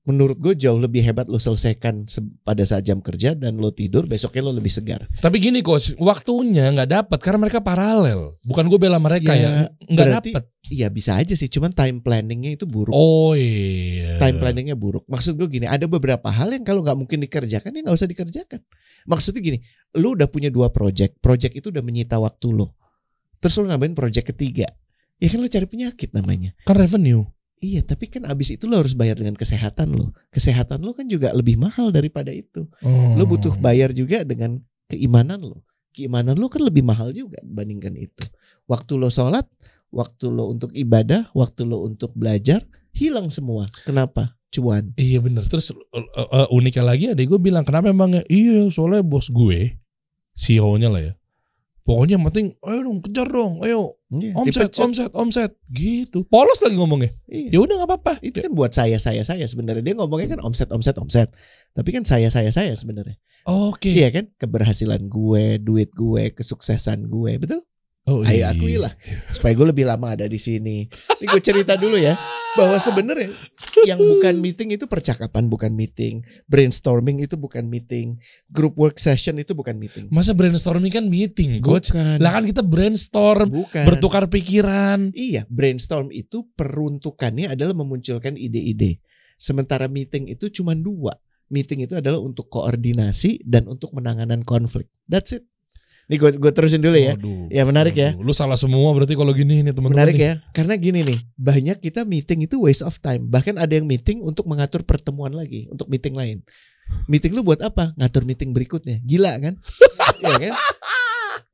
menurut 0.04 0.36
gue 0.36 0.52
jauh 0.54 0.76
lebih 0.76 1.00
hebat 1.02 1.24
lo 1.24 1.36
selesaikan 1.36 2.04
se- 2.04 2.20
pada 2.40 2.60
saat 2.62 2.82
jam 2.82 3.00
kerja 3.00 3.32
dan 3.32 3.56
lo 3.56 3.70
tidur 3.70 4.04
besoknya 4.04 4.40
lo 4.42 4.52
lebih 4.52 4.68
segar 4.68 5.08
Tapi 5.16 5.36
gini 5.38 5.58
coach, 5.58 5.96
waktunya 5.96 6.68
nggak 6.70 6.90
dapat 6.92 7.18
karena 7.18 7.40
mereka 7.40 7.58
paralel. 7.58 8.36
Bukan 8.42 8.64
gue 8.66 8.76
bela 8.76 8.96
mereka 8.98 9.32
Ya, 9.32 9.40
ya, 9.40 9.50
nggak 9.82 10.08
dapat. 10.14 10.44
iya 10.66 10.88
bisa 10.88 11.12
aja 11.14 11.32
sih 11.32 11.46
cuman 11.46 11.70
time 11.70 12.00
planningnya 12.00 12.52
itu 12.52 12.64
buruk 12.64 12.92
Oh 12.92 13.32
iya. 13.32 14.16
time 14.18 14.36
planningnya 14.38 14.72
buruk 14.74 15.04
maksud 15.06 15.34
gue 15.34 15.48
gini 15.50 15.64
ada 15.64 15.84
beberapa 15.84 16.24
hal 16.26 16.52
yang 16.52 16.62
kalau 16.62 16.80
nggak 16.80 16.96
mungkin 16.96 17.20
dikerjakan 17.20 17.68
ya 17.70 17.80
nggak 17.82 17.92
usah 17.94 18.04
dikerjakan 18.06 18.60
maksudnya 19.04 19.40
gini 19.40 19.58
lo 19.94 20.12
udah 20.12 20.24
punya 20.26 20.48
dua 20.48 20.68
project 20.68 21.16
project 21.18 21.52
itu 21.54 21.68
udah 21.68 21.80
menyita 21.80 22.16
waktu 22.16 22.48
lo 22.50 22.72
terus 23.36 23.56
lo 23.56 23.66
nambahin 23.66 23.92
project 23.92 24.24
ketiga 24.26 24.64
ya 25.14 25.28
kan 25.28 25.38
lo 25.38 25.46
cari 25.46 25.64
penyakit 25.64 26.12
namanya 26.12 26.56
Kan 26.62 26.76
revenue. 26.76 27.28
Iya, 27.62 27.86
tapi 27.86 28.10
kan 28.10 28.26
abis 28.26 28.58
itu 28.58 28.66
lo 28.66 28.82
harus 28.82 28.98
bayar 28.98 29.14
dengan 29.14 29.38
kesehatan 29.38 29.94
lo. 29.94 30.10
Kesehatan 30.34 30.82
lo 30.82 30.90
kan 30.90 31.06
juga 31.06 31.30
lebih 31.30 31.54
mahal 31.54 31.94
daripada 31.94 32.34
itu. 32.34 32.66
Oh. 32.82 33.14
Lo 33.14 33.24
butuh 33.30 33.54
bayar 33.62 33.94
juga 33.94 34.26
dengan 34.26 34.58
keimanan 34.90 35.38
lo. 35.38 35.62
Keimanan 35.94 36.34
lo 36.34 36.50
kan 36.50 36.66
lebih 36.66 36.82
mahal 36.82 37.14
juga 37.14 37.38
dibandingkan 37.46 37.94
itu. 37.94 38.26
Waktu 38.66 38.98
lo 38.98 39.06
sholat, 39.06 39.46
waktu 39.94 40.34
lo 40.34 40.50
untuk 40.50 40.74
ibadah, 40.74 41.30
waktu 41.30 41.62
lo 41.62 41.86
untuk 41.86 42.10
belajar, 42.18 42.66
hilang 42.90 43.30
semua. 43.30 43.70
Kenapa? 43.86 44.34
Cuan. 44.54 44.94
Iya 44.94 45.18
bener 45.18 45.42
Terus 45.50 45.74
uh, 45.74 46.06
uh, 46.14 46.46
uniknya 46.54 46.86
lagi 46.86 47.04
ada 47.10 47.18
gue 47.18 47.40
bilang 47.42 47.66
kenapa 47.66 47.90
emang 47.90 48.14
ya? 48.14 48.22
Iya 48.30 48.70
soalnya 48.70 49.02
bos 49.02 49.26
gue 49.26 49.74
CEO-nya 50.38 50.86
lah 50.86 51.02
ya 51.02 51.12
Pokoknya 51.84 52.16
yang 52.16 52.24
penting, 52.32 52.46
ayo 52.64 52.80
dong 52.80 52.98
kejar 53.04 53.28
dong, 53.28 53.60
ayo 53.60 54.00
Iya, 54.14 54.32
omset, 54.38 54.70
dipecat. 54.70 54.84
omset, 54.86 55.10
omset, 55.12 55.50
gitu. 55.74 56.22
Polos 56.30 56.62
lagi 56.62 56.78
ngomongnya. 56.78 57.12
Iya. 57.26 57.48
Ya 57.50 57.58
udah 57.60 57.74
nggak 57.82 57.90
apa-apa. 57.90 58.12
Itu 58.22 58.40
kan 58.40 58.52
buat 58.54 58.72
saya 58.72 58.96
saya 58.96 59.26
saya 59.26 59.44
sebenarnya 59.44 59.82
dia 59.82 59.94
ngomongnya 59.98 60.38
kan 60.38 60.40
omset 60.46 60.70
omset 60.70 60.96
omset. 60.96 61.28
Tapi 61.74 61.88
kan 61.90 62.06
saya 62.06 62.30
saya 62.30 62.54
saya 62.54 62.72
sebenarnya. 62.78 63.18
Oke. 63.44 63.90
Iya 63.90 64.14
kan? 64.14 64.30
Keberhasilan 64.38 65.10
gue, 65.10 65.58
duit 65.58 65.90
gue, 65.92 66.30
kesuksesan 66.30 67.10
gue, 67.10 67.32
betul? 67.42 67.60
Oh, 68.04 68.20
Ayo 68.20 68.44
iya. 68.44 68.52
akui 68.52 68.76
lah 68.76 68.92
supaya 69.32 69.56
gue 69.56 69.64
lebih 69.72 69.88
lama 69.88 70.12
ada 70.12 70.28
di 70.28 70.36
sini. 70.36 70.84
Ini 70.92 71.24
gue 71.24 71.40
cerita 71.40 71.72
dulu 71.72 71.96
ya 71.96 72.12
bahwa 72.52 72.76
sebenarnya 72.76 73.32
yang 73.88 73.96
bukan 73.96 74.44
meeting 74.44 74.76
itu 74.76 74.84
percakapan 74.84 75.48
bukan 75.48 75.72
meeting, 75.72 76.20
brainstorming 76.44 77.24
itu 77.24 77.40
bukan 77.40 77.64
meeting, 77.64 78.20
group 78.52 78.76
work 78.76 79.00
session 79.00 79.40
itu 79.40 79.56
bukan 79.56 79.80
meeting. 79.80 80.12
Masa 80.12 80.36
brainstorming 80.36 80.92
kan 80.92 81.08
meeting, 81.08 81.64
coach. 81.64 81.96
Bukan. 81.96 82.20
Lah 82.20 82.36
kan 82.36 82.44
kita 82.44 82.60
brainstorm, 82.60 83.48
bukan. 83.48 83.84
bertukar 83.88 84.28
pikiran. 84.28 85.08
Iya, 85.16 85.48
brainstorm 85.48 86.12
itu 86.12 86.44
peruntukannya 86.60 87.56
adalah 87.56 87.72
memunculkan 87.72 88.36
ide-ide. 88.36 89.00
Sementara 89.40 89.88
meeting 89.88 90.28
itu 90.28 90.52
cuma 90.52 90.76
dua. 90.76 91.16
Meeting 91.48 91.88
itu 91.88 91.96
adalah 91.96 92.20
untuk 92.20 92.52
koordinasi 92.52 93.48
dan 93.48 93.64
untuk 93.64 93.96
menanganan 93.96 94.44
konflik. 94.44 94.92
That's 95.08 95.36
it. 95.36 95.48
Nih 96.04 96.16
gue 96.16 96.30
gue 96.36 96.52
terusin 96.52 96.80
dulu 96.80 96.94
ya. 96.94 97.16
Waduh. 97.16 97.48
Ya 97.48 97.62
menarik 97.64 97.94
ya. 97.94 98.12
Waduh, 98.12 98.24
Lu 98.24 98.32
salah 98.32 98.56
semua 98.56 98.92
berarti 98.92 99.12
kalau 99.12 99.32
gini 99.32 99.60
nih 99.60 99.72
teman-teman. 99.72 99.96
Menarik 99.96 100.14
nih. 100.14 100.26
ya. 100.26 100.32
Karena 100.52 100.74
gini 100.76 101.00
nih, 101.00 101.18
banyak 101.34 101.80
kita 101.80 102.04
meeting 102.04 102.44
itu 102.44 102.60
waste 102.60 102.82
of 102.82 103.00
time. 103.00 103.24
Bahkan 103.26 103.56
ada 103.56 103.72
yang 103.72 103.84
meeting 103.84 104.20
untuk 104.20 104.44
mengatur 104.44 104.84
pertemuan 104.84 105.32
lagi, 105.32 105.64
untuk 105.68 105.88
meeting 105.88 106.12
lain. 106.12 106.44
Meeting 107.08 107.32
lu 107.32 107.40
buat 107.40 107.64
apa? 107.64 107.96
Ngatur 107.96 108.22
meeting 108.24 108.52
berikutnya. 108.52 109.00
Gila 109.00 109.32
kan? 109.40 109.54
Iya 110.14 110.36
kan? 110.40 110.54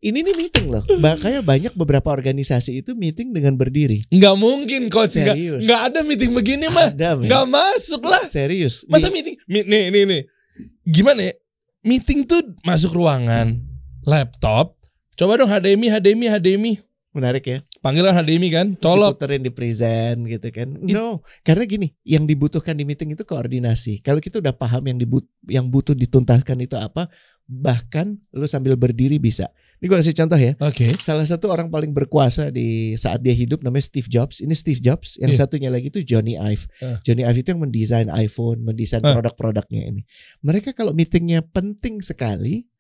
Ini 0.01 0.19
nih 0.23 0.35
meeting 0.35 0.67
loh. 0.69 0.85
Makanya 0.97 1.41
banyak 1.41 1.73
beberapa 1.75 2.09
organisasi 2.09 2.81
itu 2.81 2.97
meeting 2.97 3.33
dengan 3.33 3.57
berdiri. 3.57 4.01
Nggak 4.09 4.37
mungkin. 4.37 4.81
Nggak, 4.89 5.07
Serius. 5.07 5.61
nggak 5.65 5.81
ada 5.91 6.01
meeting 6.01 6.33
begini 6.33 6.67
mah. 6.69 6.89
Ada, 6.89 7.21
men. 7.21 7.29
Nggak 7.29 7.47
masuk 7.47 8.03
lah. 8.05 8.25
Serius. 8.25 8.85
Masa 8.89 9.09
Di- 9.09 9.15
meeting? 9.15 9.37
Nih, 9.45 9.65
nih, 9.93 10.03
nih. 10.09 10.23
Gimana 10.85 11.21
ya? 11.29 11.35
Meeting 11.81 12.25
tuh 12.25 12.41
masuk 12.61 12.93
ruangan, 12.93 13.61
laptop. 14.03 14.77
Coba 15.15 15.37
dong 15.37 15.49
HDMI, 15.49 15.89
HDMI, 15.93 16.27
HDMI. 16.33 16.75
menarik 17.11 17.43
ya. 17.43 17.59
Panggilan 17.83 18.15
HDMI 18.15 18.49
kan, 18.55 18.67
Terus 18.79 18.87
colok. 18.87 19.19
diputerin 19.19 19.43
di 19.43 19.51
present 19.51 20.19
gitu 20.23 20.47
kan. 20.55 20.79
No, 20.79 21.27
karena 21.43 21.67
gini, 21.67 21.91
yang 22.07 22.23
dibutuhkan 22.23 22.71
di 22.73 22.87
meeting 22.87 23.11
itu 23.11 23.27
koordinasi. 23.27 23.99
Kalau 23.99 24.23
kita 24.23 24.39
udah 24.39 24.55
paham 24.55 24.79
yang 24.87 24.95
dibut 24.95 25.27
yang 25.51 25.67
butuh 25.67 25.91
dituntaskan 25.93 26.63
itu 26.63 26.79
apa, 26.79 27.11
bahkan 27.45 28.15
lu 28.31 28.47
sambil 28.47 28.79
berdiri 28.79 29.19
bisa. 29.19 29.51
Ini 29.83 29.91
gue 29.91 29.99
kasih 29.99 30.15
contoh 30.15 30.39
ya. 30.39 30.55
Oke. 30.63 30.95
Salah 31.03 31.27
satu 31.27 31.51
orang 31.51 31.67
paling 31.67 31.91
berkuasa 31.91 32.55
di 32.55 32.95
saat 32.95 33.19
dia 33.19 33.35
hidup 33.35 33.67
namanya 33.67 33.83
Steve 33.83 34.07
Jobs. 34.07 34.39
Ini 34.39 34.55
Steve 34.55 34.79
Jobs. 34.79 35.19
Yang 35.19 35.35
Iya. 35.35 35.41
satunya 35.43 35.67
lagi 35.67 35.91
itu 35.91 36.07
Johnny 36.07 36.39
Ive. 36.39 36.71
Ah. 36.79 37.03
Johnny 37.03 37.27
Ive 37.27 37.43
itu 37.43 37.49
yang 37.51 37.59
mendesain 37.59 38.07
iPhone, 38.07 38.63
mendesain 38.63 39.03
Ah. 39.03 39.17
produk-produknya 39.17 39.83
ini. 39.83 40.07
Mereka 40.47 40.79
kalau 40.79 40.95
meetingnya 40.95 41.43
penting 41.43 41.99
sekali, 42.05 42.71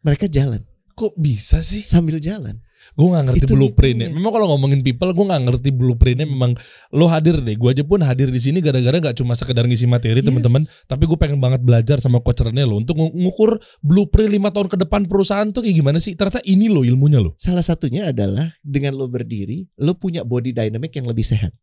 mereka 0.00 0.26
jalan 0.26 0.62
Kok 0.92 1.14
bisa 1.14 1.62
sih? 1.62 1.82
sambil 1.82 2.18
jalan. 2.18 2.58
Gue 2.94 3.10
gak 3.10 3.24
ngerti 3.24 3.42
Itu 3.44 3.54
blueprintnya. 3.54 4.10
Memang 4.10 4.32
kalau 4.32 4.50
ngomongin 4.50 4.82
people, 4.82 5.10
gue 5.10 5.22
gak 5.24 5.42
ngerti 5.44 5.70
blueprintnya. 5.70 6.26
Memang 6.26 6.58
lo 6.90 7.06
hadir 7.06 7.38
deh. 7.38 7.54
Gue 7.54 7.70
aja 7.70 7.82
pun 7.82 8.02
hadir 8.02 8.26
di 8.26 8.40
sini 8.40 8.58
gara-gara 8.58 8.98
gak 8.98 9.14
cuma 9.14 9.34
sekedar 9.34 9.62
ngisi 9.62 9.86
materi 9.86 10.18
Yes. 10.18 10.26
teman-teman. 10.26 10.58
Tapi 10.86 11.04
gue 11.04 11.14
pengen 11.14 11.38
banget 11.38 11.62
belajar 11.62 11.98
sama 11.98 12.18
coach 12.18 12.42
Rene 12.42 12.62
lo 12.62 12.78
untuk 12.78 12.98
ngu- 12.98 13.14
ngukur 13.14 13.58
blueprint 13.78 14.30
lima 14.32 14.50
tahun 14.50 14.66
ke 14.66 14.78
depan 14.80 15.06
perusahaan 15.06 15.46
tuh 15.48 15.62
kayak 15.62 15.76
gimana 15.76 15.98
sih? 15.98 16.18
Ternyata 16.18 16.42
ini 16.42 16.66
lo 16.66 16.82
ilmunya 16.82 17.22
lo. 17.22 17.34
Salah 17.36 17.62
satunya 17.62 18.10
adalah 18.10 18.58
dengan 18.58 18.94
lo 18.94 19.06
berdiri, 19.06 19.70
lo 19.78 19.94
punya 19.94 20.26
body 20.26 20.50
dynamic 20.50 20.90
yang 20.92 21.06
lebih 21.06 21.22
sehat. 21.22 21.54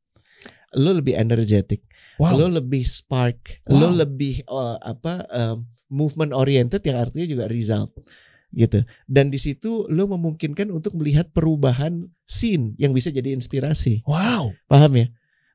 Lo 0.71 0.91
lebih 0.91 1.15
energetic, 1.15 1.83
Wow. 2.19 2.35
lo 2.37 2.47
lebih 2.53 2.83
spark, 2.83 3.63
Wow. 3.67 3.79
lo 3.79 3.87
lebih 3.97 4.43
eh, 4.43 4.77
apa 4.81 5.23
um, 5.27 5.67
movement 5.89 6.33
oriented 6.33 6.81
yang 6.85 6.97
artinya 7.01 7.27
juga 7.27 7.45
result 7.49 7.93
gitu. 8.55 8.87
Dan 9.05 9.27
di 9.29 9.37
situ 9.37 9.83
lo 9.91 10.07
memungkinkan 10.07 10.71
untuk 10.71 10.95
melihat 10.95 11.29
perubahan 11.35 12.07
scene 12.23 12.73
yang 12.79 12.95
bisa 12.95 13.11
jadi 13.11 13.35
inspirasi. 13.35 14.01
Wow. 14.07 14.55
Paham 14.71 14.95
ya? 14.95 15.07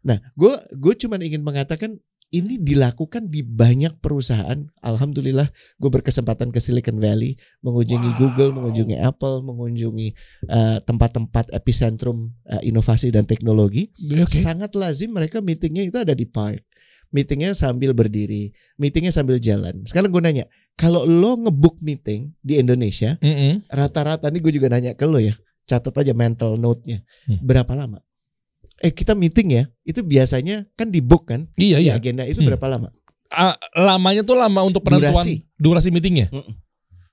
Nah, 0.04 0.20
gue 0.36 0.54
gue 0.76 0.94
cuma 1.00 1.16
ingin 1.16 1.40
mengatakan 1.40 1.96
ini 2.30 2.62
dilakukan 2.62 3.26
di 3.26 3.42
banyak 3.42 3.98
perusahaan. 3.98 4.62
Alhamdulillah, 4.86 5.50
gue 5.82 5.90
berkesempatan 5.90 6.54
ke 6.54 6.62
Silicon 6.62 7.02
Valley, 7.02 7.34
mengunjungi 7.66 8.10
Wow. 8.14 8.18
Google, 8.22 8.50
mengunjungi 8.54 8.96
Apple, 9.02 9.42
mengunjungi 9.42 10.08
eh, 10.46 10.78
tempat-tempat 10.86 11.50
epicentrum 11.50 12.30
eh, 12.46 12.70
inovasi 12.70 13.10
dan 13.10 13.26
teknologi. 13.26 13.90
Oke. 14.14 14.30
Sangat 14.30 14.78
lazim 14.78 15.10
mereka 15.10 15.42
meetingnya 15.42 15.90
itu 15.90 15.98
ada 15.98 16.14
di 16.14 16.22
park. 16.22 16.62
Meetingnya 17.10 17.52
sambil 17.52 17.90
berdiri, 17.90 18.54
meetingnya 18.76 19.10
sambil 19.10 19.36
jalan. 19.36 19.82
Sekarang 19.82 20.08
gue 20.08 20.22
nanya, 20.22 20.44
kalau 20.74 21.02
lo 21.02 21.34
ngebook 21.36 21.78
meeting 21.80 22.30
di 22.38 22.56
Indonesia, 22.56 23.18
rata-rata 23.66 24.30
nih 24.30 24.40
gue 24.40 24.52
juga 24.54 24.68
nanya 24.68 24.94
ke 24.94 25.04
lo 25.04 25.18
ya, 25.18 25.34
catat 25.64 25.90
aja 25.92 26.14
mental 26.14 26.54
note-nya, 26.54 27.02
Hmm. 27.26 27.42
berapa 27.42 27.74
lama? 27.74 27.98
Eh 28.78 28.90
kita 28.90 29.12
meeting 29.12 29.52
ya, 29.52 29.62
itu 29.82 30.00
biasanya 30.00 30.64
kan 30.72 30.88
di 30.88 31.02
book 31.02 31.28
kan, 31.28 31.50
Iya 31.54 31.76
di 31.78 31.90
iya. 31.90 31.98
agenda 31.98 32.22
itu 32.24 32.40
Hmm. 32.40 32.48
berapa 32.54 32.66
lama? 32.66 32.88
Ah, 33.26 33.54
lamanya 33.74 34.22
tuh 34.22 34.34
lama 34.34 34.60
untuk 34.62 34.82
penentuan 34.82 35.14
durasi, 35.14 35.46
Durasi. 35.54 35.88
meetingnya. 35.90 36.30
Mm-mm. 36.30 36.54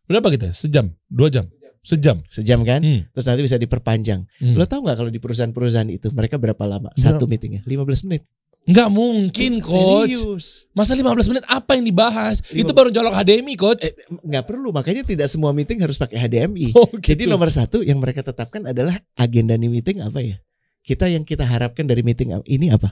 Berapa 0.06 0.30
kita? 0.32 0.50
Sejam, 0.50 0.90
dua 1.06 1.30
jam, 1.30 1.46
sejam. 1.82 2.24
Sejam 2.26 2.64
kan? 2.64 2.82
Hmm. 2.82 3.06
Terus 3.12 3.26
nanti 3.26 3.42
bisa 3.44 3.58
diperpanjang. 3.58 4.26
Hmm. 4.42 4.56
Lo 4.56 4.66
tahu 4.66 4.82
nggak 4.82 4.98
kalau 4.98 5.12
di 5.12 5.20
perusahaan-perusahaan 5.20 5.90
itu 5.90 6.10
mereka 6.14 6.38
berapa 6.38 6.64
lama 6.64 6.90
satu 6.94 7.26
meetingnya? 7.26 7.62
15 7.66 8.06
menit. 8.06 8.26
Nggak 8.68 8.90
mungkin 8.92 9.52
coach. 9.64 10.12
Serius. 10.12 10.46
Masa 10.76 10.92
15 10.92 11.08
menit 11.32 11.46
apa 11.48 11.80
yang 11.80 11.88
dibahas? 11.88 12.44
Lima- 12.52 12.68
Itu 12.68 12.72
baru 12.76 12.92
jolok 12.92 13.16
HDMI 13.16 13.56
coach. 13.56 13.82
Eh, 13.82 13.96
nggak 14.12 14.44
perlu, 14.44 14.70
makanya 14.70 15.02
tidak 15.02 15.28
semua 15.28 15.56
meeting 15.56 15.80
harus 15.80 15.96
pakai 15.96 16.20
HDMI. 16.20 16.76
Oh, 16.76 16.92
Jadi 16.94 17.24
gitu. 17.24 17.32
nomor 17.32 17.48
satu 17.48 17.80
yang 17.80 17.98
mereka 17.98 18.22
tetapkan 18.22 18.68
adalah 18.68 18.92
agenda 19.16 19.56
nih 19.56 19.72
meeting 19.72 20.04
apa 20.04 20.20
ya? 20.20 20.36
Kita 20.84 21.08
yang 21.08 21.24
kita 21.24 21.44
harapkan 21.44 21.88
dari 21.88 22.04
meeting 22.04 22.36
ini 22.44 22.68
apa? 22.68 22.92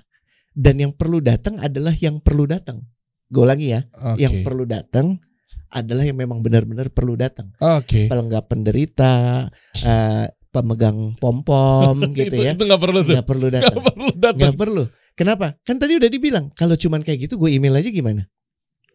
Dan 0.50 0.80
yang 0.80 0.96
perlu 0.96 1.20
datang 1.20 1.60
adalah 1.60 1.92
yang 1.94 2.24
perlu 2.24 2.48
datang. 2.48 2.80
Gue 3.28 3.44
ulangi 3.44 3.76
ya, 3.76 3.84
Oke. 3.92 4.24
yang 4.24 4.34
perlu 4.42 4.64
datang 4.64 5.20
adalah 5.68 6.08
yang 6.08 6.16
memang 6.16 6.40
benar-benar 6.40 6.88
perlu 6.88 7.20
datang. 7.20 7.52
Oke. 7.60 8.08
Pelengkap 8.08 8.48
penderita, 8.48 9.44
eh, 9.76 10.26
pemegang 10.48 11.20
pom 11.20 11.44
pom 11.44 12.00
gitu 12.16 12.32
itu, 12.32 12.48
ya, 12.48 12.56
Itu 12.56 12.64
nggak 12.64 12.80
perlu 12.80 13.00
tuh. 13.04 13.12
nggak 13.20 13.28
perlu 13.28 13.46
Nggak 13.52 13.60
datang, 13.60 13.84
perlu 13.84 14.08
datang. 14.16 14.40
nggak 14.40 14.56
perlu. 14.56 14.84
Kenapa? 15.16 15.56
Kan 15.64 15.80
tadi 15.80 15.96
udah 15.96 16.12
dibilang 16.12 16.52
kalau 16.52 16.76
cuman 16.76 17.00
kayak 17.00 17.28
gitu 17.28 17.40
gue 17.40 17.56
email 17.56 17.80
aja 17.80 17.88
gimana? 17.88 18.28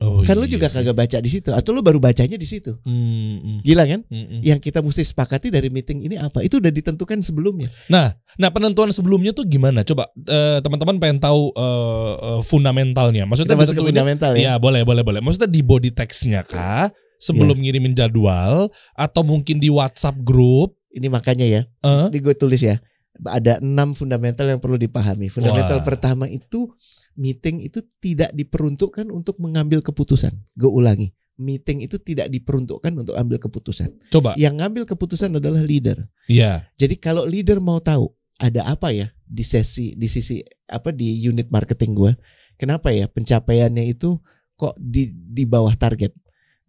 Oh, 0.01 0.25
kan 0.25 0.33
lu 0.33 0.49
iya 0.49 0.57
juga 0.57 0.73
sih. 0.73 0.81
kagak 0.81 0.97
baca 0.97 1.19
di 1.21 1.29
situ 1.29 1.53
atau 1.53 1.77
lu 1.77 1.85
baru 1.85 2.01
bacanya 2.01 2.41
di 2.41 2.49
situ. 2.49 2.73
Hmm, 2.89 3.37
hmm, 3.37 3.59
Gila 3.61 3.85
kan? 3.85 4.01
hmm, 4.09 4.27
hmm. 4.33 4.41
Yang 4.41 4.61
kita 4.65 4.81
mesti 4.81 5.05
sepakati 5.05 5.53
dari 5.53 5.69
meeting 5.69 6.01
ini 6.01 6.17
apa? 6.17 6.41
Itu 6.41 6.57
udah 6.57 6.73
ditentukan 6.73 7.21
sebelumnya. 7.21 7.69
Nah, 7.93 8.17
nah 8.41 8.49
penentuan 8.49 8.89
sebelumnya 8.97 9.37
tuh 9.37 9.45
gimana? 9.45 9.85
Coba 9.85 10.09
eh, 10.25 10.65
teman-teman 10.65 10.97
pengen 10.97 11.21
tahu 11.21 11.53
eh, 11.53 12.15
eh, 12.17 12.41
fundamentalnya. 12.41 13.29
Maksudnya 13.29 13.53
Kita 13.53 13.61
masuk 13.61 13.77
ke 13.77 13.85
fundamental 13.93 14.33
ya. 14.41 14.41
Iya, 14.41 14.53
boleh, 14.57 14.89
boleh, 14.89 15.05
boleh. 15.05 15.21
Maksudnya 15.21 15.53
di 15.53 15.61
body 15.61 15.93
text-nya 15.93 16.49
kah? 16.49 16.89
Sebelum 17.21 17.61
ngirimin 17.61 17.93
jadwal 17.93 18.73
atau 18.97 19.21
mungkin 19.21 19.61
di 19.61 19.69
WhatsApp 19.69 20.17
grup? 20.25 20.81
Ini 20.97 21.13
makanya 21.13 21.45
ya. 21.45 21.63
Eh? 21.85 22.07
Ini 22.09 22.19
gue 22.25 22.33
tulis 22.33 22.65
ya. 22.65 22.81
Ada 23.27 23.61
enam 23.61 23.93
fundamental 23.93 24.49
yang 24.49 24.61
perlu 24.63 24.81
dipahami. 24.81 25.29
Fundamental 25.29 25.81
Wah. 25.81 25.87
pertama 25.87 26.25
itu 26.31 26.73
meeting 27.19 27.61
itu 27.61 27.85
tidak 28.01 28.33
diperuntukkan 28.33 29.09
untuk 29.13 29.37
mengambil 29.43 29.85
keputusan. 29.85 30.33
Gue 30.57 30.71
ulangi. 30.71 31.13
Meeting 31.41 31.85
itu 31.85 31.97
tidak 31.97 32.29
diperuntukkan 32.29 32.93
untuk 32.93 33.17
ambil 33.17 33.41
keputusan. 33.41 33.97
Coba. 34.13 34.37
Yang 34.37 34.55
ngambil 34.61 34.85
keputusan 34.85 35.41
adalah 35.41 35.65
leader. 35.65 36.05
Iya. 36.29 36.69
Jadi 36.77 37.01
kalau 37.01 37.25
leader 37.25 37.61
mau 37.65 37.81
tahu 37.81 38.13
ada 38.41 38.65
apa 38.69 38.93
ya 38.93 39.13
di 39.25 39.45
sesi 39.45 39.93
di 39.97 40.09
sisi 40.09 40.41
apa 40.69 40.93
di 40.93 41.17
unit 41.25 41.49
marketing 41.49 41.93
gue, 41.97 42.13
kenapa 42.61 42.93
ya 42.93 43.09
pencapaiannya 43.09 43.89
itu 43.89 44.21
kok 44.57 44.77
di 44.77 45.13
di 45.13 45.49
bawah 45.49 45.73
target? 45.77 46.13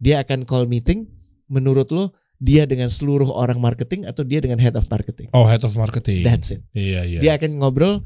Dia 0.00 0.24
akan 0.24 0.48
call 0.48 0.68
meeting. 0.68 1.08
Menurut 1.52 1.92
lo 1.92 2.16
dia 2.42 2.66
dengan 2.66 2.90
seluruh 2.90 3.30
orang 3.30 3.62
marketing 3.62 4.02
atau 4.02 4.26
dia 4.26 4.42
dengan 4.42 4.58
head 4.58 4.74
of 4.74 4.90
marketing? 4.90 5.30
Oh, 5.30 5.46
head 5.46 5.62
of 5.62 5.70
marketing. 5.78 6.26
That's 6.26 6.50
it. 6.50 6.66
Iya, 6.74 7.06
iya. 7.06 7.20
Dia 7.22 7.32
akan 7.38 7.62
ngobrol. 7.62 8.02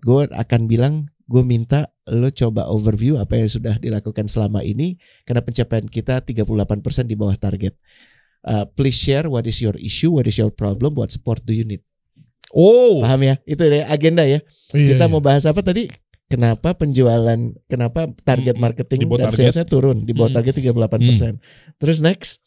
gue 0.00 0.22
akan 0.32 0.64
bilang 0.64 1.12
gue 1.28 1.44
minta 1.44 1.92
lo 2.08 2.32
coba 2.32 2.72
overview 2.72 3.20
apa 3.20 3.36
yang 3.36 3.52
sudah 3.52 3.76
dilakukan 3.76 4.24
selama 4.24 4.64
ini 4.64 4.96
karena 5.28 5.44
pencapaian 5.44 5.84
kita 5.84 6.24
38% 6.24 7.04
di 7.04 7.12
bawah 7.12 7.36
target. 7.36 7.76
Uh, 8.40 8.64
please 8.72 8.96
share 8.96 9.28
what 9.28 9.44
is 9.44 9.60
your 9.60 9.76
issue, 9.76 10.08
what 10.08 10.24
is 10.24 10.40
your 10.40 10.48
problem, 10.48 10.96
what 10.96 11.12
support 11.12 11.44
do 11.44 11.52
you 11.52 11.68
need. 11.68 11.84
Oh, 12.56 13.04
Paham 13.04 13.28
ya? 13.28 13.34
Itu 13.44 13.68
deh 13.68 13.84
agenda 13.84 14.24
ya. 14.24 14.40
iya, 14.72 14.96
Kita 14.96 15.04
iya. 15.04 15.12
mau 15.12 15.20
bahas 15.20 15.44
apa 15.44 15.60
tadi? 15.60 15.92
Kenapa 16.32 16.72
penjualan, 16.72 17.40
kenapa 17.68 18.08
target 18.24 18.56
marketing 18.56 19.04
dan 19.04 19.28
target. 19.28 19.52
salesnya 19.52 19.64
turun 19.68 20.04
di 20.08 20.16
bawah 20.16 20.32
target 20.32 20.60
38%. 20.60 21.40
Terus 21.76 21.98
next, 22.00 22.40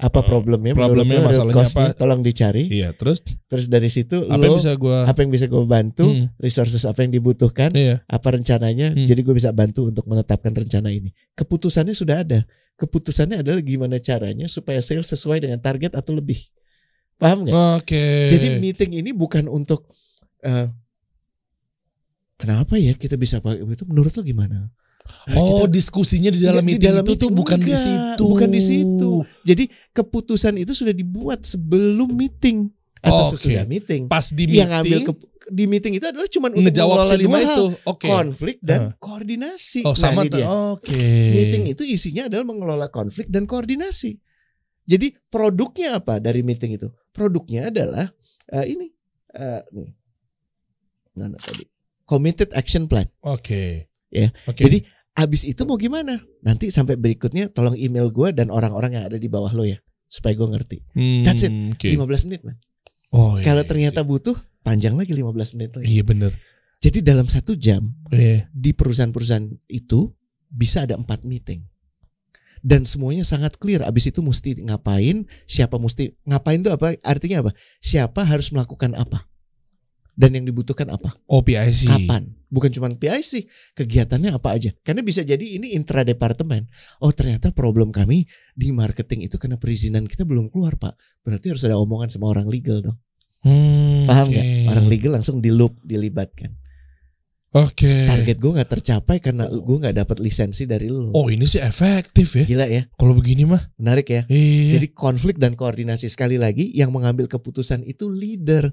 apa 0.00 0.20
Eh, 0.20 0.24
problemnya? 0.24 0.72
Problemnya, 0.72 1.20
menurut 1.20 1.30
masalahnya 1.32 1.66
apa? 1.68 1.84
tolong 1.92 2.20
dicari. 2.20 2.64
Iya, 2.68 2.96
terus? 2.96 3.20
Terus 3.22 3.66
dari 3.68 3.92
situ 3.92 4.24
apa 4.24 4.40
lo 4.40 4.44
yang 4.48 4.58
bisa 4.58 4.72
gua 4.74 4.98
apa 5.04 5.18
yang 5.20 5.30
bisa 5.30 5.46
gue 5.46 5.62
bantu? 5.62 6.06
Hmm, 6.08 6.32
resources 6.40 6.82
apa 6.88 7.04
yang 7.04 7.12
dibutuhkan? 7.12 7.70
Iya. 7.72 8.00
apa 8.04 8.28
rencananya? 8.32 8.96
Hmm. 8.96 9.04
jadi 9.04 9.20
gue 9.20 9.34
bisa 9.36 9.52
bantu 9.52 9.88
untuk 9.92 10.08
menetapkan 10.08 10.50
rencana 10.50 10.88
ini. 10.88 11.12
Keputusannya 11.36 11.92
sudah 11.92 12.24
ada. 12.24 12.40
Keputusannya 12.76 13.44
adalah 13.44 13.60
gimana 13.60 14.00
caranya 14.00 14.48
supaya 14.48 14.80
sales 14.80 15.06
sesuai 15.06 15.44
dengan 15.44 15.60
target 15.60 15.92
atau 15.94 16.16
lebih. 16.16 16.40
Paham 17.20 17.46
nggak? 17.46 17.54
Oke. 17.78 18.26
jadi 18.26 18.58
meeting 18.58 18.98
ini 18.98 19.14
bukan 19.14 19.46
untuk 19.46 19.86
eh, 20.42 20.66
kenapa 22.34 22.74
ya 22.74 22.96
kita 22.98 23.14
bisa 23.14 23.38
pakai 23.38 23.62
itu? 23.62 23.84
Menurut 23.86 24.10
lo 24.10 24.22
gimana 24.26 24.66
Nah, 25.24 25.34
Oh, 25.34 25.64
kita- 25.64 25.70
diskusinya 25.72 26.30
di 26.30 26.38
dalam 26.38 26.60
Di 26.60 26.68
meeting 26.68 26.88
dalam 26.88 27.04
itu 27.04 27.14
tuh 27.16 27.30
bukan 27.30 27.58
di 27.58 27.72
situ. 27.72 28.22
bukan 28.24 28.48
di 28.48 28.60
situ. 28.60 29.10
jadi 29.42 29.64
keputusan 29.92 30.54
itu 30.56 30.72
sudah 30.72 30.90
dibuat 30.90 31.42
sebelum 31.42 32.10
meeting 32.12 32.70
atau 32.98 33.22
Oke. 33.24 33.30
sesudah 33.32 33.62
meeting 33.64 34.06
Pas 34.06 34.26
di 34.28 34.34
meeting 34.40 34.54
yang 34.56 34.70
ngambil 34.72 34.98
ke- 35.04 35.26
di 35.44 35.64
meeting 35.66 35.92
itu 35.92 36.06
adalah 36.06 36.26
cuma 36.26 36.46
untuk 36.48 36.62
mengelola 36.64 37.14
lima 37.14 37.34
hal 37.36 37.42
itu. 37.42 37.66
Oke. 37.84 38.06
konflik 38.06 38.56
dan 38.58 38.94
koordinasi 38.96 39.82
Oh, 39.82 39.90
Nah, 39.90 39.98
sama 40.00 40.22
dia. 40.24 40.46
Oke. 40.46 41.02
meeting 41.28 41.66
itu 41.68 41.82
isinya 41.82 42.26
adalah 42.26 42.42
mengelola 42.44 42.86
konflik 42.88 43.26
dan 43.26 43.42
koordinasi. 43.44 44.18
Jadi 44.82 45.14
produknya 45.28 45.98
apa 45.98 46.18
dari 46.18 46.42
meeting 46.42 46.74
itu? 46.74 46.86
Produknya 47.10 47.68
adalah 47.68 48.06
eh, 48.48 48.66
ini 48.68 48.86
eh, 49.32 49.62
nih. 49.68 49.90
Mana 51.12 51.36
tadi? 51.36 51.66
Committed 52.02 52.50
action 52.52 52.86
plan. 52.86 53.06
Oke. 53.20 53.91
Ya, 54.12 54.28
Oke. 54.44 54.60
Jadi 54.62 54.78
abis 55.16 55.48
itu 55.48 55.64
mau 55.64 55.80
gimana? 55.80 56.20
Nanti 56.44 56.68
sampai 56.68 57.00
berikutnya 57.00 57.48
tolong 57.48 57.72
email 57.74 58.12
gue 58.12 58.28
dan 58.36 58.52
orang-orang 58.52 59.00
yang 59.00 59.04
ada 59.08 59.16
di 59.16 59.26
bawah 59.26 59.48
lo 59.50 59.64
ya 59.64 59.80
supaya 60.04 60.36
gue 60.36 60.48
ngerti. 60.52 60.76
Hmm, 60.92 61.24
that's 61.24 61.42
it. 61.42 61.52
oke. 61.52 61.88
15 61.88 62.28
menit 62.28 62.44
man. 62.44 62.60
Oh, 63.12 63.40
iya, 63.40 63.44
Kalau 63.48 63.64
iya, 63.64 63.68
ternyata 63.68 64.00
sih. 64.04 64.08
butuh 64.08 64.36
panjang 64.60 64.92
lagi 64.96 65.16
15 65.16 65.56
menit 65.56 65.72
lagi. 65.72 65.88
Iya 65.88 66.04
bener. 66.04 66.32
Jadi 66.82 66.98
dalam 67.00 67.24
satu 67.24 67.56
jam 67.56 67.88
Iya. 68.12 68.52
di 68.52 68.76
perusahaan-perusahaan 68.76 69.48
itu 69.72 70.12
bisa 70.52 70.84
ada 70.84 71.00
empat 71.00 71.24
meeting 71.24 71.64
dan 72.62 72.86
semuanya 72.86 73.26
sangat 73.26 73.58
clear 73.58 73.82
abis 73.82 74.14
itu 74.14 74.22
mesti 74.22 74.62
ngapain 74.62 75.26
siapa 75.50 75.80
mesti 75.82 76.14
ngapain 76.22 76.62
itu 76.62 76.70
apa 76.70 76.94
artinya 77.02 77.42
apa 77.42 77.50
siapa 77.82 78.22
harus 78.22 78.54
melakukan 78.54 78.94
apa 78.94 79.26
dan 80.12 80.36
yang 80.36 80.44
dibutuhkan 80.44 80.92
apa? 80.92 81.16
Oh, 81.24 81.40
PIC. 81.40 81.88
kapan? 81.88 82.36
Bukan 82.52 82.68
cuma 82.68 82.92
PIC 82.92 83.48
kegiatannya 83.72 84.36
apa 84.36 84.52
aja. 84.52 84.70
Karena 84.84 85.00
bisa 85.00 85.24
jadi 85.24 85.40
ini 85.40 85.72
intra 85.72 86.04
departemen 86.04 86.68
oh 87.00 87.08
ternyata 87.08 87.48
problem 87.48 87.88
kami 87.88 88.28
di 88.52 88.68
marketing 88.76 89.24
itu 89.24 89.40
karena 89.40 89.56
perizinan 89.56 90.04
kita 90.04 90.28
belum 90.28 90.52
keluar 90.52 90.76
pak. 90.76 90.92
Berarti 91.24 91.56
harus 91.56 91.64
ada 91.64 91.80
omongan 91.80 92.12
sama 92.12 92.28
orang 92.28 92.52
legal 92.52 92.84
dong. 92.84 92.98
Hmm, 93.42 94.06
paham 94.06 94.30
nggak? 94.30 94.46
orang 94.70 94.86
legal 94.86 95.12
langsung 95.18 95.40
di 95.42 95.50
loop 95.50 95.80
dilibatkan. 95.82 96.62
Oke. 97.52 98.08
target 98.08 98.40
gue 98.40 98.48
nggak 98.48 98.70
tercapai 98.80 99.20
karena 99.20 99.44
gue 99.44 99.76
nggak 99.76 99.92
dapat 99.92 100.24
lisensi 100.24 100.64
dari 100.64 100.88
lo 100.88 101.12
Oh, 101.12 101.28
ini 101.28 101.44
sih 101.44 101.60
efektif 101.60 102.32
ya. 102.40 102.48
gila 102.48 102.64
ya. 102.64 102.88
Kalau 102.96 103.12
begini 103.12 103.44
mah. 103.44 103.60
menarik 103.76 104.08
ya. 104.08 104.22
Iya. 104.24 104.80
jadi 104.80 104.86
konflik 104.96 105.36
dan 105.36 105.52
koordinasi. 105.52 106.08
Sekali 106.08 106.40
lagi 106.40 106.72
yang 106.72 106.88
mengambil 106.96 107.28
keputusan 107.28 107.84
itu 107.84 108.08
leader 108.08 108.72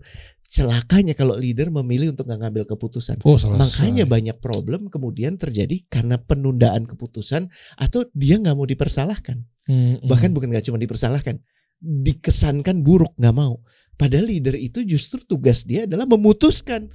celakanya 0.49 1.13
kalau 1.13 1.37
leader 1.37 1.69
memilih 1.69 2.09
untuk 2.09 2.25
nggak 2.25 2.41
ngambil 2.41 2.63
keputusan 2.65 3.21
oh, 3.21 3.37
selesai. 3.37 3.61
makanya 3.61 4.09
banyak 4.09 4.37
problem 4.41 4.89
kemudian 4.89 5.37
terjadi 5.37 5.85
karena 5.85 6.17
penundaan 6.17 6.89
keputusan 6.89 7.53
atau 7.77 8.09
dia 8.17 8.41
nggak 8.41 8.55
mau 8.57 8.65
dipersalahkan 8.65 9.45
Hmm, 9.69 10.01
hmm. 10.01 10.09
bahkan 10.09 10.33
bukan 10.33 10.49
nggak 10.49 10.65
cuma 10.65 10.81
dipersalahkan 10.81 11.37
dikesankan 11.77 12.81
buruk 12.81 13.13
nggak 13.21 13.35
mau 13.37 13.61
padahal 14.01 14.25
leader 14.25 14.57
itu 14.57 14.81
justru 14.81 15.21
tugas 15.21 15.61
dia 15.61 15.85
adalah 15.85 16.09
memutuskan 16.09 16.89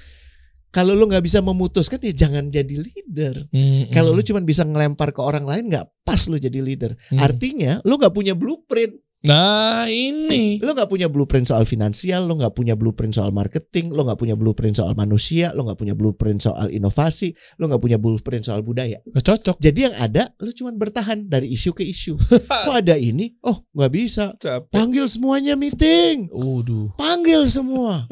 kalau 0.75 0.99
lo 0.99 1.07
nggak 1.07 1.23
bisa 1.23 1.39
memutuskan 1.39 2.03
ya 2.03 2.27
jangan 2.27 2.51
jadi 2.51 2.75
leader 2.75 3.47
Hmm, 3.55 3.95
kalau 3.95 4.11
lu 4.11 4.27
cuma 4.27 4.43
bisa 4.43 4.67
ngelempar 4.67 5.15
ke 5.15 5.23
orang 5.23 5.47
lain 5.47 5.71
nggak 5.71 5.87
pas 6.03 6.19
lu 6.27 6.37
jadi 6.37 6.59
leader. 6.59 6.93
Hmm. 7.15 7.23
Artinya 7.23 7.79
lu 7.87 7.95
nggak 7.97 8.11
punya 8.11 8.35
blueprint. 8.35 8.99
Nah, 9.25 9.89
ini. 9.89 10.61
Lu 10.61 10.77
nggak 10.77 10.93
punya 10.93 11.09
blueprint 11.09 11.49
soal 11.49 11.65
finansial, 11.65 12.29
lu 12.29 12.37
nggak 12.37 12.53
punya 12.53 12.77
blueprint 12.77 13.17
soal 13.17 13.33
marketing, 13.33 13.89
lu 13.89 14.05
nggak 14.05 14.21
punya 14.21 14.37
blueprint 14.37 14.77
soal 14.77 14.93
manusia, 14.93 15.49
lu 15.57 15.65
nggak 15.65 15.81
punya 15.81 15.97
blueprint 15.97 16.45
soal 16.45 16.69
inovasi, 16.69 17.33
lu 17.57 17.73
nggak 17.73 17.81
punya 17.81 17.97
blueprint 17.97 18.45
soal 18.45 18.61
budaya. 18.61 19.01
Nggak 19.09 19.25
cocok. 19.25 19.57
Jadi 19.65 19.89
yang 19.89 19.97
ada 19.97 20.29
lu 20.45 20.53
cuma 20.53 20.77
bertahan 20.77 21.25
dari 21.25 21.49
isu 21.57 21.73
ke 21.73 21.89
isu. 21.89 22.21
Kok 22.69 22.77
ada 22.85 23.01
ini? 23.01 23.33
Oh 23.49 23.65
nggak 23.73 23.93
bisa. 23.97 24.37
Capek. 24.37 24.69
Panggil 24.69 25.09
semuanya 25.09 25.57
meeting. 25.57 26.29
Waduh. 26.29 26.93
Panggil 27.01 27.49
semua. 27.49 28.05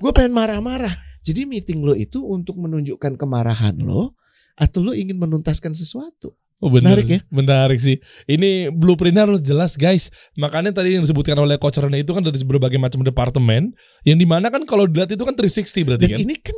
Gue 0.00 0.12
pengen 0.16 0.32
marah-marah. 0.32 1.04
Jadi 1.20 1.44
meeting 1.44 1.84
lo 1.84 1.92
itu 1.92 2.24
untuk 2.24 2.56
menunjukkan 2.56 3.20
kemarahan 3.20 3.76
lo 3.84 4.16
atau 4.56 4.80
lo 4.80 4.96
ingin 4.96 5.20
menuntaskan 5.20 5.76
sesuatu. 5.76 6.32
Oh, 6.56 6.72
benar 6.72 6.96
Menarik 6.96 7.04
sih. 7.04 7.16
ya? 7.16 7.20
Menarik 7.28 7.78
sih. 7.84 7.96
Ini 8.24 8.72
blueprintnya 8.72 9.28
harus 9.28 9.44
jelas 9.44 9.76
guys. 9.76 10.08
Makanya 10.40 10.72
tadi 10.72 10.96
yang 10.96 11.04
disebutkan 11.04 11.36
oleh 11.36 11.60
Coach 11.60 11.76
Rene 11.76 12.00
itu 12.00 12.16
kan 12.16 12.24
dari 12.24 12.32
berbagai 12.40 12.80
macam 12.80 13.04
departemen. 13.04 13.76
Yang 14.08 14.18
di 14.24 14.26
mana 14.26 14.48
kan 14.48 14.64
kalau 14.64 14.88
dilihat 14.88 15.12
itu 15.12 15.20
kan 15.20 15.36
360 15.36 15.84
berarti 15.84 16.08
Dan 16.08 16.16
kan. 16.16 16.20
ini 16.24 16.34
kan 16.40 16.56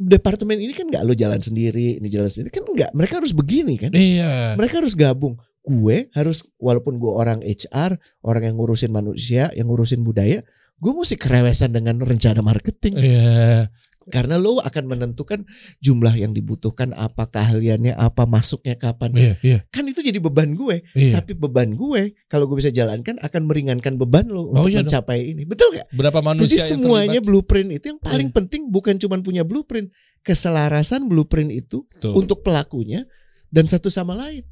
departemen 0.00 0.56
ini 0.56 0.72
kan 0.72 0.88
nggak 0.88 1.04
lo 1.04 1.12
jalan 1.12 1.36
sendiri, 1.36 2.00
ini 2.00 2.08
jalan 2.08 2.32
sendiri 2.32 2.48
kan 2.48 2.64
nggak. 2.64 2.90
Mereka 2.96 3.20
harus 3.20 3.36
begini 3.36 3.76
kan. 3.76 3.92
Iya. 3.92 4.56
Mereka 4.56 4.80
harus 4.80 4.96
gabung. 4.96 5.36
Gue 5.60 6.08
harus 6.16 6.48
walaupun 6.56 6.96
gue 6.96 7.12
orang 7.12 7.44
HR, 7.44 8.00
orang 8.24 8.42
yang 8.48 8.56
ngurusin 8.56 8.88
manusia, 8.88 9.52
yang 9.52 9.68
ngurusin 9.68 10.00
budaya, 10.00 10.40
gue 10.80 10.92
mesti 10.96 11.20
kerewesan 11.20 11.76
dengan 11.76 12.00
rencana 12.00 12.40
marketing. 12.40 12.96
Iya. 12.96 13.68
Karena 14.10 14.36
lo 14.36 14.58
akan 14.58 14.84
menentukan 14.86 15.46
jumlah 15.78 16.12
yang 16.14 16.30
dibutuhkan, 16.30 16.90
apa 16.92 17.24
keahliannya, 17.26 17.94
apa 17.94 18.26
masuknya 18.26 18.74
kapan. 18.74 19.10
Iya, 19.14 19.32
iya. 19.40 19.58
Kan 19.70 19.86
itu 19.86 20.02
jadi 20.02 20.18
beban 20.18 20.52
gue. 20.52 20.82
Iya. 20.92 21.16
Tapi 21.16 21.32
beban 21.32 21.72
gue 21.72 22.12
kalau 22.26 22.44
gue 22.44 22.58
bisa 22.58 22.68
jalankan 22.68 23.16
akan 23.16 23.42
meringankan 23.44 23.94
beban 23.94 24.26
lo 24.26 24.50
Oh, 24.50 24.60
untuk 24.60 24.68
iya 24.68 24.82
dong. 24.82 24.90
mencapai 24.90 25.18
ini. 25.24 25.42
Betul 25.44 25.78
gak? 25.78 25.86
Berapa 25.90 26.18
manusia 26.20 26.50
Jadi 26.50 26.56
yang 26.58 26.68
semuanya 26.76 27.08
terlibat? 27.16 27.28
blueprint 27.30 27.68
itu 27.70 27.84
yang 27.88 28.00
paling 28.00 28.28
Iya. 28.28 28.36
penting 28.36 28.62
bukan 28.68 28.94
cuma 28.96 29.16
punya 29.20 29.42
blueprint, 29.42 29.88
keselarasan 30.20 31.06
blueprint 31.06 31.50
itu 31.50 31.86
Tuh. 31.96 32.12
untuk 32.12 32.42
pelakunya 32.42 33.06
dan 33.48 33.64
satu 33.64 33.88
sama 33.88 34.14
lain. 34.14 34.42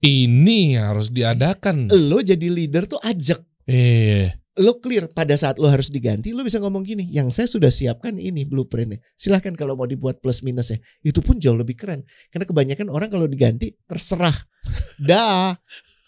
ini 0.00 0.74
harus 0.74 1.12
diadakan. 1.12 1.92
Lo 1.92 2.18
jadi 2.20 2.48
leader 2.48 2.88
tuh 2.88 2.96
ajak. 3.00 3.36
Iya. 3.66 4.32
Lo 4.60 4.76
clear 4.76 5.08
pada 5.08 5.32
saat 5.40 5.56
lo 5.56 5.72
harus 5.72 5.88
diganti, 5.88 6.36
lo 6.36 6.44
bisa 6.44 6.60
ngomong 6.60 6.84
gini, 6.84 7.08
yang 7.08 7.32
saya 7.32 7.48
sudah 7.48 7.72
siapkan 7.72 8.20
ini 8.20 8.44
blueprintnya. 8.44 9.00
Silahkan 9.16 9.56
kalau 9.56 9.72
mau 9.72 9.88
dibuat 9.88 10.20
plus 10.20 10.44
minus 10.44 10.76
ya. 10.76 10.78
Itu 11.00 11.24
pun 11.24 11.40
jauh 11.40 11.56
lebih 11.56 11.80
keren. 11.80 12.04
Karena 12.28 12.44
kebanyakan 12.44 12.92
orang 12.92 13.08
kalau 13.08 13.24
diganti 13.24 13.72
terserah. 13.88 14.36
Dah. 15.08 15.56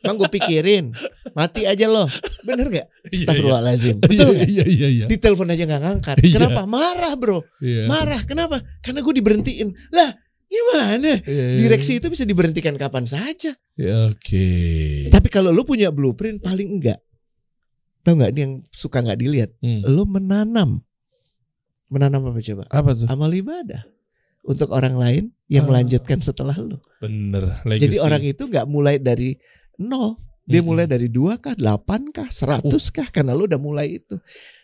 Bang 0.03 0.19
gue 0.19 0.27
pikirin. 0.29 0.91
Mati 1.33 1.63
aja 1.63 1.87
lo. 1.87 2.11
Bener 2.43 2.67
gak? 2.69 2.87
Astagfirullahaladzim. 3.15 3.97
Betul 4.05 4.35
gak? 4.35 4.51
Iya, 4.51 4.65
iya, 4.67 4.89
iya. 4.91 5.07
Di 5.07 5.17
telepon 5.17 5.49
aja 5.49 5.63
gak 5.63 5.83
ngangkat. 5.83 6.17
Iya. 6.27 6.35
Kenapa? 6.43 6.67
Marah 6.67 7.15
bro. 7.15 7.39
Iya. 7.63 7.87
Marah. 7.87 8.21
Kenapa? 8.27 8.59
Karena 8.83 9.01
gue 9.01 9.15
diberhentiin. 9.23 9.69
Lah 9.95 10.11
gimana? 10.51 11.23
Iya. 11.23 11.57
Direksi 11.57 12.03
itu 12.03 12.11
bisa 12.11 12.27
diberhentikan 12.27 12.75
kapan 12.75 13.07
saja. 13.07 13.55
Ya, 13.79 14.11
Oke. 14.11 15.09
Tapi 15.09 15.29
kalau 15.31 15.55
lu 15.55 15.63
punya 15.63 15.95
blueprint 15.95 16.43
paling 16.43 16.83
enggak. 16.83 16.99
Tahu 18.03 18.15
nggak 18.19 18.31
ini 18.35 18.41
yang 18.41 18.55
suka 18.69 18.99
nggak 18.99 19.19
dilihat? 19.19 19.51
Hmm. 19.63 19.83
Lu 19.87 20.03
menanam. 20.05 20.83
Menanam 21.87 22.33
apa 22.33 22.41
coba? 22.41 22.65
Apa 22.69 22.91
tuh? 22.97 23.07
Amal 23.07 23.31
ibadah 23.31 23.85
untuk 24.43 24.73
orang 24.73 24.99
lain 24.99 25.25
yang 25.47 25.69
Ah. 25.69 25.77
melanjutkan 25.77 26.19
setelah 26.19 26.57
lu. 26.57 26.81
Bener. 26.99 27.63
Legacy. 27.63 27.83
Jadi 27.87 27.97
orang 28.01 28.23
itu 28.25 28.43
nggak 28.49 28.67
mulai 28.67 28.97
dari 28.99 29.37
nol. 29.79 30.19
Dia 30.43 30.59
Mm-mm. 30.59 30.75
mulai 30.75 30.87
dari 30.91 31.07
dua 31.07 31.39
kah, 31.39 31.55
delapan 31.55 32.11
kah, 32.11 32.27
seratus 32.27 32.91
kah? 32.91 33.07
Karena 33.07 33.31
lu 33.31 33.47
udah 33.47 33.63
mulai 33.63 34.03
itu. 34.03 34.19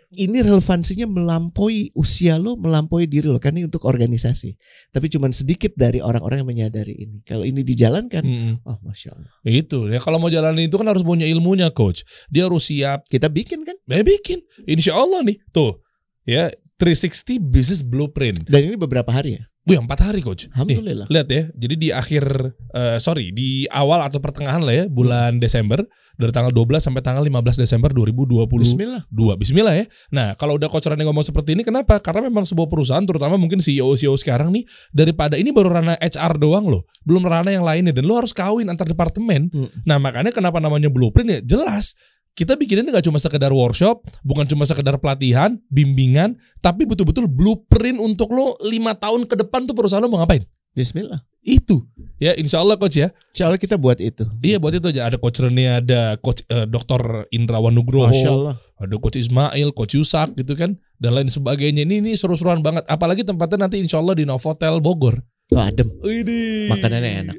Ini 0.08 0.40
relevansinya 0.40 1.04
melampaui 1.04 1.92
usia 1.92 2.40
lo, 2.40 2.56
melampaui 2.56 3.04
diri 3.04 3.28
lo. 3.28 3.36
Karena 3.36 3.60
ini 3.60 3.68
untuk 3.68 3.84
organisasi. 3.84 4.56
Tapi 4.88 5.06
cuman 5.12 5.36
sedikit 5.36 5.76
dari 5.76 6.00
orang-orang 6.00 6.40
yang 6.40 6.48
menyadari 6.48 6.96
ini. 6.96 7.20
Kalau 7.28 7.44
ini 7.44 7.60
dijalankan, 7.60 8.24
Mm-mm. 8.24 8.54
oh 8.64 8.80
masya 8.80 9.12
Allah. 9.12 9.28
Itu 9.44 9.84
ya 9.92 10.00
kalau 10.00 10.16
mau 10.16 10.32
jalanin 10.32 10.72
itu 10.72 10.80
kan 10.80 10.88
harus 10.88 11.04
punya 11.04 11.28
ilmunya 11.28 11.68
coach. 11.76 12.08
Dia 12.32 12.48
harus 12.48 12.72
siap. 12.72 13.04
Kita 13.04 13.28
bikin 13.28 13.68
kan? 13.68 13.76
Ya 13.84 14.00
bikin. 14.00 14.40
Insya 14.64 14.96
Allah 14.96 15.20
nih 15.28 15.36
tuh 15.52 15.84
ya 16.24 16.48
360 16.80 17.42
business 17.44 17.84
blueprint. 17.84 18.48
Dan 18.48 18.72
ini 18.72 18.76
beberapa 18.80 19.12
hari 19.12 19.36
ya. 19.36 19.44
Wih, 19.68 19.85
empat 19.85 20.00
hari 20.00 20.24
coach. 20.24 20.48
Nih, 20.48 20.57
Alhamdulillah. 20.57 21.07
lihat 21.12 21.28
ya. 21.28 21.42
Jadi 21.52 21.74
di 21.76 21.88
akhir 21.92 22.24
eh, 22.72 22.96
sorry, 22.96 23.37
di 23.37 23.68
awal 23.68 24.00
atau 24.00 24.16
pertengahan 24.16 24.64
lah 24.64 24.72
ya 24.72 24.85
bulan 24.88 25.37
Desember 25.37 25.85
dari 26.18 26.35
tanggal 26.35 26.50
12 26.50 26.83
sampai 26.83 27.02
tanggal 27.04 27.22
15 27.22 27.62
Desember 27.62 27.94
2022. 27.94 28.48
Bismillah. 28.59 29.02
Bismillah 29.38 29.74
ya. 29.78 29.87
Nah, 30.11 30.35
kalau 30.35 30.59
udah 30.59 30.66
coach 30.66 30.90
Rane 30.90 31.07
ngomong 31.07 31.22
seperti 31.22 31.54
ini 31.54 31.62
kenapa? 31.62 32.02
Karena 32.02 32.26
memang 32.26 32.42
sebuah 32.42 32.66
perusahaan 32.66 33.04
terutama 33.07 33.38
mungkin 33.38 33.62
CEO 33.62 33.94
CEO 33.94 34.18
sekarang 34.18 34.50
nih 34.50 34.66
daripada 34.90 35.38
ini 35.38 35.54
baru 35.54 35.78
ranah 35.78 36.00
HR 36.02 36.42
doang 36.42 36.66
loh. 36.66 36.83
Belum 37.07 37.22
ranah 37.22 37.54
yang 37.54 37.62
lainnya 37.62 37.94
dan 37.94 38.09
lo 38.09 38.18
harus 38.18 38.35
kawin 38.35 38.66
antar 38.66 38.90
departemen. 38.90 39.52
Hmm. 39.54 39.70
Nah, 39.87 40.02
makanya 40.02 40.35
kenapa 40.35 40.59
namanya 40.59 40.90
blueprint 40.90 41.28
ya 41.31 41.40
jelas 41.44 41.94
kita 42.38 42.55
bikinnya 42.55 42.87
nggak 42.87 43.11
cuma 43.11 43.18
sekedar 43.18 43.51
workshop, 43.51 44.07
bukan 44.22 44.46
cuma 44.46 44.62
sekedar 44.62 44.94
pelatihan, 45.03 45.59
bimbingan, 45.66 46.38
tapi 46.62 46.87
betul-betul 46.87 47.27
blueprint 47.27 47.98
untuk 47.98 48.31
lo 48.31 48.55
lima 48.62 48.94
tahun 48.94 49.27
ke 49.27 49.42
depan 49.42 49.66
tuh 49.66 49.74
perusahaan 49.74 49.98
lo 49.98 50.07
mau 50.07 50.22
ngapain? 50.22 50.46
Bismillah. 50.79 51.27
Itu 51.42 51.90
ya 52.22 52.38
Insya 52.38 52.62
Allah 52.62 52.79
coach 52.79 52.94
ya. 52.94 53.11
Insya 53.35 53.51
Allah 53.51 53.59
kita 53.59 53.74
buat 53.74 53.98
itu. 53.98 54.22
Iya 54.38 54.62
buat 54.62 54.70
itu 54.70 54.87
aja 54.94 55.11
ada 55.11 55.18
coach 55.18 55.42
Rene, 55.42 55.83
ada 55.83 56.14
coach 56.22 56.46
eh, 56.46 56.70
Dr. 56.70 57.27
Indrawan 57.35 57.74
Nugroho, 57.74 58.07
Masya 58.07 58.31
Allah. 58.31 58.55
ada 58.79 58.94
coach 59.03 59.18
Ismail, 59.18 59.74
coach 59.74 59.98
Yusak 59.98 60.38
gitu 60.38 60.55
kan 60.55 60.79
dan 61.03 61.18
lain 61.18 61.27
sebagainya. 61.27 61.83
Ini 61.83 62.07
ini 62.07 62.14
seru-seruan 62.14 62.62
banget. 62.62 62.87
Apalagi 62.87 63.27
tempatnya 63.27 63.66
nanti 63.66 63.83
Insya 63.83 63.98
Allah 63.98 64.14
di 64.14 64.22
Novotel 64.22 64.79
Bogor. 64.79 65.18
Tuh 65.48 65.56
adem. 65.56 65.88
Ini 66.04 66.68
Makanannya 66.68 67.11
enak. 67.24 67.37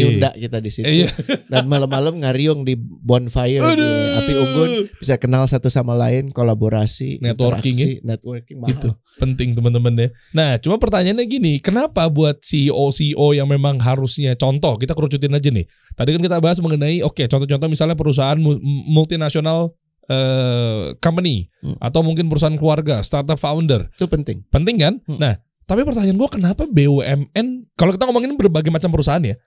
Nyunda 0.00 0.32
kita 0.32 0.56
di 0.56 0.70
situ. 0.72 0.88
Iya. 0.88 1.12
Dan 1.52 1.68
malam-malam 1.68 2.24
ngariung 2.24 2.64
di 2.64 2.80
bonfire 2.80 3.60
di 3.60 3.86
api 4.16 4.32
unggun 4.32 4.70
bisa 4.96 5.20
kenal 5.20 5.44
satu 5.44 5.68
sama 5.68 5.92
lain, 5.92 6.32
kolaborasi, 6.32 7.20
Networking 7.20 7.76
interaksi, 7.76 8.00
networking 8.08 8.56
mahal. 8.56 8.70
Gitu. 8.72 8.88
Penting 9.20 9.52
teman-teman 9.52 9.92
ya. 9.94 10.08
Nah, 10.32 10.56
cuma 10.56 10.80
pertanyaannya 10.80 11.28
gini, 11.28 11.60
kenapa 11.60 12.08
buat 12.08 12.40
CEO 12.40 12.88
CEO 12.88 13.36
yang 13.36 13.44
memang 13.44 13.76
harusnya 13.78 14.32
contoh, 14.32 14.80
kita 14.80 14.96
kerucutin 14.96 15.36
aja 15.36 15.52
nih. 15.52 15.68
Tadi 15.92 16.08
kan 16.08 16.24
kita 16.24 16.40
bahas 16.40 16.56
mengenai 16.56 17.04
oke, 17.04 17.28
contoh-contoh 17.28 17.68
misalnya 17.68 17.92
perusahaan 17.92 18.40
mu- 18.40 18.64
multinasional 18.88 19.76
eh 20.02 20.96
company 20.98 21.46
Hmm. 21.62 21.78
atau 21.78 22.02
mungkin 22.02 22.26
perusahaan 22.26 22.56
keluarga, 22.56 23.04
startup 23.06 23.38
founder. 23.38 23.86
Itu 23.94 24.10
penting. 24.10 24.42
Penting 24.50 24.76
kan? 24.80 24.94
Hmm. 25.06 25.20
Nah, 25.20 25.38
tapi 25.72 25.88
pertanyaan 25.88 26.20
gua 26.20 26.28
kenapa 26.28 26.68
BUMN 26.68 27.72
kalau 27.80 27.96
kita 27.96 28.04
ngomongin 28.04 28.36
berbagai 28.36 28.68
macam 28.68 28.92
perusahaan 28.92 29.24
ya, 29.24 29.40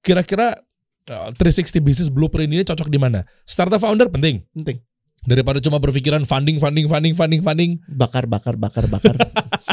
kira-kira 0.00 0.56
eh, 1.04 1.28
360 1.36 1.84
business 1.84 2.08
blueprint 2.08 2.48
ini 2.48 2.64
cocok 2.64 2.88
di 2.88 2.96
mana? 2.96 3.28
Startup 3.44 3.76
founder 3.76 4.08
penting. 4.08 4.40
Penting. 4.56 4.80
Daripada 5.28 5.60
cuma 5.60 5.76
berpikiran 5.76 6.24
funding, 6.24 6.56
funding, 6.56 6.88
funding, 6.88 7.12
funding, 7.12 7.42
funding, 7.44 7.70
Bakar, 7.92 8.24
bakar, 8.24 8.56
bakar, 8.56 8.88
bakar. 8.88 9.20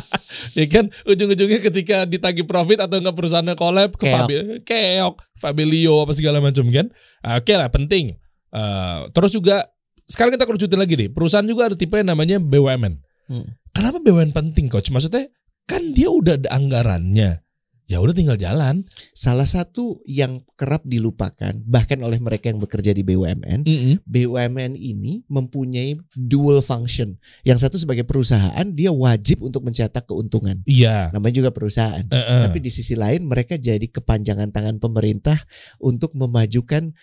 ya 0.59 0.65
kan 0.67 0.91
ujung-ujungnya 1.07 1.63
ketika 1.63 2.03
ditagih 2.03 2.43
profit 2.43 2.83
atau 2.83 2.99
enggak 2.99 3.15
perusahaannya 3.15 3.55
collab 3.55 3.95
ke 3.95 4.11
Keok. 4.11 4.17
Fabi- 4.17 4.59
keok, 4.67 5.15
Fabilio 5.39 6.03
apa 6.03 6.11
segala 6.11 6.43
macam 6.43 6.67
kan. 6.67 6.91
Ah, 7.23 7.39
Oke 7.39 7.55
lah 7.55 7.71
penting. 7.71 8.19
Eh, 8.51 8.99
terus 9.15 9.31
juga 9.31 9.71
sekarang 10.09 10.35
kita 10.35 10.45
kerucutin 10.45 10.79
lagi 10.81 10.93
nih. 10.99 11.09
Perusahaan 11.09 11.45
juga 11.47 11.71
ada 11.71 11.75
tipe 11.79 11.95
yang 11.95 12.11
namanya 12.11 12.37
BUMN. 12.41 12.93
Hmm. 13.31 13.47
Kenapa 13.71 13.97
BUMN 14.03 14.35
penting 14.35 14.67
coach? 14.67 14.91
Maksudnya 14.91 15.31
kan 15.69 15.95
dia 15.95 16.09
udah 16.11 16.39
ada 16.39 16.49
anggarannya. 16.53 17.43
Ya 17.83 17.99
udah 17.99 18.15
tinggal 18.15 18.39
jalan. 18.39 18.87
Salah 19.11 19.45
satu 19.45 19.99
yang 20.07 20.41
kerap 20.55 20.87
dilupakan 20.87 21.51
bahkan 21.67 21.99
oleh 21.99 22.15
mereka 22.17 22.47
yang 22.47 22.57
bekerja 22.57 22.95
di 22.95 23.03
BUMN, 23.03 23.67
Mm-mm. 23.67 23.95
BUMN 24.07 24.79
ini 24.79 25.27
mempunyai 25.27 25.99
dual 26.15 26.63
function. 26.63 27.19
Yang 27.43 27.67
satu 27.67 27.75
sebagai 27.75 28.07
perusahaan 28.07 28.65
dia 28.71 28.89
wajib 28.89 29.43
untuk 29.43 29.67
mencetak 29.67 30.07
keuntungan. 30.07 30.63
Iya. 30.63 31.11
Namanya 31.11 31.43
juga 31.43 31.51
perusahaan. 31.51 32.07
Eh, 32.07 32.15
eh. 32.15 32.41
Tapi 32.47 32.63
di 32.63 32.71
sisi 32.71 32.95
lain 32.95 33.27
mereka 33.27 33.59
jadi 33.59 33.83
kepanjangan 33.83 34.55
tangan 34.55 34.79
pemerintah 34.79 35.37
untuk 35.83 36.15
memajukan 36.15 36.95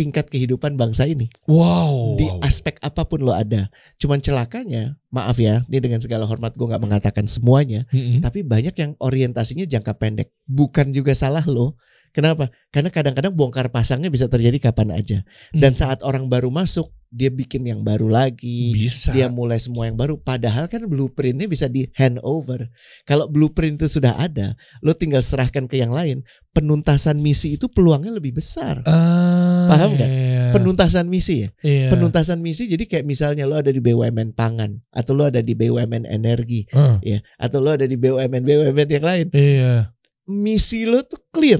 tingkat 0.00 0.32
kehidupan 0.32 0.80
bangsa 0.80 1.04
ini. 1.04 1.28
wow. 1.44 2.16
Di 2.16 2.24
aspek 2.40 2.80
apa 2.80 3.04
pun 3.04 3.20
lo 3.20 3.36
ada. 3.36 3.68
Cuman 4.00 4.24
celakanya, 4.24 4.96
maaf 5.12 5.36
ya, 5.36 5.68
ini 5.68 5.76
dengan 5.84 6.00
segala 6.00 6.24
hormat 6.24 6.56
gue 6.56 6.64
nggak 6.64 6.80
mengatakan 6.80 7.28
semuanya, 7.28 7.84
Mm-mm. 7.92 8.24
tapi 8.24 8.40
banyak 8.40 8.72
yang 8.80 8.96
orientasinya 8.96 9.68
jangka 9.68 10.00
pendek. 10.00 10.32
Bukan 10.48 10.96
juga 10.96 11.12
salah 11.12 11.44
lo. 11.44 11.76
Kenapa? 12.16 12.48
Karena 12.72 12.88
kadang-kadang 12.88 13.36
bongkar 13.36 13.68
pasangnya 13.68 14.08
bisa 14.08 14.26
terjadi 14.26 14.72
kapan 14.72 14.96
aja. 14.96 15.22
Dan 15.52 15.76
Mm. 15.76 15.78
saat 15.78 16.00
orang 16.00 16.26
baru 16.26 16.48
masuk, 16.48 16.90
dia 17.10 17.26
bikin 17.26 17.66
yang 17.66 17.82
baru 17.82 18.06
lagi. 18.06 18.70
bisa. 18.70 19.10
Dia 19.10 19.26
mulai 19.26 19.58
semua 19.58 19.90
yang 19.90 19.98
baru. 19.98 20.14
Padahal 20.16 20.70
kan 20.70 20.86
blueprintnya 20.86 21.50
bisa 21.50 21.66
di 21.66 21.90
hand 21.98 22.22
over. 22.22 22.70
Kalau 23.02 23.26
blueprint 23.26 23.82
itu 23.82 23.98
sudah 23.98 24.14
ada, 24.14 24.54
lo 24.78 24.94
tinggal 24.94 25.18
serahkan 25.18 25.66
ke 25.66 25.74
yang 25.76 25.90
lain. 25.90 26.22
Penuntasan 26.50 27.18
misi 27.18 27.58
itu 27.58 27.66
peluangnya 27.66 28.14
lebih 28.14 28.38
besar. 28.38 28.82
Ah, 28.86 29.66
Paham 29.70 29.98
nggak? 29.98 30.06
iya. 30.10 30.44
Penuntasan 30.50 31.06
misi 31.06 31.46
ya. 31.46 31.48
Iya. 31.62 31.88
Penuntasan 31.90 32.38
misi 32.38 32.66
jadi 32.66 32.86
kayak 32.86 33.06
misalnya 33.06 33.46
lo 33.46 33.58
ada 33.58 33.70
di 33.70 33.78
BUMN 33.78 34.34
pangan 34.34 34.78
atau 34.90 35.14
lo 35.14 35.26
ada 35.26 35.42
di 35.42 35.54
BUMN 35.54 36.06
energi 36.06 36.66
Ah, 36.70 36.98
ya 37.02 37.18
atau 37.38 37.58
lo 37.58 37.74
ada 37.74 37.86
di 37.86 37.94
BUMN 37.94 38.42
BUMN 38.42 38.88
yang 38.90 39.06
lain. 39.06 39.26
iya. 39.34 39.94
Misi 40.30 40.86
lo 40.86 41.02
tuh 41.02 41.18
clear. 41.34 41.58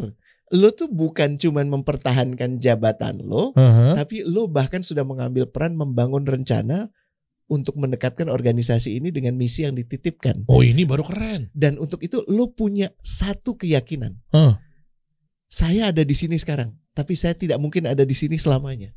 Lo 0.51 0.75
tuh 0.75 0.91
bukan 0.91 1.39
cuman 1.39 1.71
mempertahankan 1.71 2.59
jabatan 2.59 3.23
lo, 3.23 3.55
Aha. 3.55 3.95
tapi 3.95 4.27
lo 4.27 4.51
bahkan 4.51 4.83
sudah 4.83 5.07
mengambil 5.07 5.47
peran 5.47 5.79
membangun 5.79 6.27
rencana 6.27 6.91
untuk 7.51 7.79
mendekatkan 7.79 8.27
organisasi 8.27 8.99
ini 8.99 9.15
dengan 9.15 9.39
misi 9.39 9.63
yang 9.63 9.79
dititipkan. 9.79 10.47
Oh 10.51 10.63
ini 10.63 10.83
baru 10.83 11.07
keren. 11.07 11.51
Dan 11.55 11.79
untuk 11.79 12.03
itu 12.03 12.23
lo 12.27 12.51
punya 12.55 12.91
satu 13.03 13.59
keyakinan. 13.59 14.19
Hah. 14.35 14.59
Saya 15.51 15.91
ada 15.91 16.07
di 16.07 16.15
sini 16.15 16.39
sekarang, 16.39 16.75
tapi 16.95 17.19
saya 17.19 17.35
tidak 17.35 17.59
mungkin 17.59 17.91
ada 17.91 18.07
di 18.07 18.15
sini 18.15 18.39
selamanya. 18.39 18.95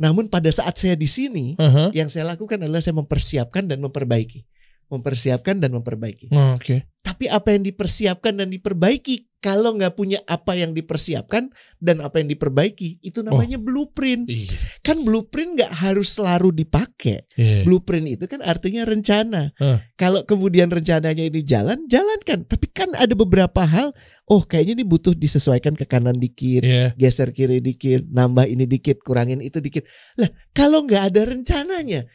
Namun 0.00 0.32
pada 0.32 0.48
saat 0.48 0.74
saya 0.80 0.96
di 0.96 1.06
sini, 1.06 1.54
Aha. 1.60 1.92
yang 1.92 2.08
saya 2.08 2.28
lakukan 2.28 2.56
adalah 2.60 2.80
saya 2.80 2.96
mempersiapkan 2.96 3.68
dan 3.68 3.84
memperbaiki. 3.84 4.42
Mempersiapkan 4.88 5.60
dan 5.60 5.72
memperbaiki. 5.76 6.28
Oh, 6.32 6.56
Oke. 6.56 6.88
Tapi 7.04 7.28
apa 7.28 7.52
yang 7.52 7.62
dipersiapkan 7.62 8.36
dan 8.36 8.48
diperbaiki, 8.48 9.33
kalau 9.44 9.76
nggak 9.76 9.92
punya 9.92 10.16
apa 10.24 10.56
yang 10.56 10.72
dipersiapkan 10.72 11.52
dan 11.76 12.00
apa 12.00 12.16
yang 12.16 12.32
diperbaiki, 12.32 13.04
itu 13.04 13.20
namanya 13.20 13.60
blueprint. 13.60 14.24
Iya. 14.24 14.56
Kan 14.80 15.04
blueprint 15.04 15.60
nggak 15.60 15.84
harus 15.84 16.16
selalu 16.16 16.64
dipakai. 16.64 17.28
Iya. 17.36 17.68
Blueprint 17.68 18.08
itu 18.08 18.24
kan 18.24 18.40
artinya 18.40 18.88
rencana. 18.88 19.52
Huh. 19.60 19.84
Kalau 20.00 20.24
kemudian 20.24 20.72
rencananya 20.72 21.20
ini 21.20 21.44
jalan, 21.44 21.84
jalankan. 21.92 22.48
Tapi 22.48 22.72
kan 22.72 22.96
ada 22.96 23.12
beberapa 23.12 23.68
hal, 23.68 23.92
oh 24.32 24.48
kayaknya 24.48 24.80
ini 24.80 24.84
butuh 24.88 25.12
disesuaikan 25.12 25.76
ke 25.76 25.84
kanan 25.84 26.16
dikit, 26.16 26.64
Iya. 26.64 26.96
geser 26.96 27.28
kiri 27.36 27.60
dikit, 27.60 28.08
nambah 28.08 28.48
ini 28.48 28.64
dikit, 28.64 29.04
kurangin 29.04 29.44
itu 29.44 29.60
dikit. 29.60 29.84
Lah, 30.16 30.32
kalau 30.56 30.88
nggak 30.88 31.12
ada 31.12 31.20
rencananya, 31.28 32.08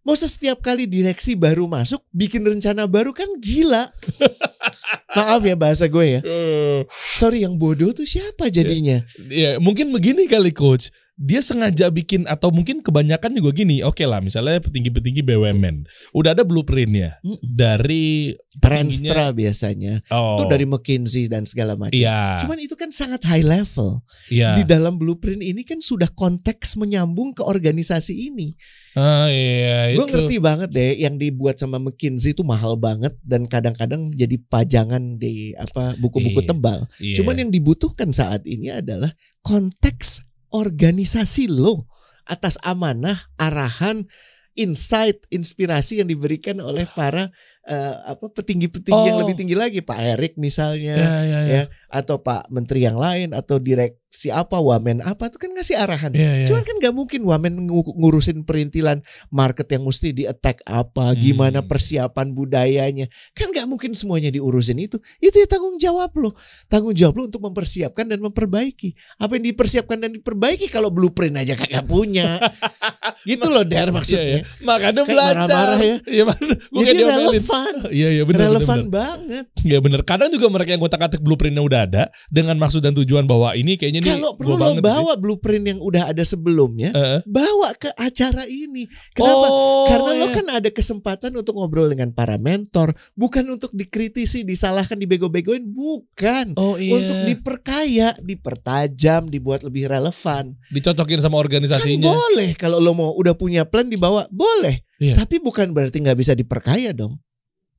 mau 0.00 0.16
setiap 0.16 0.58
kali 0.64 0.88
direksi 0.88 1.36
baru 1.36 1.68
masuk 1.68 2.00
bikin 2.10 2.42
rencana 2.44 2.88
baru 2.88 3.12
kan 3.12 3.28
gila. 3.40 3.84
Maaf 5.16 5.42
ya 5.42 5.58
bahasa 5.58 5.90
gue 5.90 6.06
ya. 6.06 6.20
Eh, 6.22 6.80
Sorry 7.18 7.42
yang 7.42 7.58
bodoh 7.58 7.90
tuh 7.90 8.06
siapa 8.06 8.46
jadinya? 8.48 9.02
ya 9.28 9.58
mungkin 9.58 9.90
begini 9.90 10.30
kali 10.30 10.54
coach. 10.54 10.94
Dia 11.20 11.44
sengaja 11.44 11.92
bikin 11.92 12.24
atau 12.24 12.48
mungkin 12.48 12.80
kebanyakan 12.80 13.36
juga 13.36 13.52
gini. 13.52 13.84
Oke 13.84 14.08
lah, 14.08 14.24
misalnya 14.24 14.56
petinggi-petinggi 14.64 15.20
BUMN 15.20 15.84
udah 16.16 16.32
ada 16.32 16.48
blueprintnya 16.48 17.20
Mm. 17.20 17.36
dari 17.44 18.32
Transtra 18.56 19.28
biasanya. 19.30 20.00
Oh, 20.08 20.40
Itu 20.40 20.48
dari 20.48 20.64
McKinsey 20.64 21.28
dan 21.28 21.44
segala 21.44 21.76
macam. 21.76 21.92
Iya. 21.92 22.40
Cuman 22.40 22.56
itu 22.56 22.72
kan 22.72 22.88
sangat 22.88 23.20
high 23.28 23.44
level. 23.44 24.00
Iya. 24.32 24.56
Di 24.56 24.64
dalam 24.64 24.96
blueprint 24.96 25.44
ini 25.44 25.60
kan 25.60 25.84
sudah 25.84 26.08
konteks 26.08 26.80
menyambung 26.80 27.36
ke 27.36 27.44
organisasi 27.44 28.32
ini. 28.32 28.56
Ah, 28.96 29.28
iya 29.28 29.94
Gue 29.94 30.08
ngerti 30.08 30.40
banget 30.40 30.72
deh 30.72 30.98
yang 30.98 31.14
dibuat 31.14 31.60
sama 31.60 31.76
McKinsey 31.76 32.32
itu 32.32 32.42
mahal 32.42 32.74
banget 32.74 33.12
dan 33.22 33.44
kadang-kadang 33.44 34.08
jadi 34.10 34.40
pajangan 34.48 35.20
di 35.20 35.52
apa 35.54 36.00
buku-buku 36.00 36.40
Iya. 36.42 36.48
tebal. 36.48 36.80
Iya. 36.96 37.16
Cuman 37.20 37.36
yang 37.38 37.50
dibutuhkan 37.52 38.08
saat 38.10 38.48
ini 38.48 38.72
adalah 38.72 39.12
konteks 39.44 40.24
organisasi 40.50 41.50
lo 41.50 41.86
atas 42.26 42.58
amanah, 42.62 43.30
arahan, 43.40 44.06
insight, 44.54 45.24
inspirasi 45.30 46.02
yang 46.02 46.08
diberikan 46.10 46.62
oleh 46.62 46.86
para 46.92 47.32
eh, 47.70 47.94
apa 48.04 48.26
petinggi-petinggi 48.26 49.06
yang 49.06 49.16
Oh. 49.16 49.22
lebih 49.22 49.38
tinggi 49.38 49.54
lagi, 49.54 49.78
Pak 49.78 49.94
Erik 49.96 50.34
misalnya, 50.34 50.98
Ya, 50.98 51.14
ya, 51.22 51.40
ya. 51.40 51.40
ya 51.46 51.62
atau 51.90 52.18
Pak 52.18 52.46
Menteri 52.48 52.82
yang 52.82 52.94
lain 52.94 53.30
atau 53.30 53.58
direk 53.58 53.98
siapa 54.06 54.58
wamen 54.58 55.02
apa 55.02 55.26
itu 55.26 55.38
kan 55.38 55.50
ngasih 55.50 55.74
arahan. 55.76 56.10
Iya, 56.10 56.42
iya. 56.42 56.46
Cuman 56.46 56.62
kan 56.62 56.74
nggak 56.78 56.94
mungkin 56.94 57.20
wamen 57.22 57.66
ngu- 57.66 57.94
ngurusin 57.94 58.42
perintilan 58.42 59.02
market 59.28 59.66
yang 59.70 59.82
mesti 59.82 60.10
di 60.10 60.22
attack 60.22 60.62
apa, 60.64 61.14
gimana 61.16 61.62
Hmm. 61.62 61.66
persiapan 61.66 62.30
budayanya. 62.30 63.06
Kan 63.32 63.50
nggak 63.50 63.66
mungkin 63.66 63.90
semuanya 63.90 64.30
diurusin 64.30 64.78
itu. 64.78 64.98
Itu 65.18 65.34
ya 65.34 65.46
tanggung 65.46 65.78
jawab 65.78 66.10
lo. 66.14 66.34
Tanggung 66.66 66.94
jawab 66.94 67.14
lo 67.16 67.24
untuk 67.26 67.38
mempersiapkan 67.40 68.06
dan 68.06 68.18
memperbaiki. 68.18 68.94
Apa 69.16 69.38
yang 69.38 69.46
dipersiapkan 69.46 69.98
dan 69.98 70.10
diperbaiki 70.12 70.66
kalau 70.66 70.90
blueprint 70.90 71.34
aja 71.36 71.54
kagak 71.54 71.86
punya. 71.86 72.38
gitu 73.30 73.46
loh 73.46 73.62
Der 73.62 73.90
Iya, 73.90 73.94
maksudnya. 73.94 74.26
iya. 74.26 74.42
Makanya 74.62 75.02
Kayak 75.02 75.10
belajar. 75.10 75.34
marah-marah 75.46 75.80
ya. 75.80 75.96
Iya. 76.06 76.22
Gua 76.70 76.82
Jadi 76.82 76.98
diomelin. 76.98 77.42
Relevan. 77.60 77.92
Iya, 78.00 78.08
iya 78.14 78.22
benar. 78.24 78.40
relevan 78.48 78.80
banget. 78.88 79.46
Iya 79.60 79.78
bener. 79.82 80.00
Kadang 80.06 80.30
juga 80.32 80.46
mereka 80.48 80.70
yang 80.72 80.80
ngotak-atik 80.80 81.20
blueprintnya 81.20 81.60
udah 81.60 81.80
ada 81.84 82.02
dengan 82.30 82.56
maksud 82.56 82.80
dan 82.80 82.94
tujuan 82.96 83.26
bahwa 83.26 83.52
ini 83.52 83.76
kayaknya 83.76 84.00
nih 84.04 84.14
Kalau 84.16 84.36
perlu 84.38 84.56
lo 84.56 84.62
banget 84.62 84.82
bawa 84.84 85.12
blueprint 85.18 85.64
yang 85.66 85.80
udah 85.82 86.08
ada 86.08 86.22
sebelumnya, 86.22 86.90
sih. 86.94 86.98
Heeh. 86.98 87.20
bawa 87.26 87.70
ke 87.76 87.90
acara 87.96 88.44
ini. 88.46 88.86
Kenapa? 89.12 89.46
Oh, 89.50 89.86
Karena 89.90 90.10
lo 90.16 90.26
iya. 90.30 90.36
kan 90.36 90.46
ada 90.62 90.70
kesempatan 90.70 91.32
untuk 91.34 91.54
ngobrol 91.58 91.90
dengan 91.90 92.14
para 92.14 92.36
mentor, 92.40 92.94
bukan 93.18 93.44
untuk 93.50 93.72
dikritisi, 93.74 94.46
disalahkan, 94.46 94.96
dibego-begoin, 94.96 95.66
bukan. 95.66 96.54
Oh 96.56 96.78
iya. 96.78 96.96
Untuk 96.96 97.18
diperkaya, 97.26 98.14
dipertajam, 98.20 99.28
dibuat 99.28 99.62
lebih 99.62 99.90
relevan. 99.90 100.54
dicocokin 100.70 101.20
sama 101.20 101.36
Kan 101.36 101.44
organisasinya. 101.50 102.10
boleh 102.12 102.54
kalau 102.54 102.78
lo 102.78 102.92
mau 102.94 103.10
udah 103.16 103.34
punya 103.34 103.66
plan 103.66 103.88
dibawa, 103.88 104.26
boleh. 104.30 104.84
Iya. 105.00 105.16
Tapi 105.16 105.40
bukan 105.40 105.72
berarti 105.72 106.04
nggak 106.04 106.18
bisa 106.18 106.32
diperkaya 106.36 106.92
dong. 106.92 107.16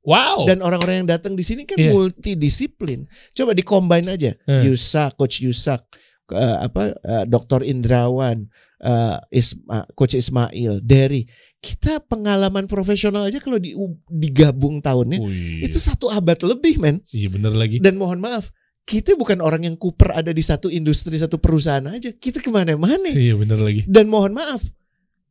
Wow. 0.02 0.44
Dan 0.46 0.60
orang-orang 0.62 1.04
yang 1.04 1.08
datang 1.10 1.34
di 1.34 1.44
sini 1.46 1.66
kan 1.66 1.78
Iya. 1.78 1.90
multidisiplin. 1.94 3.06
Coba 3.32 3.54
dicombine 3.54 4.08
aja. 4.12 4.34
Hmm. 4.46 4.62
Yusak, 4.66 5.14
Coach 5.16 5.42
Yusak, 5.42 5.82
eh, 6.30 6.56
apa 6.62 6.94
eh, 6.94 7.24
Dr. 7.26 7.62
Indrawan, 7.62 8.46
eh, 8.82 9.16
Isma, 9.30 9.86
Coach 9.94 10.18
Ismail, 10.18 10.82
Derry. 10.82 11.24
Kita 11.62 12.02
pengalaman 12.02 12.66
profesional 12.66 13.30
aja 13.30 13.38
kalau 13.38 13.62
di, 13.62 13.70
digabung 14.10 14.82
tahunnya 14.82 15.22
Wih. 15.22 15.62
itu 15.62 15.78
satu 15.78 16.10
abad 16.10 16.42
lebih, 16.42 16.82
men. 16.82 16.98
Iya 17.14 17.30
bener 17.30 17.54
lagi. 17.54 17.78
Dan 17.78 17.94
mohon 18.02 18.18
maaf, 18.18 18.50
kita 18.82 19.14
bukan 19.14 19.38
orang 19.38 19.62
yang 19.62 19.78
kuper 19.78 20.10
ada 20.10 20.34
di 20.34 20.42
satu 20.42 20.66
industri 20.66 21.14
satu 21.14 21.38
perusahaan 21.38 21.86
aja. 21.86 22.10
Kita 22.10 22.42
ke 22.42 22.50
mana-mana. 22.50 23.14
Iya 23.14 23.38
bener 23.38 23.62
lagi. 23.62 23.86
Dan 23.86 24.10
mohon 24.10 24.34
maaf, 24.34 24.66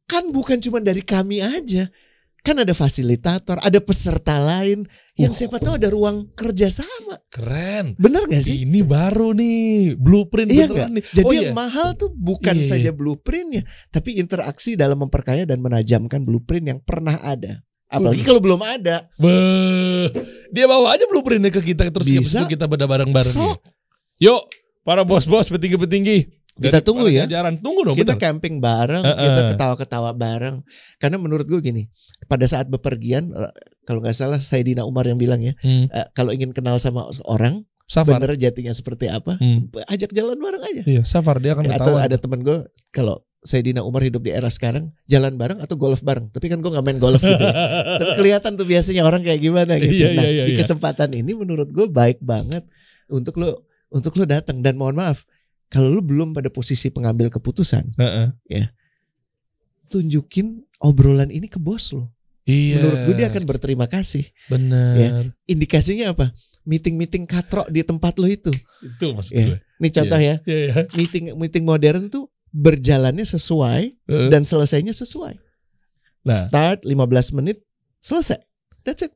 kan 0.07 0.32
bukan 0.32 0.63
cuma 0.63 0.80
dari 0.80 1.03
kami 1.03 1.43
aja. 1.43 1.91
Kan 2.41 2.57
ada 2.57 2.73
fasilitator, 2.73 3.61
ada 3.61 3.77
peserta 3.77 4.41
lain 4.41 4.89
yang 5.13 5.29
siapa 5.29 5.61
tahu 5.61 5.77
ada 5.77 5.93
ruang 5.93 6.25
kerjasama. 6.33 7.21
Keren. 7.29 7.93
Bener 8.01 8.25
gak 8.25 8.41
sih? 8.41 8.65
Ini 8.65 8.81
baru 8.81 9.37
nih 9.37 9.93
blueprint 9.93 10.49
Iya 10.49 10.65
beneran 10.65 10.97
nih. 10.97 11.05
Jadi 11.05 11.27
oh, 11.29 11.33
yang 11.37 11.53
iya. 11.53 11.57
mahal 11.57 11.93
tuh 11.93 12.09
bukan 12.09 12.57
Iya, 12.57 12.65
iya, 12.65 12.71
saja 12.73 12.89
blueprintnya, 12.97 13.61
tapi 13.93 14.17
interaksi 14.17 14.73
dalam 14.73 15.05
memperkaya 15.05 15.45
dan 15.45 15.61
menajamkan 15.61 16.25
blueprint 16.25 16.65
yang 16.65 16.79
pernah 16.81 17.21
ada. 17.21 17.61
Apalagi 17.91 18.25
kalau 18.25 18.41
belum 18.41 18.61
ada. 18.65 19.05
Beuh. 19.21 20.09
Dia 20.49 20.65
bawa 20.65 20.97
aja 20.97 21.05
blueprintnya 21.05 21.53
ke 21.53 21.61
kita 21.61 21.93
terus 21.93 22.09
Bisa. 22.09 22.49
kita 22.49 22.65
beda 22.65 22.89
bareng-bareng. 22.89 23.35
Sok. 23.37 23.61
Yuk, 24.17 24.41
para 24.81 25.05
bos-bos 25.05 25.45
petinggi-petinggi. 25.53 26.40
Kita 26.62 26.80
tunggu 26.80 27.05
ya. 27.07 27.26
Jajaran 27.26 27.57
tunggu 27.57 27.82
dong. 27.84 27.95
kita 27.95 28.14
bener. 28.14 28.22
camping 28.22 28.55
bareng, 28.57 29.01
Heeh. 29.01 29.24
kita 29.24 29.41
ketawa-ketawa 29.51 30.12
bareng. 30.12 30.62
Karena 30.95 31.18
menurut 31.18 31.43
gue 31.43 31.59
gini, 31.59 31.84
pada 32.26 32.45
saat 32.45 32.68
bepergian, 32.68 33.30
eh, 33.30 33.51
kalau 33.82 33.99
nggak 33.99 34.14
salah 34.14 34.38
Saidina 34.38 34.84
Umar 34.84 35.03
yang 35.03 35.18
bilang 35.18 35.39
ya, 35.39 35.57
Hmm. 35.57 35.88
eh, 35.88 36.07
kalau 36.12 36.30
ingin 36.30 36.51
kenal 36.51 36.78
sama 36.78 37.05
orang, 37.26 37.66
Safar. 37.84 38.18
bener 38.18 38.38
jatinya 38.38 38.72
seperti 38.72 39.07
apa, 39.07 39.36
Hmm. 39.36 39.68
ajak 39.86 40.12
jalan 40.12 40.38
bareng 40.38 40.64
aja. 40.64 40.82
Iya, 40.86 41.01
Safar 41.01 41.38
dia 41.38 41.51
akan 41.51 41.68
Atau 41.68 41.91
ketahuan. 41.91 42.05
ada 42.05 42.16
temen 42.16 42.39
gue, 42.39 42.57
kalau 42.89 43.20
Saidina 43.41 43.82
Umar 43.82 44.05
hidup 44.05 44.22
di 44.22 44.30
era 44.30 44.47
sekarang, 44.47 44.93
jalan 45.05 45.34
bareng 45.34 45.57
atau 45.59 45.74
golf 45.74 45.99
bareng. 45.99 46.30
Tapi 46.30 46.45
kan 46.45 46.62
gue 46.62 46.70
nggak 46.70 46.86
main 46.86 46.97
golf 46.97 47.20
gitu. 47.20 47.36
ya. 47.36 47.49
Tapi 47.99 48.12
kelihatan 48.16 48.53
tuh 48.53 48.64
biasanya 48.64 49.01
orang 49.01 49.26
kayak 49.26 49.41
gimana 49.41 49.76
gitu. 49.76 49.97
Iya, 49.97 50.14
nah, 50.14 50.22
iya, 50.22 50.32
iya, 50.32 50.43
di 50.45 50.53
iya. 50.53 50.59
kesempatan 50.62 51.09
ini 51.12 51.34
menurut 51.34 51.68
gue 51.68 51.89
baik 51.89 52.22
banget 52.22 52.62
untuk 53.09 53.36
lo 53.36 53.66
untuk 53.89 54.14
lo 54.14 54.24
datang 54.24 54.62
dan 54.62 54.78
mohon 54.78 54.93
maaf 54.93 55.26
kalau 55.72 55.88
lo 55.89 56.03
belum 56.03 56.36
pada 56.36 56.51
posisi 56.51 56.91
pengambil 56.91 57.32
keputusan, 57.32 57.95
Heeh. 57.95 58.28
tunjukin 59.88 60.63
obrolan 60.80 61.32
ini 61.32 61.47
ke 61.47 61.59
bos 61.59 61.91
lo. 61.91 62.11
Iya. 62.43 62.82
Menurut 62.82 62.99
gue 63.05 63.15
dia 63.15 63.28
akan 63.30 63.43
berterima 63.45 63.86
kasih. 63.86 64.26
bener. 64.49 64.93
Ya. 64.97 65.09
Indikasinya 65.47 66.11
apa? 66.11 66.34
Meeting-meeting 66.65 67.26
katrok 67.26 67.69
di 67.69 67.82
tempat 67.82 68.17
lo 68.17 68.26
itu. 68.26 68.49
Itu 68.82 69.13
maksud 69.13 69.34
Iya. 69.34 69.45
gue. 69.47 69.57
Ini 69.82 69.89
contoh 69.93 70.19
ya, 70.19 70.36
Iya, 70.45 70.57
iya. 70.67 70.74
meeting 70.93 71.26
meeting 71.38 71.63
modern 71.65 72.09
tuh 72.09 72.30
berjalannya 72.51 73.24
sesuai 73.24 73.84
Heeh. 73.95 74.30
dan 74.30 74.43
selesainya 74.43 74.91
sesuai. 74.91 75.38
Nah. 76.22 76.36
Start 76.38 76.84
15 76.86 77.32
menit, 77.32 77.61
selesai. 77.97 78.41
That's 78.82 79.05
it. 79.05 79.13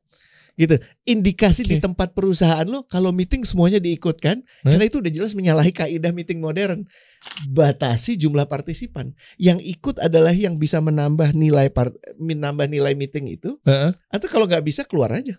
Gitu. 0.55 0.79
Indikasi 1.03 1.67
di 1.67 1.77
Oke. 1.77 1.83
tempat 1.83 2.15
perusahaan 2.15 2.63
lo 2.63 2.87
kalau 2.87 3.11
meeting 3.11 3.43
semuanya 3.43 3.79
diikutkan, 3.83 4.39
Hah? 4.39 4.71
karena 4.71 4.87
itu 4.87 5.03
udah 5.03 5.11
jelas 5.11 5.35
menyalahi 5.35 5.75
kaidah 5.75 6.15
meeting 6.15 6.39
modern. 6.39 6.87
Batasi 7.51 8.15
jumlah 8.15 8.47
partisipan. 8.47 9.11
Yang 9.35 9.67
ikut 9.67 9.99
adalah 9.99 10.31
yang 10.31 10.55
bisa 10.55 10.79
menambah 10.79 11.35
nilai 11.35 11.67
par, 11.75 11.91
menambah 12.15 12.71
nilai 12.71 12.95
meeting 12.95 13.27
itu 13.35 13.59
Heeh. 13.67 13.91
atau 13.91 14.27
kalau 14.31 14.47
nggak 14.47 14.63
bisa 14.63 14.87
keluar 14.87 15.11
aja. 15.11 15.35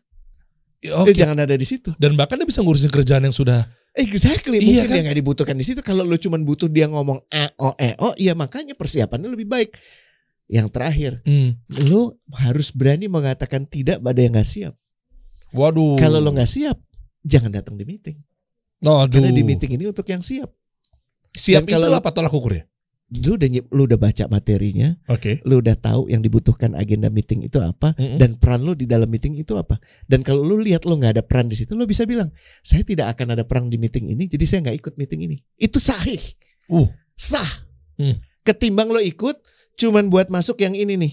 Ya, 0.85 0.93
Oke. 1.01 1.13
Eh, 1.13 1.17
jangan 1.17 1.41
ada 1.41 1.57
di 1.57 1.65
situ. 1.65 1.97
Dan 1.97 2.13
bahkan 2.15 2.37
dia 2.37 2.45
bisa 2.45 2.61
ngurusin 2.61 2.93
kerjaan 2.93 3.25
yang 3.25 3.33
sudah 3.33 3.65
Exactly, 3.97 4.61
Iya 4.61 4.85
mungkin 4.85 4.89
kan? 4.93 4.93
dia 4.93 5.03
nggak 5.09 5.19
dibutuhkan 5.25 5.57
di 5.57 5.65
situ. 5.65 5.81
Kalau 5.81 6.05
lu 6.05 6.21
cuman 6.21 6.45
butuh 6.45 6.69
dia 6.69 6.85
ngomong 6.85 7.25
eh 7.33 7.49
oh 7.57 7.73
eh 7.81 7.97
oh, 7.97 8.13
ya 8.21 8.37
makanya 8.37 8.77
persiapannya 8.77 9.33
lebih 9.33 9.49
baik. 9.49 9.73
Yang 10.47 10.69
terakhir, 10.71 11.13
hmm. 11.27 11.59
lu 11.91 12.15
harus 12.37 12.71
berani 12.71 13.09
mengatakan 13.09 13.67
tidak 13.67 13.99
pada 13.99 14.21
yang 14.21 14.37
nggak 14.37 14.47
siap. 14.47 14.77
Waduh. 15.55 15.95
Kalau 16.01 16.19
lo 16.19 16.35
nggak 16.35 16.51
siap, 16.51 16.79
jangan 17.23 17.55
datang 17.55 17.79
di 17.79 17.85
meeting. 17.87 18.19
Waduh. 18.83 19.13
Karena 19.13 19.31
di 19.31 19.43
meeting 19.47 19.79
ini 19.79 19.85
untuk 19.87 20.07
yang 20.09 20.23
siap. 20.25 20.51
siap 21.31 21.63
Dan 21.69 21.77
kalau 21.79 21.93
itu 21.93 21.99
apa 22.01 22.11
tolak 22.11 22.33
ukurnya? 22.33 22.65
Lu 23.07 23.39
udah 23.39 23.47
nyip- 23.47 23.71
lu 23.71 23.87
udah 23.87 24.03
baca 24.03 24.27
materinya, 24.27 24.99
Oke. 25.07 25.39
lu 25.47 25.63
udah 25.63 25.79
tahu 25.79 26.11
yang 26.11 26.19
dibutuhkan 26.19 26.75
agenda 26.75 27.07
meeting 27.07 27.47
itu 27.47 27.63
apa 27.63 27.95
Mm-mm. 27.95 28.19
dan 28.19 28.35
peran 28.35 28.67
lu 28.67 28.75
di 28.75 28.83
dalam 28.83 29.07
meeting 29.07 29.39
itu 29.39 29.55
apa. 29.55 29.79
Dan 30.11 30.27
kalau 30.27 30.43
lu 30.43 30.59
lihat 30.59 30.83
lu 30.83 30.99
nggak 30.99 31.15
ada 31.15 31.23
peran 31.23 31.47
di 31.47 31.55
situ, 31.55 31.79
lu 31.79 31.87
bisa 31.87 32.03
bilang, 32.03 32.35
saya 32.67 32.83
tidak 32.83 33.15
akan 33.15 33.39
ada 33.39 33.47
peran 33.47 33.71
di 33.71 33.79
meeting 33.79 34.11
ini, 34.11 34.27
jadi 34.27 34.43
saya 34.43 34.59
nggak 34.67 34.77
ikut 34.83 34.95
meeting 34.99 35.23
ini. 35.23 35.37
Itu 35.55 35.79
sahih, 35.79 36.19
Uh. 36.67 36.91
sah. 37.15 37.47
Hmm. 37.95 38.19
Ketimbang 38.43 38.91
lo 38.91 38.99
ikut, 38.99 39.39
cuman 39.79 40.11
buat 40.11 40.27
masuk 40.27 40.59
yang 40.67 40.75
ini 40.75 40.99
nih. 40.99 41.13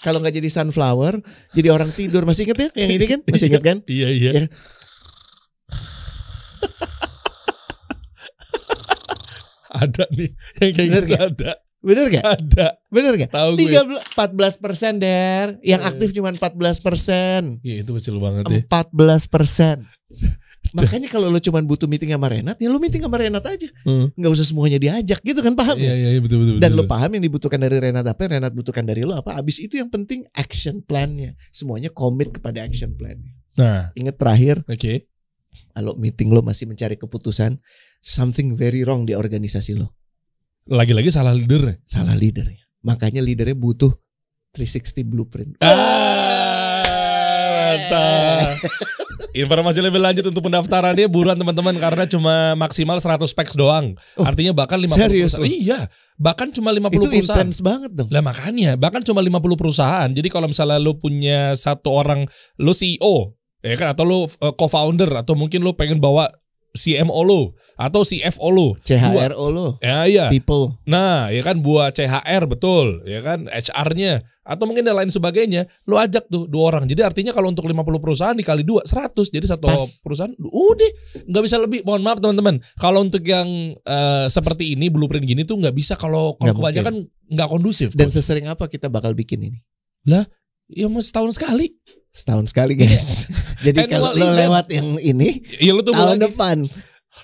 Kalau 0.00 0.18
nggak 0.18 0.32
jadi 0.32 0.48
sunflower, 0.48 1.20
jadi 1.52 1.68
orang 1.68 1.92
tidur 1.92 2.24
masih 2.24 2.48
inget 2.48 2.58
ya? 2.58 2.68
Yang 2.74 2.92
ini 2.96 3.04
kan 3.06 3.20
masih 3.24 3.46
inget 3.48 3.62
kan? 3.62 3.76
Iya 3.90 4.08
iya. 4.08 4.30
Ya. 4.32 4.44
ada 9.70 10.04
nih 10.10 10.30
yang 10.58 10.72
kayak 10.74 10.88
Bener 10.88 11.02
gitu 11.02 11.14
gak? 11.14 11.22
ada. 11.30 11.52
Bener 11.80 12.06
gak? 12.12 12.24
Ada. 12.26 12.66
Bener 12.92 13.12
gak? 13.16 13.30
Tahu 13.32 13.50
gue. 13.56 13.72
13 13.72 14.12
14 14.12 14.60
persen 14.60 14.92
der, 15.00 15.56
yang 15.64 15.80
Eh. 15.80 15.88
aktif 15.88 16.12
cuma 16.12 16.28
14 16.28 16.76
persen, 16.78 17.56
Iya 17.64 17.76
itu 17.80 17.90
kecil 17.96 18.20
banget 18.20 18.44
ya. 18.44 18.60
14 18.68 19.24
persen. 19.26 19.88
Makanya 20.72 21.08
kalau 21.08 21.26
lo 21.26 21.38
cuma 21.38 21.58
butuh 21.60 21.84
meeting 21.84 22.10
sama 22.10 22.28
Renat, 22.28 22.54
ya 22.56 22.66
lo 22.66 22.78
meeting 22.78 23.02
sama 23.02 23.18
Renat 23.18 23.42
aja, 23.42 23.68
Hmm. 23.82 24.10
nggak 24.14 24.30
usah 24.30 24.46
semuanya 24.46 24.76
diajak, 24.76 25.18
gitu 25.20 25.40
kan 25.40 25.54
paham? 25.54 25.74
Iya 25.74 25.90
ya? 25.90 25.94
iya 25.96 26.08
iya, 26.14 26.20
betul 26.20 26.38
betul. 26.40 26.54
Dan 26.58 26.70
betul. 26.70 26.78
lo 26.78 26.84
paham 26.86 27.10
yang 27.14 27.24
dibutuhkan 27.24 27.58
dari 27.58 27.76
Renat 27.78 28.06
apa, 28.06 28.20
yang 28.24 28.32
Renat 28.38 28.52
butuhkan 28.54 28.84
dari 28.84 29.02
lo 29.02 29.14
apa. 29.14 29.34
Abis 29.34 29.58
itu 29.58 29.74
yang 29.74 29.88
penting 29.88 30.22
action 30.32 30.78
plan-nya, 30.80 31.34
semuanya 31.50 31.90
komit 31.90 32.30
kepada 32.30 32.62
action 32.62 32.94
plan-nya. 32.94 33.34
Nah, 33.58 33.90
Ingat 33.92 34.14
terakhir, 34.16 34.62
oke. 34.64 35.10
kalau 35.72 35.92
meeting 35.94 36.30
lo 36.30 36.40
masih 36.40 36.64
mencari 36.64 36.94
keputusan, 36.94 37.58
something 37.98 38.54
very 38.54 38.82
wrong 38.82 39.04
di 39.04 39.12
organisasi 39.12 39.74
lo, 39.74 39.92
Lagi-lagi 40.66 41.10
salah 41.10 41.34
leader. 41.34 41.82
salah 41.82 42.14
leadernya. 42.14 42.62
Makanya 42.80 43.20
leadernya 43.20 43.58
butuh 43.58 43.90
360 44.54 45.02
blueprint. 45.04 45.50
Ah, 45.60 46.49
mantap. 47.70 48.46
Informasi 49.30 49.78
lebih 49.78 50.02
lanjut 50.02 50.26
untuk 50.26 50.42
pendaftarannya 50.42 51.06
buruan 51.06 51.38
teman-teman 51.38 51.78
karena 51.78 52.02
cuma 52.02 52.58
maksimal 52.58 52.98
100 52.98 53.30
packs 53.30 53.54
doang. 53.54 53.94
Oh, 54.18 54.26
Artinya 54.26 54.50
bahkan 54.50 54.82
50 54.82 54.90
serius 54.90 55.38
perusahaan. 55.38 55.46
lo? 55.46 55.62
Iya, 55.62 55.80
bahkan 56.18 56.50
cuma 56.50 56.74
50 56.74 56.90
Itu 56.90 57.06
perusahaan. 57.06 57.38
intens 57.46 57.62
banget 57.62 57.90
dong. 57.94 58.10
Lah 58.10 58.22
makanya, 58.26 58.74
bahkan 58.74 59.06
cuma 59.06 59.22
50 59.22 59.54
perusahaan. 59.54 60.08
Jadi 60.10 60.26
kalau 60.26 60.50
misalnya 60.50 60.82
lu 60.82 60.98
punya 60.98 61.54
satu 61.54 61.94
orang, 61.94 62.26
lu 62.58 62.74
CEO, 62.74 63.38
ya 63.62 63.78
kan 63.78 63.94
atau 63.94 64.02
lu 64.02 64.18
uh, 64.24 64.54
co-founder 64.56 65.22
atau 65.22 65.38
mungkin 65.38 65.62
lu 65.62 65.78
pengen 65.78 66.02
bawa 66.02 66.26
CMO 66.76 67.20
lo 67.26 67.42
atau 67.80 68.04
CFO 68.04 68.48
lo. 68.52 68.68
CHRO 68.84 69.46
lo, 69.48 69.66
Ya 69.80 70.04
iya. 70.04 70.26
people. 70.28 70.76
Nah, 70.84 71.32
ya 71.32 71.40
kan 71.40 71.64
buat 71.64 71.96
CHR 71.96 72.44
betul, 72.44 73.00
ya 73.08 73.24
kan 73.24 73.48
HR-nya 73.48 74.20
atau 74.40 74.66
mungkin 74.66 74.82
yang 74.82 74.98
lain 74.98 75.08
sebagainya, 75.08 75.70
lo 75.86 75.94
ajak 75.96 76.26
tuh 76.26 76.50
dua 76.50 76.74
orang. 76.74 76.84
Jadi 76.90 77.06
artinya 77.06 77.30
kalau 77.30 77.54
untuk 77.54 77.70
50 77.70 78.02
perusahaan 78.02 78.34
dikali 78.34 78.66
dua 78.66 78.82
100. 78.82 79.30
Jadi 79.30 79.46
satu 79.46 79.70
Pas. 79.70 80.02
perusahaan 80.02 80.32
udah 80.36 80.90
nggak 81.22 81.42
bisa 81.46 81.56
lebih. 81.62 81.80
Mohon 81.86 82.02
maaf 82.02 82.18
teman-teman. 82.18 82.56
Kalau 82.74 82.98
untuk 83.06 83.22
yang 83.22 83.46
eh, 83.78 84.26
seperti 84.26 84.74
ini 84.74 84.90
blueprint 84.90 85.22
gini 85.22 85.46
tuh 85.46 85.54
nggak 85.54 85.70
bisa 85.76 85.94
kalau 85.94 86.34
kalau 86.34 86.50
Nggak 86.50 86.56
kebanyakan 86.58 86.94
nggak 87.30 87.48
kondusif. 87.48 87.88
Dan 87.94 88.10
Coach. 88.10 88.18
sesering 88.18 88.50
apa 88.50 88.66
kita 88.66 88.90
bakal 88.90 89.14
bikin 89.14 89.44
ini? 89.46 89.58
ya 90.70 90.86
mau 90.86 91.02
setahun 91.02 91.38
sekali. 91.38 91.70
Setahun 92.10 92.50
sekali 92.50 92.74
guys. 92.74 93.30
Jadi 93.66 93.86
kalau 93.86 94.10
lo 94.10 94.34
lewat 94.34 94.66
yang 94.74 94.98
ini 94.98 95.40
Iya 95.62 95.72
lo 95.72 95.82
tunggu 95.82 95.98
tahun 96.00 96.18
lagi. 96.18 96.26
depan. 96.26 96.56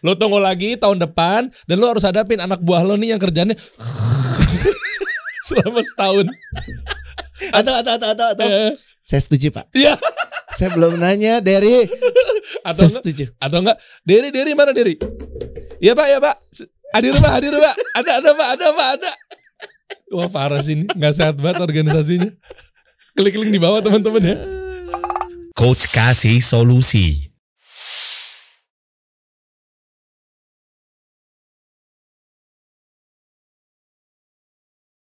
Lo 0.05 0.13
tunggu 0.15 0.39
lagi 0.39 0.71
tahun 0.79 0.99
depan 1.03 1.51
dan 1.67 1.77
lo 1.77 1.91
harus 1.91 2.07
hadapin 2.07 2.39
anak 2.39 2.63
buah 2.63 2.87
lo 2.87 2.95
nih 2.95 3.15
yang 3.15 3.21
kerjanya 3.21 3.57
selama 5.47 5.81
setahun. 5.83 6.27
Atau 7.53 7.73
atau 7.75 7.93
atau 7.99 8.09
atau, 8.15 8.27
atau. 8.35 8.47
Eh, 8.47 8.73
Saya 9.03 9.21
setuju 9.23 9.51
pak. 9.51 9.67
Iya. 9.75 9.95
Saya 10.55 10.71
belum 10.73 10.99
nanya 10.99 11.39
dari. 11.39 11.87
atau 12.63 12.87
Saya 12.87 12.91
enggak, 12.91 13.03
setuju. 13.03 13.25
atau 13.39 13.59
enggak 13.63 13.79
Deri 14.03 14.29
Deri 14.31 14.53
mana 14.55 14.71
Deri 14.71 14.95
Iya 15.79 15.93
pak 15.93 16.07
ya 16.07 16.19
pak 16.19 16.37
hadir 16.95 17.13
pak 17.13 17.33
hadir 17.37 17.53
pak 17.53 17.75
ada 17.95 18.11
ada 18.23 18.31
pak 18.33 18.49
ada 18.57 18.67
pak 18.73 18.89
ada 18.97 19.11
wah 20.09 20.29
parah 20.31 20.63
sih 20.63 20.79
ini 20.79 20.87
nggak 20.89 21.13
sehat 21.13 21.37
banget 21.37 21.61
organisasinya 21.61 22.31
klik 23.13 23.37
link 23.37 23.53
di 23.53 23.61
bawah 23.61 23.83
teman-teman 23.83 24.23
ya 24.23 24.37
Coach 25.57 25.89
kasih 25.89 26.45
solusi. 26.45 27.26